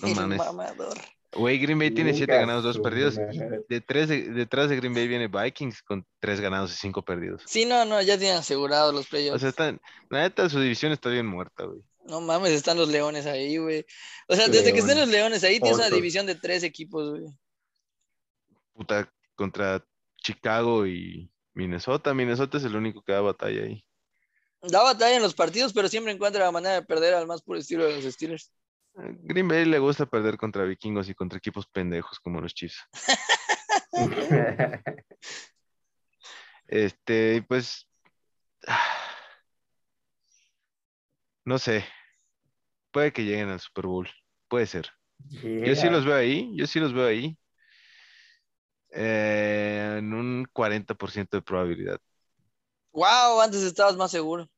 [0.00, 0.38] No El mames.
[0.38, 0.98] mamador.
[1.34, 3.16] Güey, Green Bay tiene siete Chinga ganados, dos su perdidos.
[3.16, 3.60] madre.
[3.68, 7.42] Detrás de, detrás de Green Bay viene Vikings con tres ganados y cinco perdidos.
[7.46, 9.40] Sí, no, no, ya tienen asegurados los O playoffs.
[9.40, 9.80] sea, están,
[10.10, 11.80] la neta, su división está bien muerta, güey.
[12.04, 13.84] No mames, están los leones ahí, güey.
[14.28, 15.44] O sea, desde que estén los Leones.
[15.44, 17.32] ahí, tienes una división de tres equipos, güey.
[18.72, 19.84] Puta, contra
[20.16, 22.14] Chicago y Minnesota.
[22.14, 23.84] Minnesota es el único que da batalla ahí.
[24.62, 27.58] Da batalla en los partidos, pero siempre encuentra la manera de perder al más puro
[27.58, 28.52] estilo de los Steelers.
[28.96, 32.80] A Green Bay le gusta perder contra vikingos y contra equipos pendejos como los Chiefs.
[36.72, 37.86] Este, y pues.
[41.44, 41.84] No sé.
[42.90, 44.08] Puede que lleguen al Super Bowl.
[44.48, 44.90] Puede ser.
[45.30, 46.52] Yo sí los veo ahí.
[46.56, 47.38] Yo sí los veo ahí.
[48.90, 51.98] Eh, en un 40% de probabilidad.
[52.92, 54.50] Wow, antes estabas más seguro.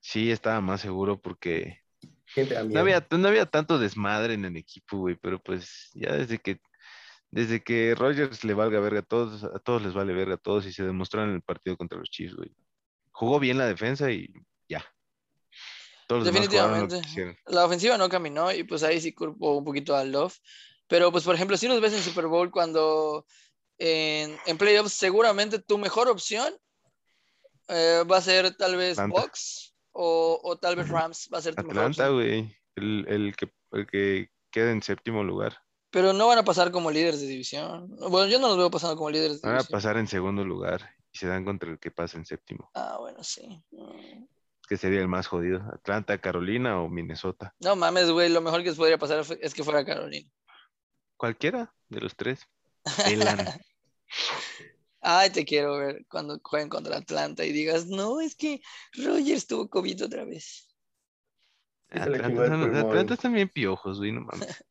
[0.00, 1.82] Sí, estaba más seguro porque
[2.70, 5.16] no había, no había tanto desmadre en el equipo, güey.
[5.16, 6.60] Pero pues ya desde que.
[7.30, 10.64] Desde que Rogers le valga verga a todos, a todos les vale verga a todos
[10.64, 12.50] y se demostró en el partido contra los Chiefs, güey.
[13.10, 14.32] Jugó bien la defensa y
[14.66, 14.82] ya.
[16.08, 17.00] Todos Definitivamente.
[17.46, 20.36] La ofensiva no caminó y pues ahí sí culpo un poquito al Love.
[20.88, 23.26] Pero pues por ejemplo, si nos ves en Super Bowl cuando
[23.78, 26.52] en, en playoffs seguramente tu mejor opción
[27.68, 29.20] eh, va a ser tal vez Atlanta.
[29.20, 32.56] Bucks o, o tal vez Rams va a ser tu Atlanta, güey.
[32.74, 35.58] El, el que, el que queda en séptimo lugar.
[35.90, 37.88] Pero no van a pasar como líderes de división.
[38.08, 39.76] Bueno, yo no los veo pasando como líderes de Van a división.
[39.76, 43.22] pasar en segundo lugar y se dan contra el que pasa en séptimo, Ah, bueno,
[43.22, 43.62] sí.
[44.68, 45.62] Que sería el más jodido.
[45.72, 47.54] Atlanta, Carolina o Minnesota.
[47.60, 50.30] No mames, güey, lo mejor que podría pasar es que fuera Carolina.
[51.16, 52.46] Cualquiera de los tres.
[55.00, 58.60] Ay, te quiero ver cuando jueguen contra Atlanta y digas, no, es que
[58.94, 60.68] Rogers tuvo COVID otra vez.
[61.90, 62.80] Atlanta.
[62.80, 64.64] Atlanta están bien piojos, güey, no mames.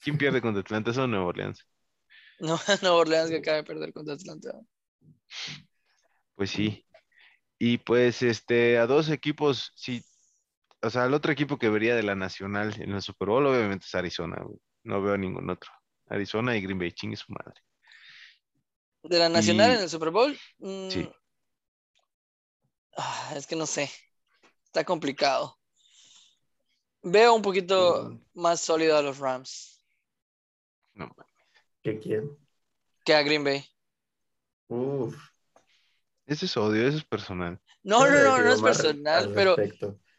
[0.00, 0.92] ¿Quién pierde contra Atlanta?
[0.92, 1.66] Son Nueva Orleans.
[2.40, 4.52] No, Nueva Orleans que acaba de perder contra Atlanta.
[6.34, 6.84] Pues sí.
[7.64, 10.02] Y pues este, a dos equipos, sí.
[10.82, 13.86] O sea, el otro equipo que vería de la Nacional en el Super Bowl, obviamente
[13.86, 14.58] es Arizona, güey.
[14.82, 15.70] No veo ningún otro.
[16.08, 17.60] Arizona y Green Bay, chingue su madre.
[19.04, 20.36] De la Nacional Y- en el Super Bowl.
[20.58, 21.08] mm, Sí.
[22.96, 23.88] ah, es que no sé.
[24.64, 25.56] Está complicado.
[27.02, 28.40] Veo un poquito Mm.
[28.40, 29.84] más sólido a los Rams
[30.94, 31.32] No, mames.
[31.84, 32.36] ¿Qué quién?
[33.04, 33.64] que a Green Bay.
[34.66, 35.14] Uf.
[36.26, 37.60] Ese es odio, eso es personal.
[37.82, 39.56] No, no, no, no es personal, al pero,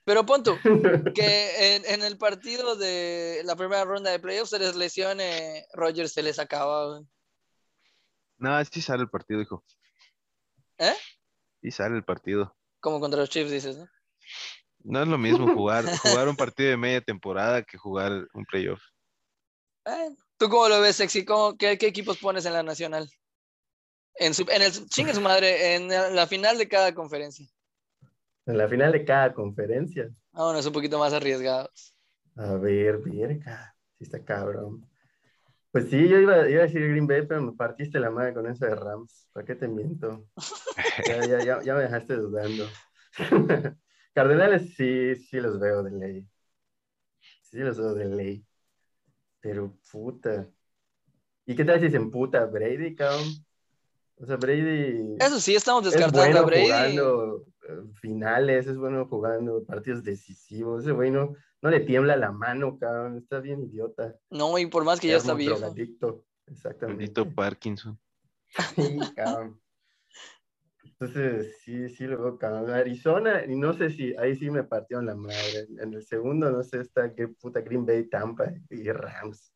[0.04, 0.58] pero pon tú,
[1.16, 6.14] que en, en el partido de la primera ronda de playoffs se les lesione, Rogers
[6.14, 7.02] se les acaba.
[8.38, 9.64] No, sí sale el partido, hijo.
[10.78, 10.96] ¿Eh?
[11.62, 12.56] Sí sale el partido.
[12.82, 13.88] Como contra los Chiefs, dices, ¿no?
[14.80, 18.82] No es lo mismo jugar, jugar un partido de media temporada que jugar un playoff.
[20.38, 21.24] ¿Tú cómo lo ves, Sexy?
[21.24, 23.10] ¿Cómo, qué, qué equipos pones en la nacional?
[24.16, 27.48] En, su, en el chingue su madre, en la final de cada conferencia.
[28.46, 30.10] En la final de cada conferencia.
[30.32, 31.94] Vámonos un poquito más arriesgados.
[32.36, 33.76] A ver, verga.
[33.98, 34.86] Sí está cabrón.
[35.72, 38.48] Pues sí, yo iba, iba a decir Green Bay, pero me partiste la madre con
[38.48, 39.28] eso de Rams.
[39.34, 40.28] ¿Para qué te miento?
[41.08, 42.68] Ya, ya, ya, ya me dejaste dudando.
[44.14, 46.30] Cardenales sí, sí los veo de ley.
[47.42, 48.46] Sí los veo de ley.
[49.40, 50.48] Pero puta.
[51.46, 53.43] ¿Y qué tal si se emputa Brady, cabrón?
[54.24, 56.64] O sea, Brady Eso sí, estamos es descartando bueno a Brady.
[56.64, 60.84] jugando eh, finales, es bueno jugando partidos decisivos.
[60.84, 63.18] Ese güey no, no le tiembla la mano, cabrón.
[63.18, 64.16] Está bien idiota.
[64.30, 65.60] No, y por más que ya está Enfermo, viejo.
[65.60, 66.26] drogadicto.
[66.48, 67.00] Exactamente.
[67.00, 68.00] Bendito Parkinson.
[68.76, 69.60] Sí, cabrón.
[70.86, 72.70] Entonces, sí, sí lo veo, cabrón.
[72.70, 75.68] Arizona, y no sé si, ahí sí me partieron la madre.
[75.80, 79.54] En el segundo, no sé, está qué puta Green Bay, Tampa y Rams.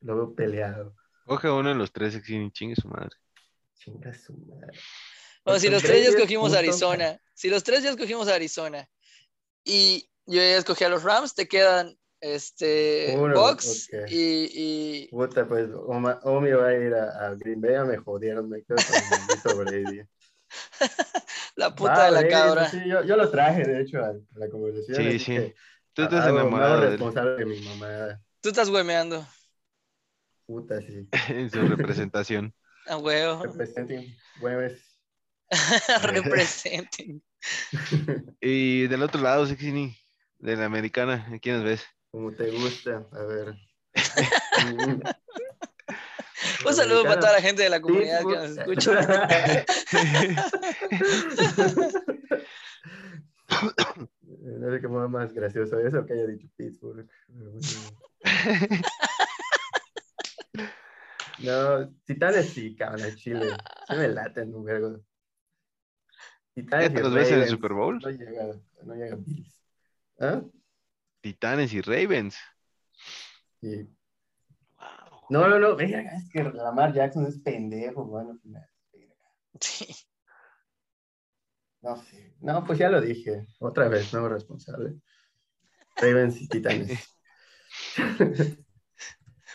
[0.00, 0.96] Lo veo peleado.
[1.24, 3.10] Coge uno de los tres y chingue su madre.
[3.74, 4.78] Chinga su madre.
[5.44, 6.54] Bueno, si los tres ya escogimos.
[6.54, 8.88] Arizona, si los tres ya escogimos Arizona
[9.64, 13.62] y yo ya escogí a los Rams, te quedan este Uno, ok.
[14.08, 18.48] y, y Puta, pues Omi va a ir a, a Green Bay, ya me jodieron,
[18.48, 18.76] me quedo
[19.42, 20.02] con Brady.
[21.56, 22.68] La puta de la cabra.
[22.68, 24.96] Sí, yo, yo, lo traje, de hecho, a, la conversación.
[24.96, 25.54] Sí, sí.
[25.92, 26.80] Tú estás enamorado.
[26.82, 28.20] Responsable de mi mamá.
[28.40, 29.26] Tú estás huemeando.
[30.46, 31.08] Puta, sí.
[31.28, 32.54] en su representación.
[32.86, 33.44] A huevo.
[33.44, 34.14] Representing.
[34.40, 34.80] Hueves.
[36.02, 37.22] Representing.
[38.40, 39.96] y del otro lado, Sexini,
[40.38, 41.84] de la americana, ¿quiénes ves?
[42.10, 43.54] Como te gusta, a ver.
[46.66, 48.92] Un saludo para toda la gente de la comunidad que nos escucha.
[54.30, 57.08] no sé qué más gracioso eso que haya dicho Pittsburgh.
[61.42, 63.56] No, Titanes sí, cabrón, Chile.
[63.86, 65.00] Se me laten un vergo.
[66.54, 67.98] Titanes ¿Ya te los ves en el Super Bowl?
[67.98, 68.46] No llega,
[68.84, 69.62] no llega Bills.
[70.20, 70.42] ¿Ah?
[71.20, 72.36] Titanes y Ravens.
[73.60, 73.88] Sí.
[75.30, 78.38] No, no, no, es que Lamar Jackson es pendejo, bueno,
[79.60, 79.86] Sí.
[81.80, 82.34] No sé.
[82.40, 83.46] No, pues ya lo dije.
[83.58, 85.00] Otra vez, nuevo responsable.
[85.96, 87.18] Ravens y Titanes.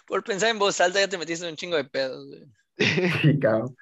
[0.08, 2.46] Por pensar en voz alta ya te metiste en un chingo de pedos, güey.
[3.22, 3.76] Sí, cabrón.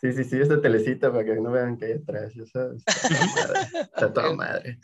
[0.00, 2.32] Sí, sí, sí, esta telecita para que no vean que hay atrás.
[2.36, 3.60] Está, madre.
[3.80, 4.78] Está toda madre.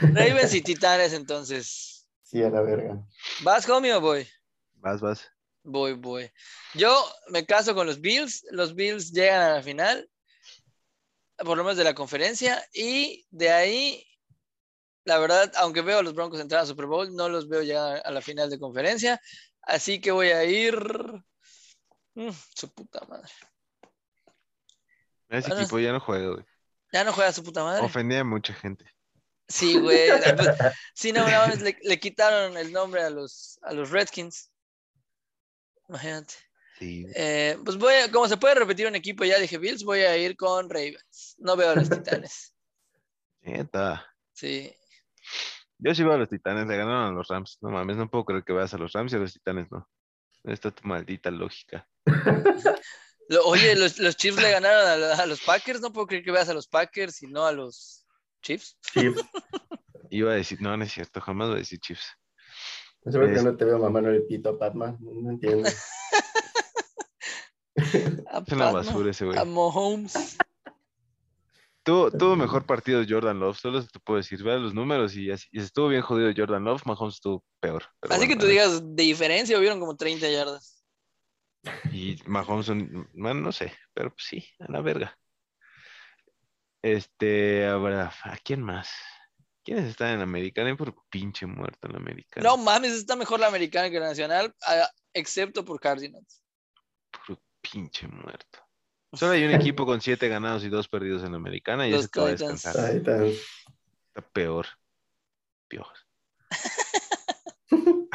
[0.00, 2.08] Ravens y Titanes, entonces.
[2.22, 3.04] Sí, a la verga.
[3.42, 4.26] ¿Vas, homie, o voy?
[4.76, 5.30] Vas, vas.
[5.62, 6.30] Voy, voy.
[6.74, 6.96] Yo
[7.28, 8.46] me caso con los Bills.
[8.50, 10.08] Los Bills llegan a la final,
[11.38, 14.06] por lo menos de la conferencia, y de ahí,
[15.04, 17.96] la verdad, aunque veo a los Broncos entrar a Super Bowl, no los veo ya
[17.96, 19.20] a la final de conferencia.
[19.66, 20.76] Así que voy a ir.
[22.14, 23.30] Mm, su puta madre.
[25.28, 26.44] Ese equipo ya no juega, güey.
[26.92, 27.84] Ya no juega su puta madre.
[27.84, 28.86] Ofendía a mucha gente.
[29.48, 30.08] Sí, güey.
[30.36, 30.56] Pues,
[30.94, 34.50] sí, no, una vez le, quitaron el nombre a los, a los Redskins.
[35.88, 36.34] Imagínate.
[36.78, 37.06] Sí.
[37.14, 40.16] Eh, pues voy a, como se puede repetir un equipo, ya dije Bills, voy a
[40.16, 41.34] ir con Ravens.
[41.38, 42.54] No veo a los Titanes.
[43.40, 44.06] Neta.
[44.32, 44.74] Sí.
[45.86, 47.58] Yo sí veo a los Titanes, le ganaron a los Rams.
[47.60, 49.88] No mames, no puedo creer que veas a los Rams y a los Titanes, no.
[50.42, 51.88] Esta tu maldita lógica.
[53.44, 56.54] Oye, los, los, Chiefs le ganaron a, los Packers, no puedo creer que veas a
[56.54, 58.04] los Packers y no a los
[58.42, 58.76] Chiefs.
[58.92, 59.22] Chiefs.
[60.10, 62.16] Iba a decir, no, no es cierto, jamás voy a decir Chiefs.
[63.04, 65.68] No sé por qué no te veo mamá no le pito a Patman, no entiendo.
[67.76, 69.38] es una basura ese güey.
[69.38, 70.36] A Mahomes.
[71.86, 75.86] Tuvo, mejor partido Jordan Love, solo te puedo decir, vea los números y, así, estuvo
[75.86, 77.84] bien jodido Jordan Love, Mahomes estuvo peor.
[78.10, 80.84] Así que tú digas, de diferencia hubieron como 30 yardas.
[81.92, 82.66] Y Mahomes,
[83.14, 85.16] bueno, no sé, pero pues sí, a la verga.
[86.82, 88.90] Este, ahora, ¿a quién más?
[89.64, 90.76] ¿Quiénes están en la americana?
[90.76, 92.48] por pinche muerto en la americana.
[92.48, 94.52] No mames, está mejor la americana que la nacional,
[95.12, 96.42] excepto por Cardinals.
[97.24, 98.65] Por pinche muerto.
[99.16, 102.08] Solo hay un equipo con siete ganados y dos perdidos en la americana y ese
[102.08, 102.76] te va a descansar.
[102.96, 103.20] Está
[104.32, 104.66] peor.
[105.68, 105.86] Peor.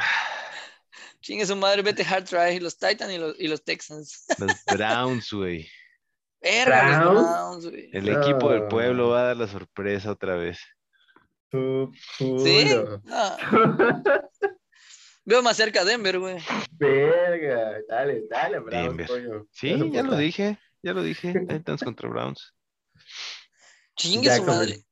[1.21, 2.59] Chingue su madre, vete hard try.
[2.59, 4.25] Los Titans y los, y los Texans.
[4.39, 5.69] Los Browns, güey.
[6.41, 7.89] Verga, los Browns, güey.
[7.93, 10.59] El equipo del pueblo va a dar la sorpresa otra vez.
[11.51, 12.75] ¿Sí?
[15.23, 16.37] Veo más cerca a Denver, güey.
[16.71, 19.43] Verga, dale, dale, Browns, Denver.
[19.51, 20.57] Sí, ya lo dije.
[20.83, 22.53] Ya lo dije, Titans contra Browns.
[23.95, 24.83] Chingue su madre.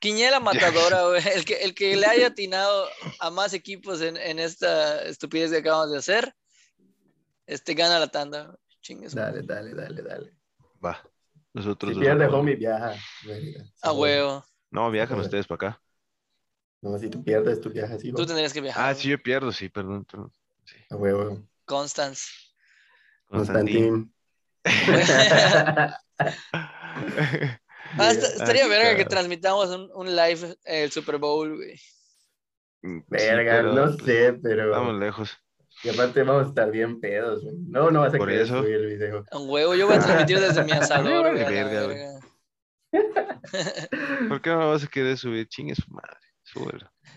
[0.00, 1.22] Quiñela matadora, güey.
[1.34, 2.88] El que, el que le haya atinado
[3.20, 6.34] a más equipos en, en, esta estupidez que acabamos de hacer,
[7.46, 8.54] este gana la tanda.
[8.80, 10.36] Chingue su Dale, dale, dale, dale.
[10.84, 11.02] Va.
[11.54, 12.94] Nosotros si pierde homie, viaja.
[13.82, 14.44] A huevo.
[14.70, 15.82] No, viajan ustedes para acá.
[16.82, 18.00] No, si tú pierdes, tú viajas.
[18.02, 18.90] Sí, tú tendrías que viajar.
[18.90, 20.04] Ah, sí, yo pierdo, sí, perdón.
[20.04, 20.32] perdón
[20.64, 20.76] sí.
[20.90, 21.42] A huevo.
[21.64, 22.24] Constance.
[23.26, 24.13] Constantín.
[27.96, 31.78] Ah, estaría verga que transmitamos un, live el Super Bowl, güey.
[33.06, 34.70] Verga, no sé, pero.
[34.70, 35.38] Estamos lejos.
[35.82, 37.56] Y aparte vamos a estar bien pedos, güey.
[37.68, 39.24] No, no vas a querer subir el video.
[39.32, 41.44] Un huevo, yo voy a transmitir desde mi asador, güey.
[41.44, 42.20] Verga, verga.
[44.28, 45.48] ¿Por qué no vas a querer subir?
[45.48, 46.18] Chingue su madre.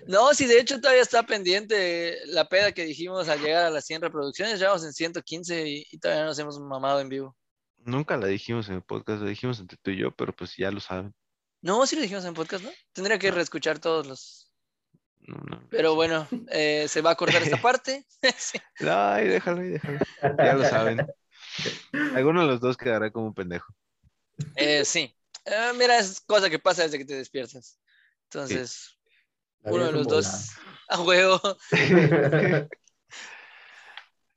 [0.07, 3.85] No, si de hecho todavía está pendiente la peda que dijimos al llegar a las
[3.85, 4.59] 100 reproducciones.
[4.59, 7.35] Ya vamos en 115 y, y todavía nos hemos mamado en vivo.
[7.77, 10.71] Nunca la dijimos en el podcast, la dijimos entre tú y yo, pero pues ya
[10.71, 11.13] lo saben.
[11.61, 12.71] No, sí lo dijimos en el podcast, ¿no?
[12.93, 14.51] Tendría que reescuchar todos los.
[15.69, 18.05] Pero bueno, eh, se va a cortar esta parte.
[18.79, 19.99] Ay, déjalo, déjalo.
[20.37, 21.05] Ya lo saben.
[22.13, 23.73] Alguno de los dos quedará como un pendejo.
[24.55, 25.13] Eh, sí.
[25.45, 27.79] Eh, mira, es cosa que pasa desde que te despiertas.
[28.25, 28.96] Entonces,
[29.63, 30.49] uno de los dos.
[30.89, 31.41] A huevo.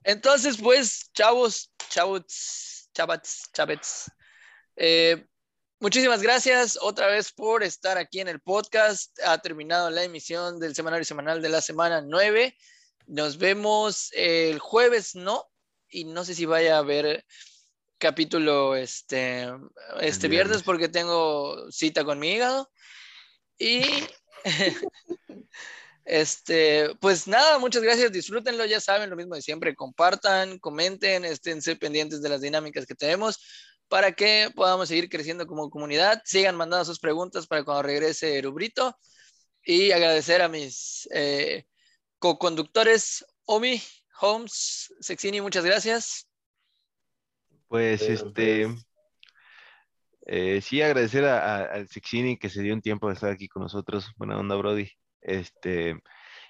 [0.02, 4.10] Entonces, pues, chavos, chavos Chavats, Chavets.
[4.74, 5.24] Eh,
[5.82, 9.18] Muchísimas gracias otra vez por estar aquí en el podcast.
[9.24, 12.55] Ha terminado la emisión del semanario semanal de la semana 9.
[13.06, 15.47] Nos vemos el jueves, ¿no?
[15.88, 17.24] Y no sé si vaya a haber
[17.97, 19.48] capítulo este,
[20.02, 20.62] este viernes.
[20.62, 22.70] porque tengo cita con mi hígado.
[23.59, 23.80] Y
[26.04, 31.76] este, pues nada, muchas gracias, disfrútenlo, ya saben, lo mismo de siempre, compartan, comenten, esténse
[31.76, 33.38] pendientes de las dinámicas que tenemos
[33.90, 36.22] para que podamos seguir creciendo como comunidad.
[36.24, 38.96] Sigan mandando sus preguntas para cuando regrese Rubrito.
[39.62, 41.64] Y agradecer a mis eh,
[42.18, 43.82] co-conductores, Omi,
[44.20, 46.28] Holmes, Sexini, muchas gracias.
[47.68, 48.68] Pues este,
[50.32, 54.12] eh, sí, agradecer al Sexini que se dio un tiempo de estar aquí con nosotros.
[54.16, 54.89] Buena onda, Brody.
[55.20, 56.01] Este,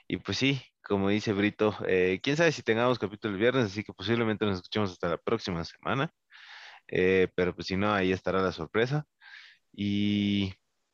[0.06, 3.82] y pues sí, como dice Brito, eh, quién sabe si tengamos capítulo el viernes, así
[3.82, 6.12] que posiblemente nos escuchemos hasta la próxima semana.
[6.88, 9.06] Eh, pero pues si no, ahí estará la sorpresa.
[9.72, 10.52] Y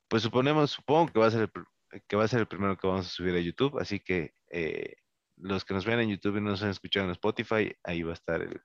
[0.09, 2.87] pues suponemos, supongo que va a ser el, que va a ser el primero que
[2.87, 4.97] vamos a subir a YouTube, así que eh,
[5.37, 8.15] los que nos vean en YouTube y nos han escuchado en Spotify, ahí va a
[8.15, 8.61] estar el,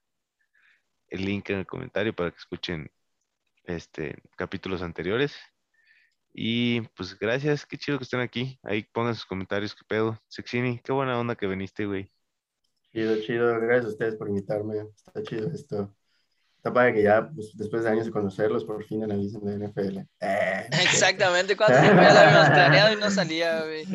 [1.10, 2.92] el link en el comentario para que escuchen
[3.66, 5.36] este capítulos anteriores.
[6.34, 8.60] Y pues gracias, qué chido que estén aquí.
[8.64, 10.18] Ahí pongan sus comentarios, qué pedo.
[10.28, 12.12] Sexini, qué buena onda que viniste, güey.
[12.92, 13.60] Chido, chido.
[13.60, 14.86] Gracias a ustedes por invitarme.
[14.96, 15.94] Está chido esto.
[16.62, 19.98] Está padre que ya, pues, después de años de conocerlos, por fin analicen la NFL.
[20.20, 23.86] Eh, Exactamente, cuando se ya la habíamos planeado y no salía, güey.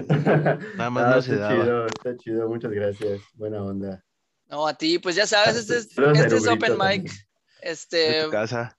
[0.77, 3.21] Nada más no, se está Chido, está chido, muchas gracias.
[3.35, 4.05] Buena onda.
[4.49, 7.09] No, a ti, pues ya sabes, este es, este es Open Mic.
[7.63, 8.76] Este, tu casa.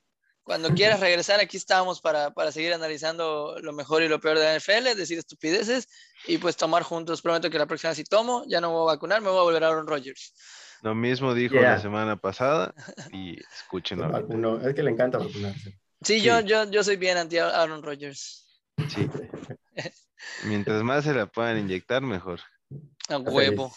[0.48, 4.46] Cuando quieras regresar, aquí estamos para, para, seguir analizando lo mejor y lo peor de
[4.46, 5.90] la NFL, decir estupideces
[6.26, 7.22] y pues tomar juntos.
[7.22, 9.44] Prometo que la próxima si tomo, ya no me voy a vacunar, me voy a
[9.44, 10.34] volver a Aaron Rodgers.
[10.84, 12.74] Lo mismo dijo la semana pasada
[13.12, 14.66] y escúchenlo.
[14.66, 15.78] Es que le encanta vacunarse.
[16.02, 18.48] Sí, Yo, yo, yo soy bien anti Aaron Rodgers.
[18.88, 19.10] Sí.
[20.46, 22.40] Mientras más se la puedan inyectar, mejor.
[23.10, 23.76] A huevo.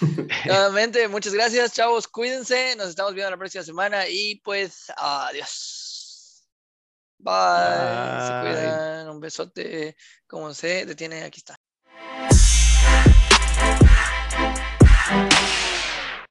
[0.46, 2.06] Nuevamente, muchas gracias, chavos.
[2.06, 2.76] Cuídense.
[2.76, 5.79] Nos estamos viendo la próxima semana y pues adiós.
[7.22, 8.26] Bye.
[8.26, 9.08] Se cuidan.
[9.08, 9.96] Un besote.
[10.26, 11.56] Como se detiene, aquí está.